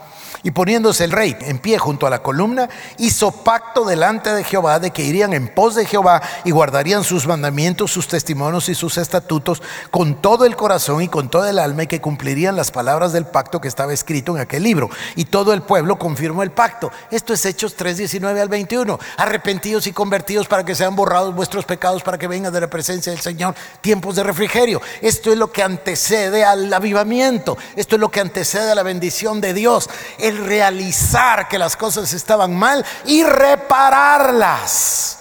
Y 0.47 0.53
poniéndose 0.53 1.03
el 1.03 1.11
rey 1.11 1.37
en 1.41 1.59
pie 1.59 1.77
junto 1.77 2.07
a 2.07 2.11
la 2.11 2.23
columna, 2.23 2.69
hizo 2.99 3.33
pacto 3.33 3.85
delante 3.85 4.33
de 4.33 4.45
Jehová 4.45 4.79
de 4.79 4.93
que 4.93 5.03
irían 5.03 5.33
en 5.33 5.49
pos 5.49 5.75
de 5.75 5.85
Jehová 5.85 6.23
y 6.45 6.53
guardarían 6.53 7.03
sus 7.03 7.27
mandamientos, 7.27 7.91
sus 7.91 8.07
testimonios 8.07 8.69
y 8.69 8.77
sus 8.77 8.97
estatutos 8.97 9.61
con 9.91 10.23
todo 10.23 10.45
el 10.45 10.55
corazón 10.55 11.03
y 11.03 11.09
con 11.09 11.31
todo 11.31 11.49
el 11.49 11.59
alma 11.59 11.83
y 11.83 11.87
que 11.89 12.01
cumplirían 12.01 12.55
las 12.55 12.71
palabras 12.71 13.13
del 13.13 13.27
pacto 13.27 13.61
que 13.61 13.67
estaba 13.67 13.93
escrito 13.93 14.37
en 14.37 14.41
aquel 14.41 14.63
libro. 14.63 14.89
Y 15.17 15.25
todo 15.25 15.53
el 15.53 15.63
pueblo 15.63 15.99
confirmó 15.99 16.45
el 16.45 16.53
pacto. 16.53 16.93
Esto 17.11 17.33
es 17.33 17.45
Hechos 17.45 17.75
3, 17.75 17.97
19 17.97 18.41
al 18.41 18.49
21. 18.49 19.01
Arrepentidos 19.17 19.89
y 19.89 19.93
convertidos 19.93 20.47
para 20.47 20.65
que 20.65 20.77
sean 20.77 20.95
borrados 20.95 21.35
vuestros 21.35 21.65
pecados, 21.65 22.05
para 22.05 22.19
que 22.19 22.29
vengan 22.29 22.53
de 22.53 22.61
la 22.61 22.71
presencia 22.71 23.11
del 23.11 23.21
Señor 23.21 23.57
tiempos 23.81 24.15
de 24.15 24.23
refrigerio. 24.23 24.81
Esto 25.03 25.33
es 25.33 25.39
lo 25.39 25.51
que 25.51 25.65
antecede 25.65 26.45
al 26.45 26.73
avivamiento. 26.73 27.59
Esto 27.75 27.97
es 27.97 28.01
lo 28.01 28.13
que 28.13 28.21
antecede 28.21 28.71
a 28.71 28.77
la 28.77 28.85
bendición 28.85 29.41
de 29.41 29.53
Dios 29.53 29.91
el 30.19 30.36
realizar 30.37 31.49
que 31.49 31.59
las 31.59 31.77
cosas 31.77 32.13
estaban 32.13 32.55
mal 32.57 32.85
y 33.05 33.23
repararlas, 33.25 35.19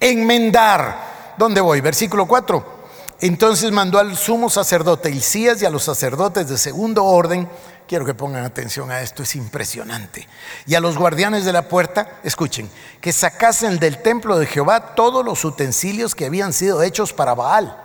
enmendar. 0.00 1.34
¿Dónde 1.36 1.60
voy? 1.60 1.80
Versículo 1.80 2.26
4. 2.26 2.74
Entonces 3.20 3.70
mandó 3.72 3.98
al 3.98 4.16
sumo 4.16 4.50
sacerdote 4.50 5.10
Isías 5.10 5.62
y 5.62 5.66
a 5.66 5.70
los 5.70 5.84
sacerdotes 5.84 6.48
de 6.48 6.58
segundo 6.58 7.04
orden, 7.04 7.48
quiero 7.88 8.04
que 8.04 8.12
pongan 8.14 8.44
atención 8.44 8.90
a 8.90 9.00
esto, 9.00 9.22
es 9.22 9.36
impresionante, 9.36 10.28
y 10.66 10.74
a 10.74 10.80
los 10.80 10.98
guardianes 10.98 11.44
de 11.44 11.52
la 11.52 11.68
puerta, 11.68 12.18
escuchen, 12.22 12.68
que 13.00 13.12
sacasen 13.12 13.78
del 13.78 14.02
templo 14.02 14.38
de 14.38 14.46
Jehová 14.46 14.94
todos 14.94 15.24
los 15.24 15.44
utensilios 15.44 16.14
que 16.14 16.26
habían 16.26 16.52
sido 16.52 16.82
hechos 16.82 17.12
para 17.12 17.34
Baal, 17.34 17.76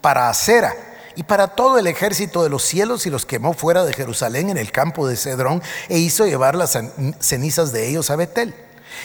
para 0.00 0.28
Acera 0.28 0.93
y 1.16 1.22
para 1.22 1.48
todo 1.48 1.78
el 1.78 1.86
ejército 1.86 2.42
de 2.42 2.48
los 2.48 2.62
cielos 2.62 3.06
y 3.06 3.10
los 3.10 3.26
quemó 3.26 3.52
fuera 3.52 3.84
de 3.84 3.92
Jerusalén 3.92 4.50
en 4.50 4.58
el 4.58 4.72
campo 4.72 5.06
de 5.06 5.16
Cedrón 5.16 5.62
e 5.88 5.98
hizo 5.98 6.26
llevar 6.26 6.54
las 6.54 6.78
cenizas 7.20 7.72
de 7.72 7.88
ellos 7.88 8.10
a 8.10 8.16
Betel. 8.16 8.54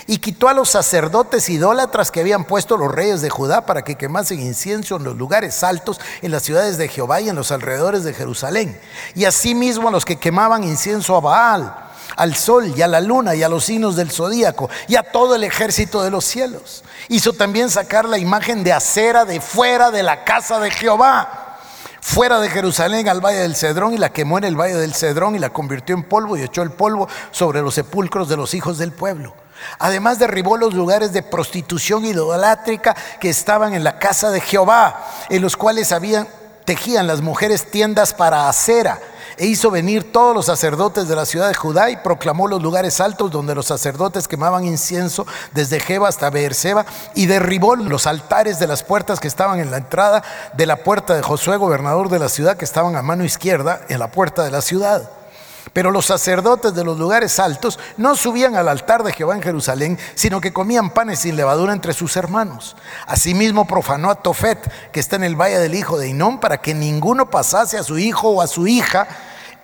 Y 0.08 0.20
quitó 0.20 0.48
a 0.50 0.54
los 0.54 0.70
sacerdotes 0.70 1.50
idólatras 1.50 2.12
que 2.12 2.20
habían 2.20 2.46
puesto 2.46 2.78
los 2.78 2.92
reyes 2.92 3.22
de 3.22 3.30
Judá 3.30 3.66
para 3.66 3.82
que 3.82 3.96
quemasen 3.96 4.40
incienso 4.40 4.98
en 4.98 5.04
los 5.04 5.18
lugares 5.18 5.64
altos, 5.64 6.00
en 6.22 6.32
las 6.32 6.44
ciudades 6.44 6.78
de 6.78 6.88
Jehová 6.88 7.22
y 7.22 7.30
en 7.30 7.36
los 7.36 7.52
alrededores 7.52 8.04
de 8.04 8.14
Jerusalén. 8.14 8.80
Y 9.16 9.26
asimismo 9.26 9.88
a 9.88 9.92
los 9.92 10.06
que 10.06 10.20
quemaban 10.20 10.64
incienso 10.64 11.16
a 11.16 11.22
Baal, 11.22 11.76
al 12.16 12.36
sol 12.36 12.74
y 12.76 12.82
a 12.82 12.88
la 12.88 13.02
luna 13.02 13.36
y 13.36 13.44
a 13.44 13.50
los 13.50 13.66
signos 13.66 13.96
del 13.96 14.12
zodíaco 14.12 14.70
y 14.88 14.96
a 14.96 15.04
todo 15.04 15.36
el 15.36 15.44
ejército 15.44 16.04
de 16.04 16.12
los 16.12 16.26
cielos. 16.26 16.84
Hizo 17.08 17.34
también 17.34 17.70
sacar 17.70 18.06
la 18.06 18.18
imagen 18.18 18.64
de 18.64 18.74
acera 18.74 19.26
de 19.26 19.42
fuera 19.42 19.90
de 19.90 20.04
la 20.04 20.24
casa 20.24 20.60
de 20.60 20.70
Jehová 20.70 21.49
fuera 22.02 22.40
de 22.40 22.50
Jerusalén 22.50 23.08
al 23.10 23.24
valle 23.24 23.40
del 23.40 23.56
Cedrón 23.56 23.94
y 23.94 23.98
la 23.98 24.12
quemó 24.12 24.38
en 24.38 24.44
el 24.44 24.60
valle 24.60 24.76
del 24.76 24.94
Cedrón 24.94 25.36
y 25.36 25.40
la 25.40 25.52
convirtió 25.52 25.96
en 25.96 26.04
polvo 26.04 26.38
y 26.38 26.42
echó 26.42 26.62
el 26.62 26.72
polvo 26.72 27.08
sobre 27.32 27.62
los 27.62 27.76
sepulcros 27.76 28.30
de 28.30 28.38
los 28.38 28.54
hijos 28.54 28.78
del 28.78 28.92
pueblo. 28.92 29.34
Además 29.78 30.20
derribó 30.20 30.58
los 30.58 30.74
lugares 30.74 31.12
de 31.12 31.22
prostitución 31.22 32.06
idolátrica 32.06 32.96
que 33.20 33.30
estaban 33.30 33.74
en 33.74 33.84
la 33.84 34.00
casa 34.00 34.32
de 34.32 34.40
Jehová, 34.40 35.06
en 35.30 35.42
los 35.42 35.58
cuales 35.58 35.92
habían 35.92 36.28
tejían 36.66 37.08
las 37.08 37.22
mujeres 37.22 37.72
tiendas 37.72 38.14
para 38.14 38.48
acera 38.48 39.00
e 39.40 39.48
hizo 39.48 39.72
venir 39.72 40.12
todos 40.12 40.36
los 40.36 40.46
sacerdotes 40.46 41.08
de 41.08 41.16
la 41.16 41.26
ciudad 41.26 41.48
de 41.48 41.56
Judá 41.56 41.90
y 41.90 41.98
proclamó 41.98 42.48
los 42.48 42.62
lugares 42.62 43.00
altos 43.00 43.32
donde 43.32 43.56
los 43.56 43.66
sacerdotes 43.66 44.28
quemaban 44.28 44.66
incienso 44.66 45.26
desde 45.54 45.80
Jeba 45.80 46.10
hasta 46.10 46.30
Beerseba 46.30 46.86
y 47.16 47.26
derribó 47.26 47.76
los 47.78 48.06
altares 48.06 48.60
de 48.60 48.68
las 48.68 48.84
puertas 48.84 49.20
que 49.20 49.30
estaban 49.30 49.60
en 49.60 49.72
la 49.72 49.78
entrada 49.78 50.24
de 50.54 50.66
la 50.66 50.78
puerta 50.84 51.16
de 51.16 51.24
Josué, 51.24 51.58
gobernador 51.58 52.10
de 52.10 52.20
la 52.20 52.30
ciudad, 52.30 52.58
que 52.58 52.66
estaban 52.66 52.98
a 52.98 53.02
mano 53.02 53.24
izquierda 53.24 53.82
en 53.88 54.00
la 54.00 54.12
puerta 54.12 54.44
de 54.44 54.52
la 54.52 54.62
ciudad. 54.62 55.10
Pero 55.74 55.92
los 55.92 56.06
sacerdotes 56.06 56.74
de 56.74 56.84
los 56.84 56.98
lugares 56.98 57.40
altos 57.40 57.80
no 57.98 58.16
subían 58.16 58.56
al 58.56 58.68
altar 58.68 59.04
de 59.04 59.14
Jehová 59.14 59.36
en 59.36 59.42
Jerusalén, 59.42 60.00
sino 60.16 60.42
que 60.42 60.54
comían 60.54 60.90
panes 60.90 61.20
sin 61.20 61.36
levadura 61.36 61.74
entre 61.74 61.94
sus 61.94 62.16
hermanos. 62.16 62.76
Asimismo 63.06 63.68
profanó 63.68 64.10
a 64.10 64.16
Tofet, 64.16 64.72
que 64.92 65.00
está 65.00 65.16
en 65.16 65.24
el 65.24 65.36
valle 65.36 65.60
del 65.60 65.76
hijo 65.76 65.98
de 65.98 66.10
Inón, 66.10 66.40
para 66.40 66.62
que 66.62 66.74
ninguno 66.74 67.30
pasase 67.30 67.78
a 67.78 67.84
su 67.84 67.98
hijo 67.98 68.30
o 68.30 68.42
a 68.42 68.48
su 68.48 68.68
hija 68.68 69.08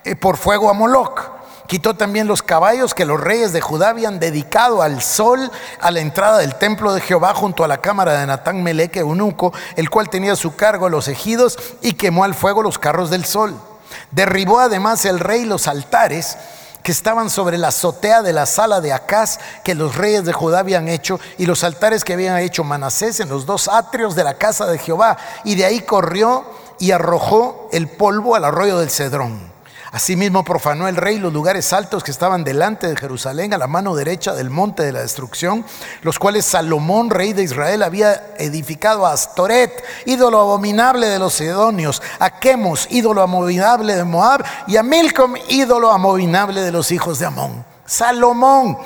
eh, 0.03 0.16
por 0.16 0.38
fuego 0.38 0.70
a 0.70 0.74
Moloc. 0.74 1.36
Quitó 1.68 1.95
también 1.95 2.28
los 2.28 2.43
caballos 2.43 2.93
que 2.93 3.06
los 3.06 3.20
reyes 3.20 3.51
de 3.51 3.62
Judá 3.62 3.89
habían 3.89 4.20
dedicado 4.20 4.84
al 4.84 5.01
sol 5.01 5.51
a 5.82 5.89
la 5.89 5.99
entrada 5.99 6.38
del 6.38 6.56
templo 6.56 6.93
de 6.93 7.01
Jehová 7.01 7.34
junto 7.34 7.64
a 7.64 7.68
la 7.68 7.78
cámara 7.78 8.20
de 8.20 8.28
Natán 8.28 8.62
Meleque, 8.62 8.99
eunuco, 8.99 9.51
el 9.76 9.89
cual 9.89 10.10
tenía 10.10 10.34
a 10.34 10.36
su 10.36 10.56
cargo 10.56 10.89
los 10.89 11.08
ejidos 11.08 11.58
y 11.82 11.93
quemó 11.93 12.24
al 12.24 12.36
fuego 12.36 12.62
los 12.62 12.78
carros 12.78 13.10
del 13.10 13.26
sol. 13.26 13.60
Derribó 14.12 14.60
además 14.60 15.06
el 15.06 15.20
rey 15.20 15.46
los 15.46 15.68
altares 15.68 16.38
que 16.84 16.92
estaban 16.92 17.32
sobre 17.32 17.58
la 17.58 17.70
azotea 17.70 18.22
de 18.22 18.32
la 18.32 18.46
sala 18.46 18.80
de 18.80 18.94
Acaz 18.94 19.40
que 19.64 19.74
los 19.74 19.96
reyes 19.96 20.24
de 20.24 20.34
Judá 20.34 20.60
habían 20.60 20.88
hecho 20.88 21.20
y 21.40 21.48
los 21.48 21.64
altares 21.64 22.04
que 22.04 22.14
habían 22.14 22.38
hecho 22.38 22.64
Manasés 22.64 23.20
en 23.20 23.30
los 23.30 23.48
dos 23.48 23.68
atrios 23.68 24.16
de 24.16 24.24
la 24.24 24.36
casa 24.36 24.68
de 24.68 24.78
Jehová. 24.78 25.18
Y 25.44 25.56
de 25.56 25.66
ahí 25.66 25.82
corrió 25.82 26.46
y 26.78 26.92
arrojó 26.92 27.70
el 27.72 27.88
polvo 27.88 28.36
al 28.36 28.46
arroyo 28.46 28.78
del 28.78 28.92
Cedrón. 28.92 29.55
Asimismo 29.96 30.43
profanó 30.43 30.89
el 30.89 30.98
rey 30.98 31.20
los 31.20 31.32
lugares 31.32 31.72
altos 31.72 32.04
que 32.04 32.12
estaban 32.12 32.43
delante 32.43 32.86
de 32.86 32.98
Jerusalén 32.98 33.54
a 33.54 33.58
la 33.58 33.68
mano 33.68 33.96
derecha 33.96 34.34
del 34.34 34.50
monte 34.50 34.84
de 34.84 34.91
la 34.91 35.00
destrucción, 35.00 35.64
los 36.02 36.20
cuales 36.20 36.43
Salomón, 36.43 37.10
rey 37.10 37.32
de 37.32 37.43
Israel, 37.43 37.82
había 37.82 38.34
edificado 38.38 39.06
a 39.06 39.14
Astoret, 39.14 39.72
ídolo 40.06 40.41
abominable 40.41 41.08
de 41.08 41.18
los 41.18 41.36
sidonios, 41.36 42.02
a 42.20 42.41
Chemos, 42.41 42.88
ídolo 42.89 43.22
abominable 43.22 43.96
de 43.96 44.04
Moab, 44.04 44.43
y 44.68 44.76
a 44.76 44.84
Milcom, 44.84 45.36
ídolo 45.48 45.89
abominable 45.89 46.60
de 46.60 46.74
los 46.74 46.91
hijos 46.91 47.20
de 47.20 47.28
Amón. 47.28 47.64
Salomón 47.86 48.78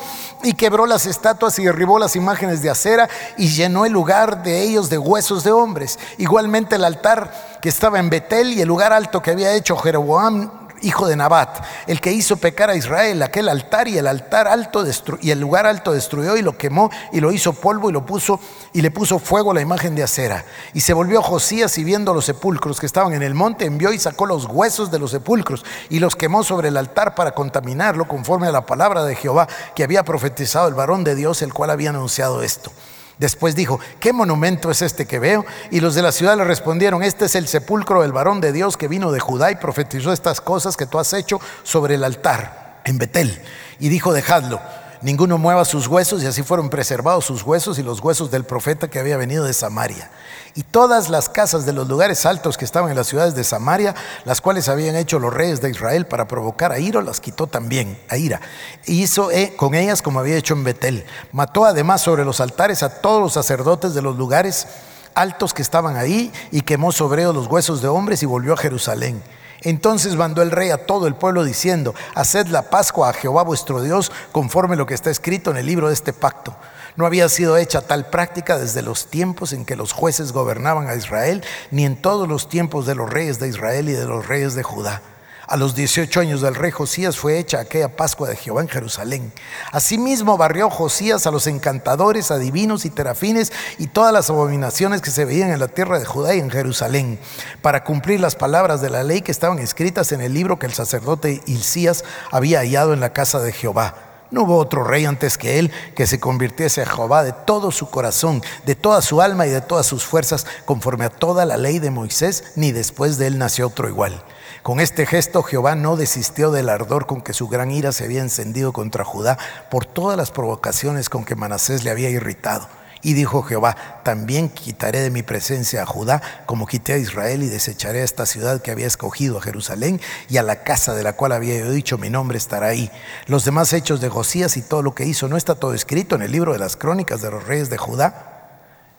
y 0.43 0.53
quebró 0.53 0.85
las 0.85 1.07
estatuas 1.07 1.57
y 1.57 1.63
derribó 1.63 1.97
las 1.97 2.15
imágenes 2.15 2.61
de 2.61 2.69
acera 2.69 3.09
y 3.35 3.47
llenó 3.47 3.87
el 3.87 3.93
lugar 3.93 4.43
de 4.43 4.61
ellos 4.61 4.91
de 4.91 4.99
huesos 4.99 5.43
de 5.43 5.51
hombres. 5.51 5.97
Igualmente 6.19 6.75
el 6.75 6.83
altar 6.83 7.57
que 7.63 7.69
estaba 7.69 7.97
en 7.97 8.11
Betel 8.11 8.53
y 8.53 8.61
el 8.61 8.67
lugar 8.67 8.93
alto 8.93 9.23
que 9.23 9.31
había 9.31 9.53
hecho 9.53 9.75
Jeroboam 9.75 10.58
hijo 10.81 11.07
de 11.07 11.15
Nabat, 11.15 11.63
el 11.87 12.01
que 12.01 12.11
hizo 12.11 12.37
pecar 12.37 12.69
a 12.69 12.75
Israel, 12.75 13.21
aquel 13.21 13.49
altar 13.49 13.87
y 13.87 13.97
el 13.97 14.07
altar 14.07 14.47
alto 14.47 14.85
y 15.21 15.31
el 15.31 15.39
lugar 15.39 15.65
alto 15.65 15.91
destruyó 15.91 16.37
y 16.37 16.41
lo 16.41 16.57
quemó 16.57 16.89
y 17.11 17.19
lo 17.19 17.31
hizo 17.31 17.53
polvo 17.53 17.89
y 17.89 17.93
lo 17.93 18.05
puso 18.05 18.39
y 18.73 18.81
le 18.81 18.91
puso 18.91 19.19
fuego 19.19 19.51
a 19.51 19.53
la 19.53 19.61
imagen 19.61 19.95
de 19.95 20.03
acera. 20.03 20.45
Y 20.73 20.81
se 20.81 20.93
volvió 20.93 21.21
Josías 21.21 21.77
y 21.77 21.83
viendo 21.83 22.13
los 22.13 22.25
sepulcros 22.25 22.79
que 22.79 22.85
estaban 22.85 23.13
en 23.13 23.23
el 23.23 23.33
monte, 23.33 23.65
envió 23.65 23.91
y 23.91 23.99
sacó 23.99 24.25
los 24.25 24.45
huesos 24.45 24.91
de 24.91 24.99
los 24.99 25.11
sepulcros 25.11 25.65
y 25.89 25.99
los 25.99 26.15
quemó 26.15 26.43
sobre 26.43 26.69
el 26.69 26.77
altar 26.77 27.15
para 27.15 27.31
contaminarlo 27.31 28.07
conforme 28.07 28.47
a 28.47 28.51
la 28.51 28.65
palabra 28.65 29.03
de 29.03 29.15
Jehová 29.15 29.47
que 29.75 29.83
había 29.83 30.03
profetizado 30.03 30.67
el 30.67 30.73
varón 30.73 31.03
de 31.03 31.15
Dios, 31.15 31.41
el 31.41 31.53
cual 31.53 31.69
había 31.69 31.89
anunciado 31.89 32.41
esto. 32.43 32.71
Después 33.19 33.53
dijo, 33.55 33.79
¿qué 33.99 34.13
monumento 34.13 34.71
es 34.71 34.81
este 34.81 35.05
que 35.05 35.19
veo? 35.19 35.45
Y 35.69 35.81
los 35.81 35.93
de 35.93 36.01
la 36.01 36.11
ciudad 36.11 36.37
le 36.37 36.45
respondieron, 36.45 37.03
este 37.03 37.25
es 37.25 37.35
el 37.35 37.47
sepulcro 37.47 38.01
del 38.01 38.13
varón 38.13 38.41
de 38.41 38.51
Dios 38.51 38.77
que 38.77 38.87
vino 38.87 39.11
de 39.11 39.19
Judá 39.19 39.51
y 39.51 39.55
profetizó 39.55 40.11
estas 40.11 40.41
cosas 40.41 40.77
que 40.77 40.85
tú 40.85 40.97
has 40.99 41.13
hecho 41.13 41.39
sobre 41.63 41.95
el 41.95 42.03
altar 42.03 42.81
en 42.85 42.97
Betel. 42.97 43.41
Y 43.79 43.89
dijo, 43.89 44.13
dejadlo 44.13 44.59
ninguno 45.01 45.37
mueva 45.37 45.65
sus 45.65 45.87
huesos, 45.87 46.23
y 46.23 46.25
así 46.25 46.43
fueron 46.43 46.69
preservados 46.69 47.25
sus 47.25 47.43
huesos 47.43 47.79
y 47.79 47.83
los 47.83 47.99
huesos 47.99 48.31
del 48.31 48.43
profeta 48.43 48.89
que 48.89 48.99
había 48.99 49.17
venido 49.17 49.45
de 49.45 49.53
Samaria. 49.53 50.09
Y 50.55 50.63
todas 50.63 51.09
las 51.09 51.29
casas 51.29 51.65
de 51.65 51.73
los 51.73 51.87
lugares 51.87 52.25
altos 52.25 52.57
que 52.57 52.65
estaban 52.65 52.89
en 52.89 52.95
las 52.95 53.07
ciudades 53.07 53.35
de 53.35 53.43
Samaria, 53.43 53.95
las 54.25 54.41
cuales 54.41 54.69
habían 54.69 54.95
hecho 54.95 55.19
los 55.19 55.33
reyes 55.33 55.61
de 55.61 55.69
Israel 55.69 56.05
para 56.05 56.27
provocar 56.27 56.71
a 56.71 56.79
Ira, 56.79 57.01
las 57.01 57.19
quitó 57.19 57.47
también, 57.47 57.97
a 58.09 58.17
Ira. 58.17 58.41
Hizo 58.85 59.31
eh, 59.31 59.53
con 59.55 59.75
ellas 59.75 60.01
como 60.01 60.19
había 60.19 60.37
hecho 60.37 60.53
en 60.53 60.63
Betel. 60.63 61.05
Mató 61.31 61.65
además 61.65 62.01
sobre 62.01 62.25
los 62.25 62.39
altares 62.39 62.83
a 62.83 63.01
todos 63.01 63.21
los 63.21 63.33
sacerdotes 63.33 63.93
de 63.93 64.01
los 64.01 64.17
lugares 64.17 64.67
altos 65.15 65.53
que 65.53 65.61
estaban 65.61 65.97
ahí 65.97 66.31
y 66.51 66.61
quemó 66.61 66.91
sobre 66.91 67.23
ellos 67.23 67.35
los 67.35 67.47
huesos 67.47 67.81
de 67.81 67.87
hombres 67.87 68.23
y 68.23 68.25
volvió 68.25 68.53
a 68.53 68.57
Jerusalén. 68.57 69.21
Entonces 69.61 70.15
mandó 70.15 70.41
el 70.41 70.51
rey 70.51 70.69
a 70.69 70.85
todo 70.85 71.07
el 71.07 71.15
pueblo 71.15 71.43
diciendo, 71.43 71.93
haced 72.15 72.47
la 72.47 72.69
Pascua 72.69 73.09
a 73.09 73.13
Jehová 73.13 73.43
vuestro 73.43 73.81
Dios 73.81 74.11
conforme 74.31 74.75
lo 74.75 74.85
que 74.85 74.93
está 74.93 75.09
escrito 75.09 75.51
en 75.51 75.57
el 75.57 75.65
libro 75.65 75.87
de 75.87 75.93
este 75.93 76.13
pacto. 76.13 76.55
No 76.95 77.05
había 77.05 77.29
sido 77.29 77.57
hecha 77.57 77.81
tal 77.81 78.09
práctica 78.09 78.57
desde 78.57 78.81
los 78.81 79.07
tiempos 79.07 79.53
en 79.53 79.65
que 79.65 79.75
los 79.75 79.93
jueces 79.93 80.31
gobernaban 80.31 80.87
a 80.87 80.95
Israel, 80.95 81.43
ni 81.71 81.85
en 81.85 82.01
todos 82.01 82.27
los 82.27 82.49
tiempos 82.49 82.85
de 82.85 82.95
los 82.95 83.09
reyes 83.09 83.39
de 83.39 83.47
Israel 83.47 83.89
y 83.89 83.93
de 83.93 84.05
los 84.05 84.27
reyes 84.27 84.55
de 84.55 84.63
Judá. 84.63 85.01
A 85.49 85.57
los 85.57 85.73
18 85.73 86.19
años 86.19 86.41
del 86.41 86.53
rey 86.53 86.69
Josías 86.69 87.17
fue 87.17 87.39
hecha 87.39 87.59
aquella 87.59 87.95
Pascua 87.95 88.29
de 88.29 88.35
Jehová 88.35 88.61
en 88.61 88.69
Jerusalén. 88.69 89.33
Asimismo 89.71 90.37
barrió 90.37 90.69
Josías 90.69 91.25
a 91.25 91.31
los 91.31 91.47
encantadores, 91.47 92.29
adivinos 92.29 92.85
y 92.85 92.91
terafines 92.91 93.51
y 93.79 93.87
todas 93.87 94.13
las 94.13 94.29
abominaciones 94.29 95.01
que 95.01 95.09
se 95.09 95.25
veían 95.25 95.49
en 95.49 95.59
la 95.59 95.67
tierra 95.67 95.97
de 95.97 96.05
Judá 96.05 96.35
y 96.35 96.39
en 96.39 96.51
Jerusalén, 96.51 97.17
para 97.63 97.83
cumplir 97.83 98.19
las 98.19 98.35
palabras 98.35 98.79
de 98.79 98.91
la 98.91 99.03
ley 99.03 99.21
que 99.21 99.31
estaban 99.31 99.57
escritas 99.57 100.11
en 100.11 100.21
el 100.21 100.35
libro 100.35 100.59
que 100.59 100.67
el 100.67 100.73
sacerdote 100.73 101.41
Hilcías 101.47 102.03
había 102.29 102.59
hallado 102.59 102.93
en 102.93 102.99
la 102.99 103.11
casa 103.11 103.39
de 103.39 103.51
Jehová. 103.51 103.95
No 104.29 104.43
hubo 104.43 104.57
otro 104.57 104.83
rey 104.83 105.05
antes 105.05 105.39
que 105.39 105.57
él 105.57 105.71
que 105.95 106.05
se 106.05 106.19
convirtiese 106.19 106.83
a 106.83 106.85
Jehová 106.85 107.23
de 107.23 107.33
todo 107.33 107.71
su 107.71 107.89
corazón, 107.89 108.43
de 108.67 108.75
toda 108.75 109.01
su 109.01 109.19
alma 109.19 109.47
y 109.47 109.49
de 109.49 109.61
todas 109.61 109.87
sus 109.87 110.03
fuerzas, 110.03 110.45
conforme 110.65 111.05
a 111.05 111.09
toda 111.09 111.47
la 111.47 111.57
ley 111.57 111.79
de 111.79 111.89
Moisés, 111.89 112.43
ni 112.55 112.71
después 112.71 113.17
de 113.17 113.25
él 113.25 113.39
nació 113.39 113.65
otro 113.65 113.89
igual. 113.89 114.23
Con 114.63 114.81
este 114.81 115.05
gesto 115.05 115.41
Jehová 115.41 115.75
no 115.75 115.95
desistió 115.95 116.51
del 116.51 116.69
ardor 116.69 117.05
con 117.05 117.21
que 117.21 117.33
su 117.33 117.47
gran 117.47 117.71
ira 117.71 117.91
se 117.93 118.03
había 118.03 118.21
encendido 118.21 118.73
contra 118.73 119.05
Judá 119.05 119.37
por 119.71 119.85
todas 119.85 120.17
las 120.17 120.31
provocaciones 120.31 121.09
con 121.09 121.23
que 121.23 121.35
Manasés 121.35 121.83
le 121.83 121.91
había 121.91 122.09
irritado. 122.09 122.67
Y 123.01 123.13
dijo 123.13 123.43
Jehová, 123.43 124.01
también 124.03 124.49
quitaré 124.49 124.99
de 124.99 125.09
mi 125.09 125.23
presencia 125.23 125.83
a 125.83 125.85
Judá, 125.85 126.21
como 126.45 126.67
quité 126.67 126.93
a 126.93 126.97
Israel, 126.97 127.43
y 127.43 127.47
desecharé 127.47 128.01
a 128.01 128.03
esta 128.03 128.25
ciudad 128.25 128.61
que 128.61 128.71
había 128.71 128.87
escogido, 128.87 129.37
a 129.37 129.41
Jerusalén, 129.41 130.01
y 130.27 130.35
a 130.35 130.43
la 130.43 130.63
casa 130.63 130.93
de 130.93 131.03
la 131.03 131.13
cual 131.13 131.31
había 131.31 131.57
yo 131.57 131.71
dicho, 131.71 131.97
mi 131.97 132.09
nombre 132.09 132.37
estará 132.37 132.67
ahí. 132.67 132.91
Los 133.27 133.45
demás 133.45 133.71
hechos 133.71 134.01
de 134.01 134.09
Josías 134.09 134.57
y 134.57 134.61
todo 134.61 134.81
lo 134.81 134.95
que 134.95 135.05
hizo, 135.05 135.29
¿no 135.29 135.37
está 135.37 135.55
todo 135.55 135.73
escrito 135.73 136.15
en 136.15 136.23
el 136.23 136.33
libro 136.33 136.51
de 136.51 136.59
las 136.59 136.75
crónicas 136.75 137.21
de 137.21 137.31
los 137.31 137.45
reyes 137.45 137.69
de 137.69 137.77
Judá? 137.77 138.49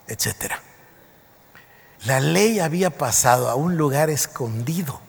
Etcétera. 0.07 0.59
La 2.05 2.19
ley 2.19 2.59
había 2.59 2.89
pasado 2.89 3.49
a 3.49 3.55
un 3.55 3.77
lugar 3.77 4.09
escondido 4.09 4.99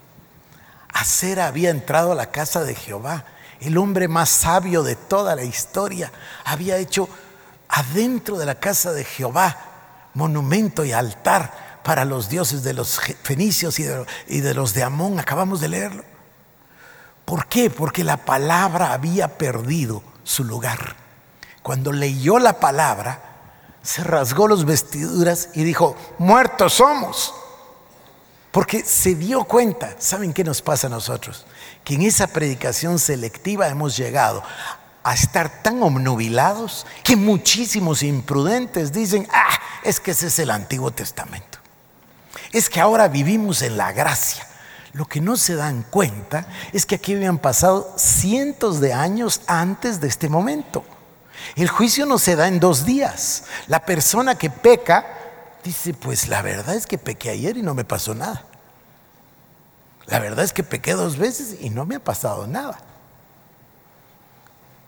Acera 0.93 1.47
había 1.47 1.71
entrado 1.71 2.13
a 2.13 2.17
la 2.17 2.31
casa 2.31 2.65
de 2.65 2.75
Jehová. 2.75 3.25
El 3.61 3.79
hombre 3.79 4.09
más 4.09 4.29
sabio 4.29 4.83
de 4.83 4.97
toda 4.97 5.37
la 5.37 5.45
historia 5.45 6.13
había 6.45 6.77
hecho 6.79 7.09
adentro 7.69 8.37
de 8.39 8.47
la 8.47 8.57
casa 8.57 8.93
de 8.93 9.05
Jehová 9.05 9.57
monumento 10.15 10.85
y 10.85 10.93
altar 10.93 11.81
para 11.83 12.05
los 12.05 12.29
dioses 12.29 12.63
de 12.63 12.75
los 12.75 13.01
fenicios 13.23 13.79
y 13.79 14.41
de, 14.41 14.55
los 14.55 14.75
de 14.75 14.83
Amón. 14.83 15.19
Acabamos 15.19 15.61
de 15.61 15.69
leerlo. 15.69 16.05
¿Por 17.25 17.47
qué? 17.47 17.71
Porque 17.71 18.05
la 18.05 18.19
palabra 18.19 18.93
había 18.93 19.39
perdido 19.39 20.03
su 20.25 20.45
lugar. 20.45 20.97
Cuando 21.63 21.93
leyó 21.93 22.39
la 22.39 22.61
palabra, 22.61 23.21
se 23.83 24.05
rasgó 24.05 24.49
los 24.49 24.65
vestiduras 24.65 25.51
y 25.55 25.65
dijo, 25.65 25.97
muertos 26.19 26.75
somos. 26.75 27.35
Porque 28.53 28.85
se 28.85 29.15
dio 29.15 29.45
cuenta, 29.45 29.97
¿saben 29.99 30.35
qué 30.35 30.45
nos 30.45 30.61
pasa 30.61 30.87
a 30.87 30.91
nosotros? 30.91 31.47
Que 31.85 31.95
en 31.95 32.03
esa 32.03 32.27
predicación 32.27 32.99
selectiva 32.99 33.67
hemos 33.67 33.97
llegado 33.97 34.43
a 35.03 35.15
estar 35.15 35.63
tan 35.63 35.83
obnubilados 35.83 36.87
que 37.03 37.17
muchísimos 37.17 38.03
imprudentes 38.03 38.93
dicen, 38.93 39.27
ah, 39.33 39.59
es 39.83 39.99
que 40.01 40.13
ese 40.13 40.27
es 40.27 40.39
el 40.39 40.51
Antiguo 40.51 40.91
Testamento. 40.91 41.59
Es 42.53 42.69
que 42.69 42.81
ahora 42.81 43.09
vivimos 43.09 43.63
en 43.63 43.79
la 43.79 43.91
gracia. 43.93 44.47
Lo 44.93 45.07
que 45.07 45.23
no 45.23 45.39
se 45.39 45.55
dan 45.55 45.85
cuenta 45.89 46.47
es 46.75 46.85
que 46.85 46.97
aquí 46.97 47.15
habían 47.15 47.39
pasado 47.39 47.95
cientos 47.97 48.81
de 48.81 48.93
años 48.93 49.41
antes 49.47 49.99
de 50.03 50.09
este 50.09 50.29
momento. 50.29 50.85
El 51.57 51.71
juicio 51.71 52.05
no 52.05 52.19
se 52.19 52.37
da 52.37 52.49
en 52.49 52.61
dos 52.61 52.85
días. 52.85 53.45
La 53.69 53.87
persona 53.87 54.35
que 54.35 54.51
peca 54.51 55.22
dice, 55.63 55.95
pues 55.95 56.29
la 56.29 56.43
verdad 56.43 56.75
es 56.75 56.87
que 56.87 56.99
pequé 56.99 57.31
ayer 57.31 57.57
y 57.57 57.63
no 57.63 57.75
me 57.75 57.85
pasó 57.85 58.15
nada. 58.15 58.45
La 60.07 60.19
verdad 60.19 60.45
es 60.45 60.53
que 60.53 60.63
pequé 60.63 60.93
dos 60.93 61.17
veces 61.17 61.57
y 61.61 61.71
no 61.71 61.87
me 61.87 61.97
ha 61.97 62.05
pasado 62.05 62.47
nada. 62.47 62.79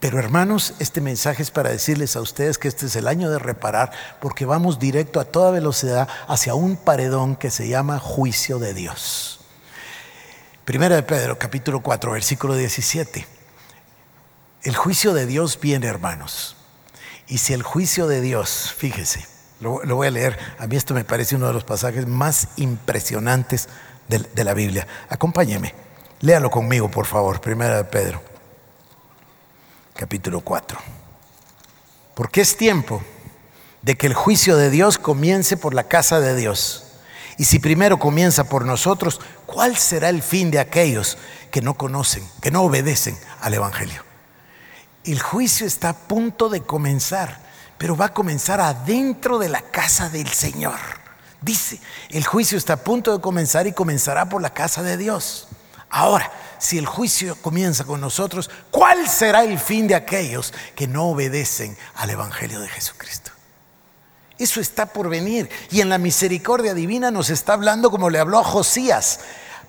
Pero 0.00 0.18
hermanos, 0.18 0.74
este 0.80 1.00
mensaje 1.00 1.42
es 1.42 1.50
para 1.50 1.70
decirles 1.70 2.14
a 2.14 2.20
ustedes 2.20 2.58
que 2.58 2.68
este 2.68 2.86
es 2.86 2.96
el 2.96 3.08
año 3.08 3.30
de 3.30 3.38
reparar 3.38 3.90
porque 4.20 4.44
vamos 4.44 4.78
directo 4.78 5.18
a 5.18 5.24
toda 5.24 5.50
velocidad 5.50 6.08
hacia 6.28 6.54
un 6.54 6.76
paredón 6.76 7.36
que 7.36 7.50
se 7.50 7.68
llama 7.68 7.98
juicio 7.98 8.58
de 8.58 8.74
Dios. 8.74 9.40
Primera 10.66 10.96
de 10.96 11.02
Pedro, 11.02 11.38
capítulo 11.38 11.80
4, 11.80 12.12
versículo 12.12 12.54
17. 12.54 13.26
El 14.62 14.76
juicio 14.76 15.14
de 15.14 15.26
Dios 15.26 15.58
viene, 15.60 15.86
hermanos. 15.86 16.56
Y 17.26 17.38
si 17.38 17.54
el 17.54 17.62
juicio 17.62 18.06
de 18.06 18.20
Dios, 18.20 18.74
fíjese, 18.76 19.26
lo, 19.64 19.96
voy 19.96 20.06
a 20.06 20.10
leer, 20.10 20.38
a 20.58 20.66
mí 20.66 20.76
esto 20.76 20.94
me 20.94 21.04
parece 21.04 21.36
uno 21.36 21.46
de 21.46 21.54
los 21.54 21.64
pasajes 21.64 22.06
más 22.06 22.48
impresionantes 22.56 23.68
de, 24.08 24.44
la 24.44 24.54
Biblia. 24.54 24.86
Acompáñeme, 25.08 25.74
léalo 26.20 26.50
conmigo, 26.50 26.90
por 26.90 27.06
favor, 27.06 27.40
Primera 27.40 27.78
de 27.78 27.84
Pedro, 27.84 28.22
capítulo 29.94 30.40
4. 30.42 30.78
Porque 32.14 32.42
es 32.42 32.56
tiempo 32.56 33.02
de 33.82 33.96
que 33.96 34.06
el 34.06 34.14
juicio 34.14 34.56
de 34.56 34.70
Dios 34.70 34.98
comience 34.98 35.56
por 35.56 35.74
la 35.74 35.84
casa 35.84 36.20
de 36.20 36.36
Dios. 36.36 36.84
Y 37.38 37.44
si 37.44 37.58
primero 37.58 37.98
comienza 37.98 38.44
por 38.44 38.64
nosotros, 38.64 39.20
¿cuál 39.46 39.76
será 39.76 40.08
el 40.10 40.22
fin 40.22 40.50
de 40.50 40.60
aquellos 40.60 41.18
que 41.50 41.62
no 41.62 41.74
conocen, 41.74 42.24
que 42.40 42.50
no 42.50 42.62
obedecen 42.62 43.18
al 43.40 43.54
Evangelio? 43.54 44.04
El 45.04 45.20
juicio 45.20 45.66
está 45.66 45.88
a 45.90 45.96
punto 45.96 46.48
de 46.48 46.60
comenzar 46.62 47.38
pero 47.78 47.96
va 47.96 48.06
a 48.06 48.14
comenzar 48.14 48.60
adentro 48.60 49.38
de 49.38 49.48
la 49.48 49.62
casa 49.62 50.08
del 50.08 50.28
Señor. 50.28 50.78
Dice, 51.40 51.80
el 52.10 52.24
juicio 52.24 52.56
está 52.56 52.74
a 52.74 52.84
punto 52.84 53.12
de 53.12 53.20
comenzar 53.20 53.66
y 53.66 53.72
comenzará 53.72 54.28
por 54.28 54.40
la 54.40 54.54
casa 54.54 54.82
de 54.82 54.96
Dios. 54.96 55.48
Ahora, 55.90 56.32
si 56.58 56.78
el 56.78 56.86
juicio 56.86 57.36
comienza 57.42 57.84
con 57.84 58.00
nosotros, 58.00 58.50
¿cuál 58.70 59.08
será 59.08 59.44
el 59.44 59.58
fin 59.58 59.86
de 59.86 59.94
aquellos 59.94 60.54
que 60.74 60.88
no 60.88 61.04
obedecen 61.04 61.76
al 61.96 62.10
Evangelio 62.10 62.60
de 62.60 62.68
Jesucristo? 62.68 63.30
Eso 64.38 64.60
está 64.60 64.86
por 64.86 65.08
venir. 65.08 65.48
Y 65.70 65.80
en 65.80 65.88
la 65.88 65.98
misericordia 65.98 66.74
divina 66.74 67.10
nos 67.10 67.30
está 67.30 67.52
hablando 67.52 67.90
como 67.90 68.10
le 68.10 68.18
habló 68.18 68.38
a 68.38 68.44
Josías 68.44 69.20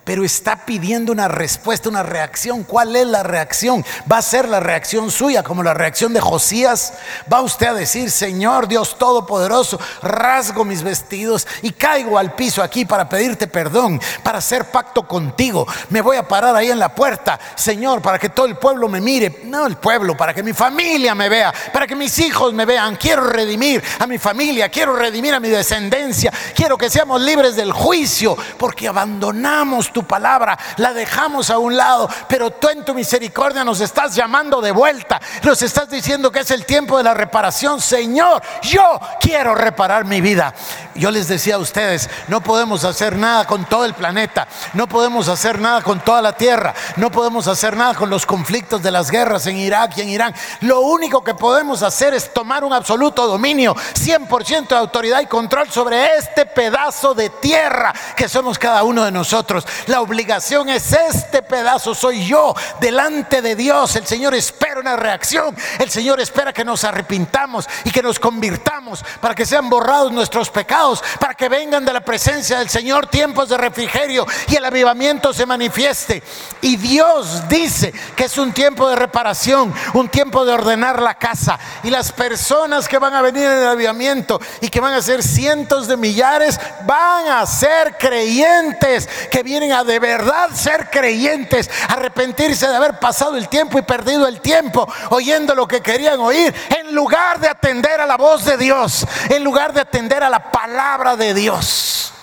pero 0.06 0.24
está 0.24 0.66
pidiendo 0.66 1.12
una 1.12 1.28
respuesta, 1.28 1.90
una 1.90 2.04
reacción. 2.04 2.64
¿Cuál 2.64 2.96
es 2.96 3.08
la 3.08 3.24
reacción? 3.24 3.84
¿Va 4.10 4.20
a 4.20 4.22
ser 4.22 4.48
la 4.48 4.60
reacción 4.60 5.12
suya 5.12 5.44
como 5.44 5.64
la 5.64 5.74
reacción 5.74 6.14
de 6.14 6.22
Josías? 6.22 6.94
¿Va 7.32 7.42
usted 7.42 7.68
a 7.68 7.74
decir, 7.74 8.12
Señor 8.12 8.68
Dios 8.68 8.98
Todopoderoso, 8.98 9.80
rasgo 10.04 10.64
mis 10.64 10.84
vestidos 10.84 11.48
y 11.64 11.72
caigo 11.72 12.18
al 12.18 12.36
piso 12.36 12.62
aquí 12.62 12.86
para 12.86 13.10
pedirte 13.10 13.48
perdón, 13.48 14.00
para 14.24 14.38
hacer 14.38 14.66
pacto 14.66 15.08
contigo? 15.08 15.68
Me 15.90 16.02
voy 16.02 16.18
a 16.18 16.28
parar 16.28 16.56
ahí 16.56 16.70
en 16.70 16.80
la 16.80 16.94
puerta, 16.94 17.40
Señor, 17.56 18.02
para 18.02 18.20
que 18.20 18.30
todo 18.30 18.46
el 18.46 18.58
pueblo 18.58 18.88
me 18.88 19.02
mire. 19.02 19.42
No 19.46 19.66
el 19.66 19.78
pueblo, 19.78 20.16
para 20.16 20.34
que 20.34 20.44
mi 20.44 20.54
familia 20.54 21.16
me 21.16 21.30
vea, 21.30 21.52
para 21.74 21.88
que 21.88 21.96
mis 21.96 22.18
hijos 22.20 22.54
me 22.54 22.66
vean. 22.66 22.96
Quiero 22.96 23.24
redimir 23.24 23.84
a 23.98 24.06
mi 24.06 24.20
familia, 24.20 24.70
quiero 24.70 24.96
redimir 24.96 25.34
a 25.34 25.40
mi 25.40 25.50
descendencia. 25.50 26.32
Quiero 26.56 26.78
que 26.78 26.92
seamos 26.92 27.20
libres 27.22 27.56
del 27.56 27.72
juicio 27.72 28.38
porque 28.60 28.88
abandonamos 28.88 29.92
tu 29.96 30.04
palabra, 30.04 30.60
la 30.76 30.92
dejamos 30.92 31.50
a 31.50 31.58
un 31.58 31.78
lado, 31.78 32.10
pero 32.28 32.52
tú 32.52 32.68
en 32.68 32.84
tu 32.84 32.94
misericordia 32.94 33.64
nos 33.64 33.80
estás 33.80 34.14
llamando 34.14 34.60
de 34.60 34.74
vuelta, 34.74 35.22
nos 35.42 35.62
estás 35.62 35.90
diciendo 35.90 36.34
que 36.34 36.42
es 36.42 36.52
el 36.52 36.66
tiempo 36.66 36.98
de 36.98 37.06
la 37.06 37.14
reparación. 37.14 37.80
Señor, 37.80 38.42
yo 38.62 39.00
quiero 39.22 39.56
reparar 39.56 40.04
mi 40.04 40.20
vida. 40.20 40.54
Yo 40.96 41.12
les 41.12 41.30
decía 41.30 41.56
a 41.56 41.60
ustedes, 41.60 42.10
no 42.28 42.42
podemos 42.42 42.84
hacer 42.84 43.16
nada 43.16 43.46
con 43.48 43.64
todo 43.64 43.86
el 43.86 43.94
planeta, 43.94 44.50
no 44.74 44.88
podemos 44.88 45.30
hacer 45.30 45.60
nada 45.60 45.82
con 45.82 46.02
toda 46.02 46.22
la 46.22 46.34
tierra, 46.34 46.74
no 46.98 47.10
podemos 47.10 47.48
hacer 47.48 47.78
nada 47.78 47.94
con 47.94 48.10
los 48.10 48.26
conflictos 48.26 48.84
de 48.84 48.92
las 48.92 49.10
guerras 49.10 49.48
en 49.48 49.56
Irak 49.56 49.94
y 49.96 50.02
en 50.02 50.10
Irán. 50.10 50.36
Lo 50.60 50.82
único 50.82 51.24
que 51.24 51.36
podemos 51.36 51.84
hacer 51.84 52.14
es 52.14 52.34
tomar 52.34 52.66
un 52.66 52.74
absoluto 52.74 53.28
dominio, 53.28 53.76
100% 53.76 54.68
de 54.68 54.76
autoridad 54.76 55.22
y 55.22 55.28
control 55.28 55.72
sobre 55.72 56.18
este 56.18 56.46
pedazo 56.46 57.14
de 57.14 57.30
tierra 57.30 57.94
que 58.18 58.28
somos 58.28 58.60
cada 58.60 58.84
uno 58.84 59.06
de 59.06 59.12
nosotros. 59.12 59.66
La 59.88 60.02
obligación 60.02 60.70
es 60.70 60.94
este 60.94 61.42
pedazo, 61.42 61.94
soy 61.94 62.26
yo 62.26 62.56
delante 62.80 63.42
de 63.42 63.56
Dios. 63.56 63.96
El 63.96 64.08
Señor 64.08 64.34
espera 64.34 64.80
una 64.80 64.96
reacción. 64.96 65.56
El 65.80 65.90
Señor 65.90 66.20
espera 66.20 66.54
que 66.54 66.66
nos 66.66 66.84
arrepintamos 66.84 67.68
y 67.84 67.92
que 67.92 68.02
nos 68.02 68.20
convirtamos 68.20 69.04
para 69.22 69.36
que 69.36 69.46
sean 69.46 69.70
borrados 69.70 70.12
nuestros 70.12 70.50
pecados, 70.50 71.04
para 71.20 71.34
que 71.34 71.50
vengan 71.50 71.86
de 71.86 71.94
la 71.94 72.02
presencia 72.02 72.60
del 72.60 72.70
Señor 72.70 73.08
tiempos 73.08 73.50
de 73.50 73.58
refrigerio 73.58 74.26
y 74.48 74.56
el 74.56 74.66
avivamiento 74.66 75.34
se 75.34 75.46
manifieste. 75.46 76.24
Y 76.62 76.78
Dios 76.78 77.48
dice 77.48 77.94
que 78.16 78.26
es 78.26 78.38
un 78.38 78.52
tiempo 78.54 78.90
de 78.90 78.96
reparación, 78.96 79.74
un 79.94 80.10
tiempo 80.10 80.46
de 80.46 80.54
ordenar 80.54 81.02
la 81.02 81.16
casa. 81.16 81.60
Y 81.84 81.90
las 81.90 82.12
personas 82.12 82.88
que 82.88 82.98
van 82.98 83.14
a 83.14 83.22
venir 83.22 83.44
en 83.44 83.60
el 83.60 83.68
avivamiento 83.68 84.40
y 84.62 84.70
que 84.70 84.82
van 84.82 84.94
a 84.94 85.02
ser 85.02 85.22
cientos 85.22 85.88
de 85.88 85.98
millares, 85.98 86.60
van 86.86 87.28
a 87.28 87.46
ser 87.46 87.98
creyentes 87.98 89.08
que 89.30 89.44
vienen 89.44 89.72
de 89.84 90.00
verdad 90.00 90.50
ser 90.54 90.90
creyentes, 90.90 91.70
arrepentirse 91.90 92.68
de 92.68 92.76
haber 92.76 93.00
pasado 93.00 93.38
el 93.38 93.50
tiempo 93.50 93.78
y 93.78 93.82
perdido 93.82 94.28
el 94.28 94.42
tiempo 94.42 94.88
oyendo 95.10 95.56
lo 95.56 95.68
que 95.68 95.82
querían 95.82 96.20
oír, 96.20 96.54
en 96.78 96.96
lugar 96.96 97.40
de 97.40 97.50
atender 97.50 98.00
a 98.00 98.06
la 98.06 98.18
voz 98.18 98.46
de 98.46 98.58
Dios, 98.58 99.06
en 99.30 99.44
lugar 99.44 99.74
de 99.74 99.82
atender 99.82 100.24
a 100.24 100.30
la 100.30 100.52
palabra 100.52 101.16
de 101.16 101.34
Dios. 101.34 102.14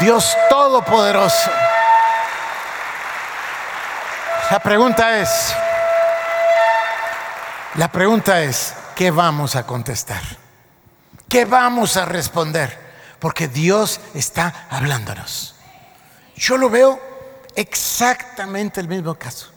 Dios 0.00 0.36
Todopoderoso. 0.48 1.50
La 4.50 4.60
pregunta 4.60 5.18
es, 5.18 5.52
la 7.74 7.88
pregunta 7.92 8.40
es, 8.40 8.74
¿qué 8.94 9.10
vamos 9.10 9.56
a 9.56 9.66
contestar? 9.66 10.22
¿Qué 11.28 11.44
vamos 11.44 11.96
a 11.96 12.06
responder? 12.06 12.78
Porque 13.18 13.48
Dios 13.48 14.00
está 14.14 14.66
hablándonos. 14.70 15.57
Yo 16.38 16.56
lo 16.56 16.70
veo 16.70 17.00
exactamente 17.56 18.80
el 18.80 18.88
mismo 18.88 19.16
caso. 19.16 19.48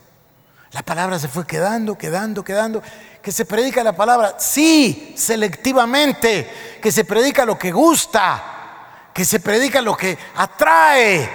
La 0.72 0.82
palabra 0.82 1.20
se 1.20 1.28
fue 1.28 1.46
quedando, 1.46 1.96
quedando, 1.98 2.44
quedando. 2.44 2.82
Que 3.22 3.32
se 3.32 3.46
predica 3.46 3.84
la 3.84 3.96
palabra, 3.96 4.36
sí, 4.40 5.14
selectivamente. 5.16 6.80
Que 6.82 6.92
se 6.92 7.06
predica 7.06 7.46
lo 7.46 7.58
que 7.58 7.72
gusta. 7.72 9.10
Que 9.14 9.26
se 9.26 9.40
predica 9.40 9.82
lo 9.82 9.96
que 9.96 10.18
atrae. 10.36 11.30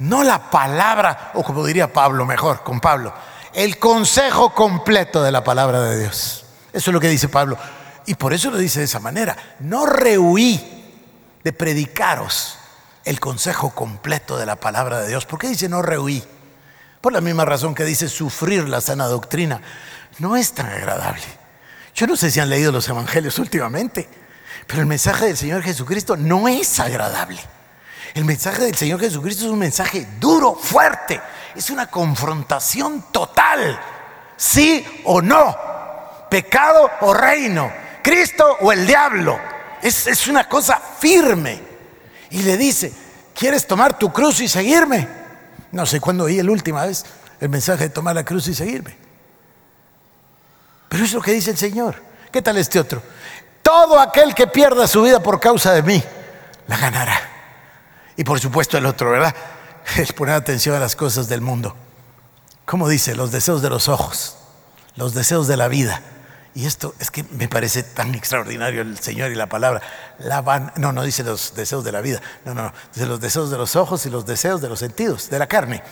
No 0.00 0.24
la 0.24 0.50
palabra, 0.50 1.30
o 1.34 1.44
como 1.44 1.64
diría 1.64 1.92
Pablo, 1.92 2.26
mejor 2.26 2.62
con 2.62 2.80
Pablo, 2.80 3.14
el 3.54 3.78
consejo 3.78 4.52
completo 4.52 5.22
de 5.22 5.32
la 5.32 5.44
palabra 5.44 5.80
de 5.82 6.00
Dios. 6.00 6.44
Eso 6.72 6.90
es 6.90 6.94
lo 6.94 7.00
que 7.00 7.08
dice 7.08 7.28
Pablo. 7.28 7.56
Y 8.04 8.14
por 8.14 8.32
eso 8.32 8.50
lo 8.50 8.58
dice 8.58 8.80
de 8.80 8.86
esa 8.86 9.00
manera. 9.00 9.36
No 9.60 9.86
rehuí 9.86 10.92
de 11.44 11.52
predicaros 11.52 12.55
el 13.06 13.20
consejo 13.20 13.70
completo 13.70 14.36
de 14.36 14.44
la 14.44 14.56
palabra 14.56 15.00
de 15.00 15.08
Dios. 15.08 15.24
¿Por 15.26 15.38
qué 15.38 15.48
dice 15.48 15.68
no 15.68 15.80
rehuí? 15.80 16.22
Por 17.00 17.12
la 17.12 17.20
misma 17.20 17.44
razón 17.44 17.74
que 17.74 17.84
dice 17.84 18.08
sufrir 18.08 18.68
la 18.68 18.80
sana 18.80 19.06
doctrina. 19.06 19.62
No 20.18 20.36
es 20.36 20.52
tan 20.52 20.66
agradable. 20.66 21.22
Yo 21.94 22.06
no 22.08 22.16
sé 22.16 22.30
si 22.30 22.40
han 22.40 22.50
leído 22.50 22.72
los 22.72 22.88
evangelios 22.88 23.38
últimamente, 23.38 24.08
pero 24.66 24.80
el 24.80 24.86
mensaje 24.86 25.26
del 25.26 25.36
Señor 25.36 25.62
Jesucristo 25.62 26.16
no 26.16 26.48
es 26.48 26.80
agradable. 26.80 27.40
El 28.12 28.24
mensaje 28.24 28.64
del 28.64 28.74
Señor 28.74 28.98
Jesucristo 28.98 29.44
es 29.44 29.50
un 29.50 29.58
mensaje 29.58 30.06
duro, 30.18 30.54
fuerte. 30.54 31.20
Es 31.54 31.70
una 31.70 31.86
confrontación 31.86 33.06
total. 33.12 33.78
Sí 34.36 34.84
o 35.04 35.22
no. 35.22 35.56
Pecado 36.28 36.90
o 37.02 37.14
reino. 37.14 37.72
Cristo 38.02 38.56
o 38.62 38.72
el 38.72 38.84
diablo. 38.84 39.38
Es, 39.80 40.08
es 40.08 40.26
una 40.26 40.48
cosa 40.48 40.80
firme. 40.98 41.75
Y 42.30 42.42
le 42.42 42.56
dice, 42.56 42.92
¿quieres 43.34 43.66
tomar 43.66 43.98
tu 43.98 44.12
cruz 44.12 44.40
y 44.40 44.48
seguirme? 44.48 45.08
No 45.72 45.86
sé 45.86 46.00
cuándo 46.00 46.24
oí 46.24 46.42
la 46.42 46.50
última 46.50 46.84
vez 46.84 47.04
el 47.40 47.48
mensaje 47.48 47.84
de 47.84 47.90
tomar 47.90 48.14
la 48.14 48.24
cruz 48.24 48.48
y 48.48 48.54
seguirme. 48.54 48.96
Pero 50.88 51.04
es 51.04 51.12
lo 51.12 51.20
que 51.20 51.32
dice 51.32 51.50
el 51.50 51.56
Señor. 51.56 52.02
¿Qué 52.32 52.42
tal 52.42 52.56
este 52.56 52.78
otro? 52.78 53.02
Todo 53.62 53.98
aquel 54.00 54.34
que 54.34 54.46
pierda 54.46 54.86
su 54.86 55.02
vida 55.02 55.22
por 55.22 55.40
causa 55.40 55.72
de 55.72 55.82
mí, 55.82 56.02
la 56.66 56.76
ganará. 56.76 57.18
Y 58.16 58.24
por 58.24 58.40
supuesto 58.40 58.78
el 58.78 58.86
otro, 58.86 59.10
¿verdad? 59.10 59.34
Es 59.96 60.12
poner 60.12 60.34
atención 60.34 60.74
a 60.74 60.80
las 60.80 60.96
cosas 60.96 61.28
del 61.28 61.40
mundo. 61.40 61.76
¿Cómo 62.64 62.88
dice? 62.88 63.14
Los 63.14 63.30
deseos 63.30 63.62
de 63.62 63.70
los 63.70 63.88
ojos, 63.88 64.36
los 64.96 65.14
deseos 65.14 65.46
de 65.46 65.56
la 65.56 65.68
vida 65.68 66.02
y 66.56 66.64
esto 66.64 66.94
es 66.98 67.10
que 67.10 67.22
me 67.22 67.48
parece 67.48 67.82
tan 67.82 68.14
extraordinario 68.14 68.80
el 68.80 68.98
Señor 68.98 69.30
y 69.30 69.34
la 69.34 69.46
palabra. 69.46 69.82
La 70.20 70.72
no, 70.76 70.90
no 70.90 71.02
dice 71.02 71.22
los 71.22 71.54
deseos 71.54 71.84
de 71.84 71.92
la 71.92 72.00
vida, 72.00 72.22
no, 72.46 72.54
no, 72.54 72.72
dice 72.94 73.04
los 73.04 73.20
deseos 73.20 73.50
de 73.50 73.58
los 73.58 73.76
ojos 73.76 74.06
y 74.06 74.10
los 74.10 74.24
deseos 74.24 74.62
de 74.62 74.70
los 74.70 74.78
sentidos, 74.78 75.28
de 75.28 75.38
la 75.38 75.48
carne. 75.48 75.82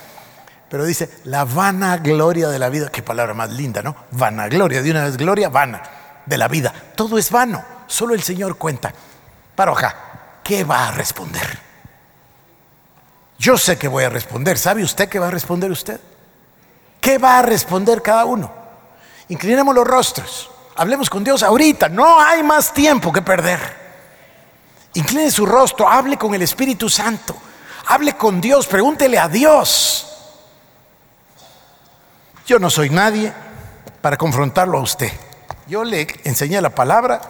Pero 0.67 0.83
dice 0.83 1.19
la 1.25 1.45
vanagloria 1.45 2.49
de 2.49 2.57
la 2.57 2.69
vida, 2.69 2.89
qué 2.89 3.03
palabra 3.03 3.35
más 3.35 3.51
linda, 3.51 3.83
¿no? 3.83 3.95
Vanagloria, 4.09 4.81
de 4.81 4.89
una 4.89 5.03
vez 5.03 5.17
gloria, 5.17 5.49
vana, 5.49 5.83
de 6.25 6.35
la 6.35 6.47
vida. 6.47 6.73
Todo 6.95 7.19
es 7.19 7.29
vano, 7.29 7.63
solo 7.85 8.15
el 8.15 8.23
Señor 8.23 8.57
cuenta. 8.57 8.91
Paroja, 9.53 9.95
¿qué 10.43 10.63
va 10.63 10.87
a 10.87 10.91
responder? 10.93 11.59
Yo 13.37 13.55
sé 13.59 13.77
que 13.77 13.87
voy 13.87 14.03
a 14.03 14.09
responder. 14.09 14.57
¿Sabe 14.57 14.83
usted 14.83 15.09
qué 15.09 15.19
va 15.19 15.27
a 15.27 15.31
responder 15.31 15.69
usted? 15.69 16.01
¿Qué 16.99 17.19
va 17.19 17.37
a 17.37 17.43
responder 17.43 18.01
cada 18.01 18.25
uno? 18.25 18.51
Inclinemos 19.29 19.75
los 19.75 19.85
rostros. 19.85 20.49
Hablemos 20.75 21.09
con 21.09 21.23
Dios 21.23 21.43
ahorita, 21.43 21.89
no 21.89 22.19
hay 22.19 22.43
más 22.43 22.73
tiempo 22.73 23.11
que 23.11 23.21
perder. 23.21 23.59
Incline 24.93 25.31
su 25.31 25.45
rostro, 25.45 25.87
hable 25.87 26.17
con 26.17 26.33
el 26.35 26.41
Espíritu 26.41 26.89
Santo, 26.89 27.35
hable 27.87 28.15
con 28.15 28.41
Dios, 28.41 28.67
pregúntele 28.67 29.17
a 29.17 29.27
Dios. 29.27 30.07
Yo 32.45 32.59
no 32.59 32.69
soy 32.69 32.89
nadie 32.89 33.33
para 34.01 34.17
confrontarlo 34.17 34.77
a 34.77 34.81
usted. 34.81 35.11
Yo 35.67 35.83
le 35.83 36.07
enseñé 36.23 36.61
la 36.61 36.69
palabra 36.69 37.21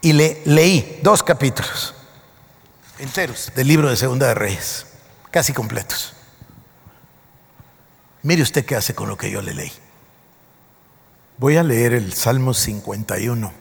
y 0.00 0.12
le 0.12 0.42
leí 0.44 1.00
dos 1.02 1.22
capítulos 1.22 1.94
enteros 2.98 3.52
del 3.54 3.68
libro 3.68 3.90
de 3.90 3.96
Segunda 3.96 4.28
de 4.28 4.34
Reyes, 4.34 4.86
casi 5.30 5.52
completos. 5.52 6.14
Mire 8.22 8.42
usted 8.42 8.64
qué 8.64 8.76
hace 8.76 8.94
con 8.94 9.08
lo 9.08 9.16
que 9.16 9.30
yo 9.30 9.42
le 9.42 9.54
leí. 9.54 9.72
Voy 11.36 11.56
a 11.56 11.64
leer 11.64 11.94
el 11.94 12.12
Salmo 12.12 12.54
51. 12.54 13.52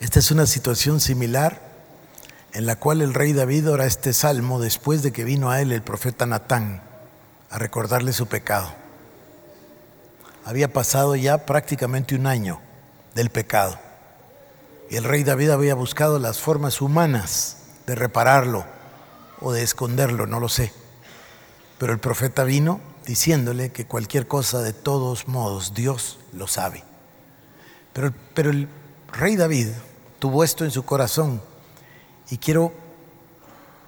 Esta 0.00 0.18
es 0.18 0.30
una 0.30 0.44
situación 0.44 1.00
similar 1.00 1.62
en 2.52 2.66
la 2.66 2.76
cual 2.76 3.00
el 3.00 3.14
rey 3.14 3.32
David 3.32 3.70
ora 3.70 3.86
este 3.86 4.12
salmo 4.12 4.60
después 4.60 5.02
de 5.02 5.12
que 5.12 5.24
vino 5.24 5.50
a 5.50 5.62
él 5.62 5.72
el 5.72 5.80
profeta 5.80 6.26
Natán 6.26 6.82
a 7.48 7.58
recordarle 7.58 8.12
su 8.12 8.26
pecado. 8.26 8.68
Había 10.44 10.70
pasado 10.70 11.16
ya 11.16 11.46
prácticamente 11.46 12.14
un 12.14 12.26
año 12.26 12.60
del 13.14 13.30
pecado 13.30 13.80
y 14.90 14.96
el 14.96 15.04
rey 15.04 15.24
David 15.24 15.52
había 15.52 15.74
buscado 15.74 16.18
las 16.18 16.38
formas 16.38 16.82
humanas 16.82 17.56
de 17.86 17.94
repararlo 17.94 18.66
o 19.40 19.54
de 19.54 19.62
esconderlo, 19.62 20.26
no 20.26 20.38
lo 20.38 20.50
sé. 20.50 20.70
Pero 21.78 21.94
el 21.94 21.98
profeta 21.98 22.44
vino 22.44 22.78
diciéndole 23.06 23.70
que 23.70 23.86
cualquier 23.86 24.26
cosa 24.26 24.62
de 24.62 24.72
todos 24.72 25.28
modos 25.28 25.74
Dios 25.74 26.18
lo 26.32 26.46
sabe. 26.46 26.82
Pero, 27.92 28.12
pero 28.34 28.50
el 28.50 28.68
rey 29.12 29.36
David 29.36 29.68
tuvo 30.18 30.44
esto 30.44 30.64
en 30.64 30.70
su 30.70 30.84
corazón 30.84 31.42
y 32.30 32.38
quiero 32.38 32.72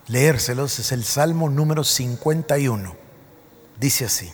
leérselos, 0.07 0.79
es 0.79 0.93
el 0.93 1.05
Salmo 1.05 1.49
número 1.49 1.83
51. 1.83 2.95
Dice 3.81 4.05
así, 4.05 4.33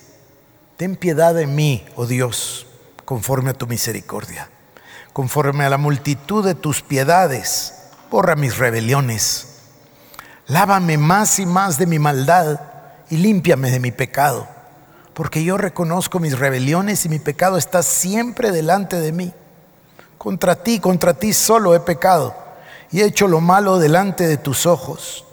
ten 0.76 0.96
piedad 0.96 1.34
de 1.34 1.46
mí, 1.46 1.84
oh 1.96 2.06
Dios, 2.06 2.66
conforme 3.04 3.50
a 3.50 3.54
tu 3.54 3.66
misericordia, 3.66 4.50
conforme 5.12 5.64
a 5.64 5.70
la 5.70 5.78
multitud 5.78 6.44
de 6.44 6.54
tus 6.54 6.82
piedades, 6.82 7.74
borra 8.10 8.36
mis 8.36 8.58
rebeliones, 8.58 9.48
lávame 10.46 10.98
más 10.98 11.38
y 11.38 11.46
más 11.46 11.78
de 11.78 11.86
mi 11.86 11.98
maldad 11.98 12.60
y 13.08 13.16
límpiame 13.16 13.70
de 13.70 13.80
mi 13.80 13.90
pecado 13.90 14.61
porque 15.14 15.44
yo 15.44 15.56
reconozco 15.58 16.18
mis 16.18 16.38
rebeliones 16.38 17.04
y 17.04 17.08
mi 17.08 17.18
pecado 17.18 17.56
está 17.58 17.82
siempre 17.82 18.50
delante 18.50 18.98
de 18.98 19.12
mí. 19.12 19.32
Contra 20.18 20.62
ti, 20.62 20.80
contra 20.80 21.14
ti 21.14 21.32
solo 21.32 21.74
he 21.74 21.80
pecado 21.80 22.34
y 22.90 23.00
he 23.00 23.04
hecho 23.04 23.26
lo 23.26 23.40
malo 23.40 23.78
delante 23.78 24.26
de 24.26 24.36
tus 24.36 24.66
ojos, 24.66 25.24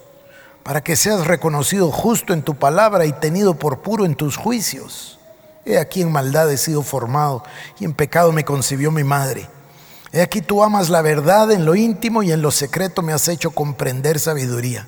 para 0.63 0.81
que 0.81 0.95
seas 0.95 1.27
reconocido 1.27 1.91
justo 1.91 2.33
en 2.33 2.41
tu 2.41 2.55
palabra 2.55 3.05
y 3.05 3.13
tenido 3.13 3.55
por 3.55 3.79
puro 3.79 4.05
en 4.05 4.15
tus 4.15 4.37
juicios. 4.37 5.19
He 5.65 5.77
aquí 5.77 6.01
en 6.01 6.11
maldad 6.11 6.51
he 6.51 6.57
sido 6.57 6.81
formado 6.81 7.43
y 7.79 7.85
en 7.85 7.93
pecado 7.93 8.31
me 8.31 8.45
concibió 8.45 8.91
mi 8.91 9.03
madre. 9.03 9.47
He 10.11 10.21
aquí 10.21 10.41
tú 10.41 10.63
amas 10.63 10.89
la 10.89 11.01
verdad 11.01 11.51
en 11.51 11.65
lo 11.65 11.75
íntimo 11.75 12.23
y 12.23 12.31
en 12.31 12.41
lo 12.41 12.49
secreto 12.49 13.01
me 13.01 13.13
has 13.13 13.27
hecho 13.27 13.51
comprender 13.51 14.19
sabiduría. 14.19 14.87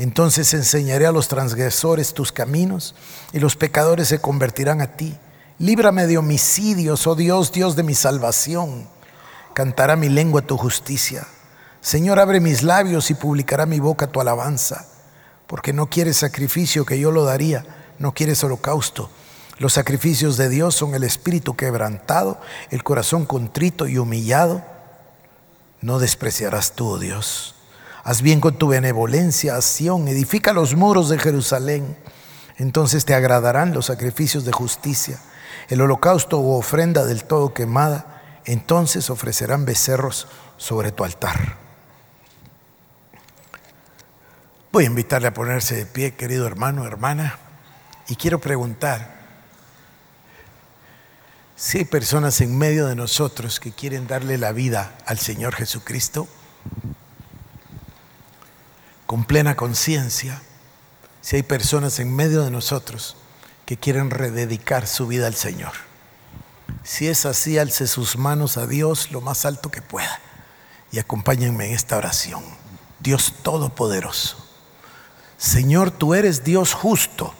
Entonces 0.00 0.54
enseñaré 0.54 1.04
a 1.04 1.12
los 1.12 1.28
transgresores 1.28 2.14
tus 2.14 2.32
caminos 2.32 2.94
y 3.34 3.38
los 3.38 3.54
pecadores 3.54 4.08
se 4.08 4.18
convertirán 4.18 4.80
a 4.80 4.96
ti. 4.96 5.14
Líbrame 5.58 6.06
de 6.06 6.16
homicidios, 6.16 7.06
oh 7.06 7.14
Dios, 7.14 7.52
Dios 7.52 7.76
de 7.76 7.82
mi 7.82 7.94
salvación. 7.94 8.88
Cantará 9.52 9.96
mi 9.96 10.08
lengua 10.08 10.40
tu 10.40 10.56
justicia. 10.56 11.26
Señor, 11.82 12.18
abre 12.18 12.40
mis 12.40 12.62
labios 12.62 13.10
y 13.10 13.14
publicará 13.14 13.66
mi 13.66 13.78
boca 13.78 14.06
tu 14.06 14.22
alabanza, 14.22 14.86
porque 15.46 15.74
no 15.74 15.90
quieres 15.90 16.16
sacrificio 16.16 16.86
que 16.86 16.98
yo 16.98 17.10
lo 17.10 17.24
daría, 17.24 17.66
no 17.98 18.14
quieres 18.14 18.42
holocausto. 18.42 19.10
Los 19.58 19.74
sacrificios 19.74 20.38
de 20.38 20.48
Dios 20.48 20.74
son 20.74 20.94
el 20.94 21.04
espíritu 21.04 21.56
quebrantado, 21.56 22.40
el 22.70 22.82
corazón 22.82 23.26
contrito 23.26 23.86
y 23.86 23.98
humillado. 23.98 24.64
No 25.82 25.98
despreciarás 25.98 26.72
tú, 26.72 26.88
oh 26.88 26.98
Dios. 26.98 27.59
Haz 28.02 28.22
bien 28.22 28.40
con 28.40 28.56
tu 28.56 28.68
benevolencia 28.68 29.56
a 29.56 29.62
Sión, 29.62 30.08
edifica 30.08 30.52
los 30.52 30.74
muros 30.74 31.08
de 31.08 31.18
Jerusalén. 31.18 31.96
Entonces 32.56 33.04
te 33.04 33.14
agradarán 33.14 33.74
los 33.74 33.86
sacrificios 33.86 34.44
de 34.44 34.52
justicia, 34.52 35.18
el 35.68 35.80
holocausto 35.80 36.38
u 36.38 36.52
ofrenda 36.52 37.04
del 37.04 37.24
todo 37.24 37.52
quemada. 37.52 38.40
Entonces 38.44 39.10
ofrecerán 39.10 39.64
becerros 39.64 40.28
sobre 40.56 40.92
tu 40.92 41.04
altar. 41.04 41.58
Voy 44.72 44.84
a 44.84 44.86
invitarle 44.86 45.28
a 45.28 45.34
ponerse 45.34 45.74
de 45.74 45.86
pie, 45.86 46.14
querido 46.14 46.46
hermano, 46.46 46.86
hermana, 46.86 47.38
y 48.08 48.16
quiero 48.16 48.40
preguntar 48.40 49.18
si 51.56 51.78
hay 51.78 51.84
personas 51.84 52.40
en 52.40 52.56
medio 52.56 52.86
de 52.86 52.94
nosotros 52.94 53.60
que 53.60 53.72
quieren 53.72 54.06
darle 54.06 54.38
la 54.38 54.52
vida 54.52 54.96
al 55.06 55.18
Señor 55.18 55.54
Jesucristo 55.54 56.26
con 59.10 59.24
plena 59.24 59.56
conciencia, 59.56 60.40
si 61.20 61.34
hay 61.34 61.42
personas 61.42 61.98
en 61.98 62.14
medio 62.14 62.44
de 62.44 62.52
nosotros 62.52 63.16
que 63.66 63.76
quieren 63.76 64.08
rededicar 64.08 64.86
su 64.86 65.08
vida 65.08 65.26
al 65.26 65.34
Señor. 65.34 65.72
Si 66.84 67.08
es 67.08 67.26
así, 67.26 67.58
alce 67.58 67.88
sus 67.88 68.16
manos 68.16 68.56
a 68.56 68.68
Dios 68.68 69.10
lo 69.10 69.20
más 69.20 69.46
alto 69.46 69.68
que 69.68 69.82
pueda 69.82 70.20
y 70.92 71.00
acompáñenme 71.00 71.66
en 71.66 71.74
esta 71.74 71.96
oración. 71.96 72.44
Dios 73.00 73.34
Todopoderoso 73.42 74.36
Señor, 75.38 75.90
tú 75.90 76.14
eres 76.14 76.44
Dios 76.44 76.72
justo, 76.72 77.34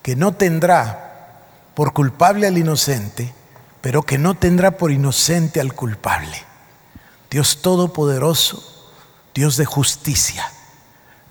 que 0.00 0.16
no 0.16 0.32
tendrá 0.32 1.42
por 1.74 1.92
culpable 1.92 2.46
al 2.46 2.56
inocente, 2.56 3.34
pero 3.82 4.02
que 4.02 4.16
no 4.16 4.34
tendrá 4.34 4.78
por 4.78 4.92
inocente 4.92 5.60
al 5.60 5.74
culpable. 5.74 6.42
Dios 7.30 7.60
Todopoderoso, 7.60 8.64
Dios 9.34 9.58
de 9.58 9.66
justicia, 9.66 10.50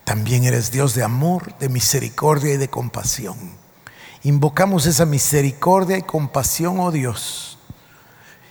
también 0.04 0.44
eres 0.44 0.70
Dios 0.70 0.94
de 0.94 1.02
amor, 1.02 1.56
de 1.58 1.68
misericordia 1.68 2.54
y 2.54 2.58
de 2.58 2.68
compasión. 2.68 3.36
Invocamos 4.22 4.86
esa 4.86 5.06
misericordia 5.06 5.98
y 5.98 6.02
compasión, 6.02 6.80
oh 6.80 6.90
Dios, 6.90 7.58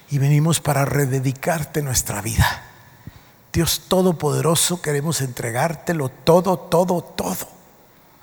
y 0.10 0.18
venimos 0.18 0.60
para 0.60 0.86
rededicarte 0.86 1.82
nuestra 1.82 2.22
vida 2.22 2.64
Dios 3.54 3.84
Todopoderoso, 3.88 4.82
queremos 4.82 5.22
entregártelo 5.22 6.10
todo, 6.10 6.58
todo, 6.58 7.04
todo. 7.04 7.48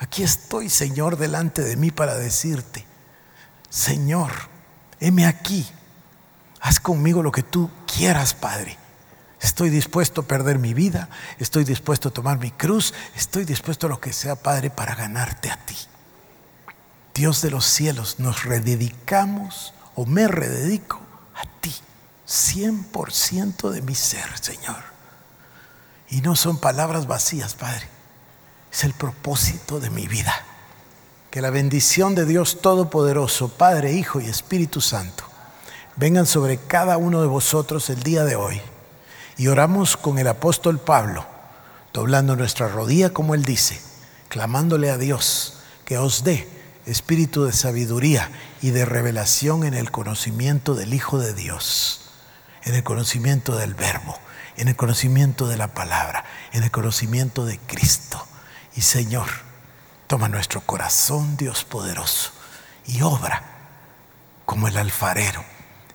Aquí 0.01 0.25
estoy, 0.25 0.69
Señor, 0.69 1.17
delante 1.17 1.63
de 1.63 1.77
mí 1.77 1.93
para 1.93 2.17
decirte, 2.17 2.85
Señor, 3.69 4.33
heme 4.99 5.27
aquí, 5.27 5.65
haz 6.61 6.81
conmigo 6.81 7.23
lo 7.23 7.31
que 7.31 7.45
tú 7.45 7.71
quieras, 7.87 8.35
Padre. 8.35 8.77
Estoy 9.41 9.71
dispuesto 9.71 10.21
a 10.21 10.25
perder 10.25 10.59
mi 10.59 10.75
vida, 10.75 11.09
estoy 11.39 11.65
dispuesto 11.65 12.11
a 12.11 12.13
tomar 12.13 12.39
mi 12.39 12.51
cruz, 12.51 12.93
estoy 13.17 13.45
dispuesto 13.45 13.87
a 13.87 13.91
lo 13.91 14.01
que 14.01 14.13
sea, 14.13 14.37
Padre, 14.37 14.69
para 14.69 14.95
ganarte 14.95 15.51
a 15.51 15.57
ti. 15.57 15.77
Dios 17.15 17.41
de 17.41 17.51
los 17.51 17.65
cielos, 17.65 18.19
nos 18.19 18.45
rededicamos 18.45 19.73
o 19.95 20.05
me 20.05 20.29
rededico 20.29 21.01
a 21.35 21.61
ti, 21.61 21.75
100% 22.29 23.71
de 23.71 23.83
mi 23.83 23.95
ser, 23.95 24.27
Señor. 24.39 24.83
Y 26.11 26.21
no 26.21 26.37
son 26.37 26.59
palabras 26.59 27.07
vacías, 27.07 27.55
Padre. 27.55 27.89
Es 28.71 28.85
el 28.85 28.93
propósito 28.93 29.81
de 29.81 29.91
mi 29.91 30.07
vida. 30.07 30.35
Que 31.31 31.41
la 31.41 31.51
bendición 31.51 32.15
de 32.15 32.27
Dios 32.27 32.61
Todopoderoso, 32.61 33.49
Padre, 33.49 33.93
Hijo 33.93 34.21
y 34.21 34.27
Espíritu 34.27 34.81
Santo, 34.81 35.25
vengan 35.97 36.27
sobre 36.27 36.59
cada 36.59 36.99
uno 36.99 37.23
de 37.23 37.29
vosotros 37.29 37.89
el 37.89 38.03
día 38.03 38.25
de 38.25 38.37
hoy. 38.37 38.61
Y 39.41 39.49
oramos 39.49 39.97
con 39.97 40.19
el 40.19 40.29
apóstol 40.29 40.79
Pablo, 40.79 41.25
doblando 41.95 42.37
nuestra 42.37 42.69
rodilla 42.69 43.09
como 43.15 43.35
él 43.35 43.43
dice, 43.43 43.81
clamándole 44.29 44.91
a 44.91 44.99
Dios 44.99 45.63
que 45.87 45.97
os 45.97 46.25
dé 46.25 46.47
espíritu 46.85 47.47
de 47.47 47.53
sabiduría 47.53 48.31
y 48.61 48.69
de 48.69 48.85
revelación 48.85 49.65
en 49.65 49.73
el 49.73 49.91
conocimiento 49.91 50.75
del 50.75 50.93
Hijo 50.93 51.19
de 51.19 51.33
Dios, 51.33 52.11
en 52.65 52.75
el 52.75 52.85
conocimiento 52.85 53.57
del 53.57 53.73
Verbo 53.73 54.19
en 54.59 54.69
el 54.69 54.77
conocimiento 54.77 55.49
de 55.49 55.57
la 55.57 55.69
palabra, 55.69 56.23
en 56.53 56.65
el 56.65 56.71
conocimiento 56.71 57.47
de 57.47 57.59
Cristo. 57.59 58.23
Y 58.77 58.83
Señor, 58.83 59.29
toma 60.07 60.29
nuestro 60.29 60.61
corazón, 60.61 61.39
Dios 61.39 61.65
poderoso, 61.65 62.33
y 62.85 63.01
obra 63.01 63.43
como 64.45 64.69
el 64.69 64.77
alfarero 64.77 65.43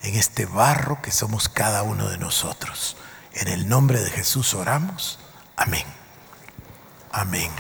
en 0.02 0.16
este 0.16 0.48
barro 0.48 1.00
que 1.04 1.12
somos 1.12 1.48
cada 1.48 1.84
uno 1.84 2.10
de 2.10 2.18
nosotros. 2.18 2.98
En 3.36 3.48
el 3.48 3.70
nombre 3.70 4.00
de 4.00 4.10
Jesús 4.10 4.54
oramos. 4.54 5.20
Amén. 5.56 5.86
Amén. 7.12 7.52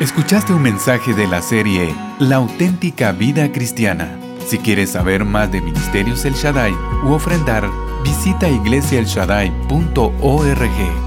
Escuchaste 0.00 0.52
un 0.52 0.62
mensaje 0.62 1.14
de 1.14 1.28
la 1.28 1.42
serie 1.42 1.94
La 2.18 2.36
auténtica 2.36 3.12
vida 3.12 3.52
cristiana 3.52 4.18
si 4.46 4.58
quieres 4.58 4.90
saber 4.90 5.24
más 5.24 5.50
de 5.50 5.60
Ministerios 5.60 6.24
El 6.24 6.34
Shaddai 6.34 6.72
u 7.04 7.12
ofrendar, 7.12 7.68
visita 8.04 8.48
iglesiaelshaddai.org. 8.48 11.01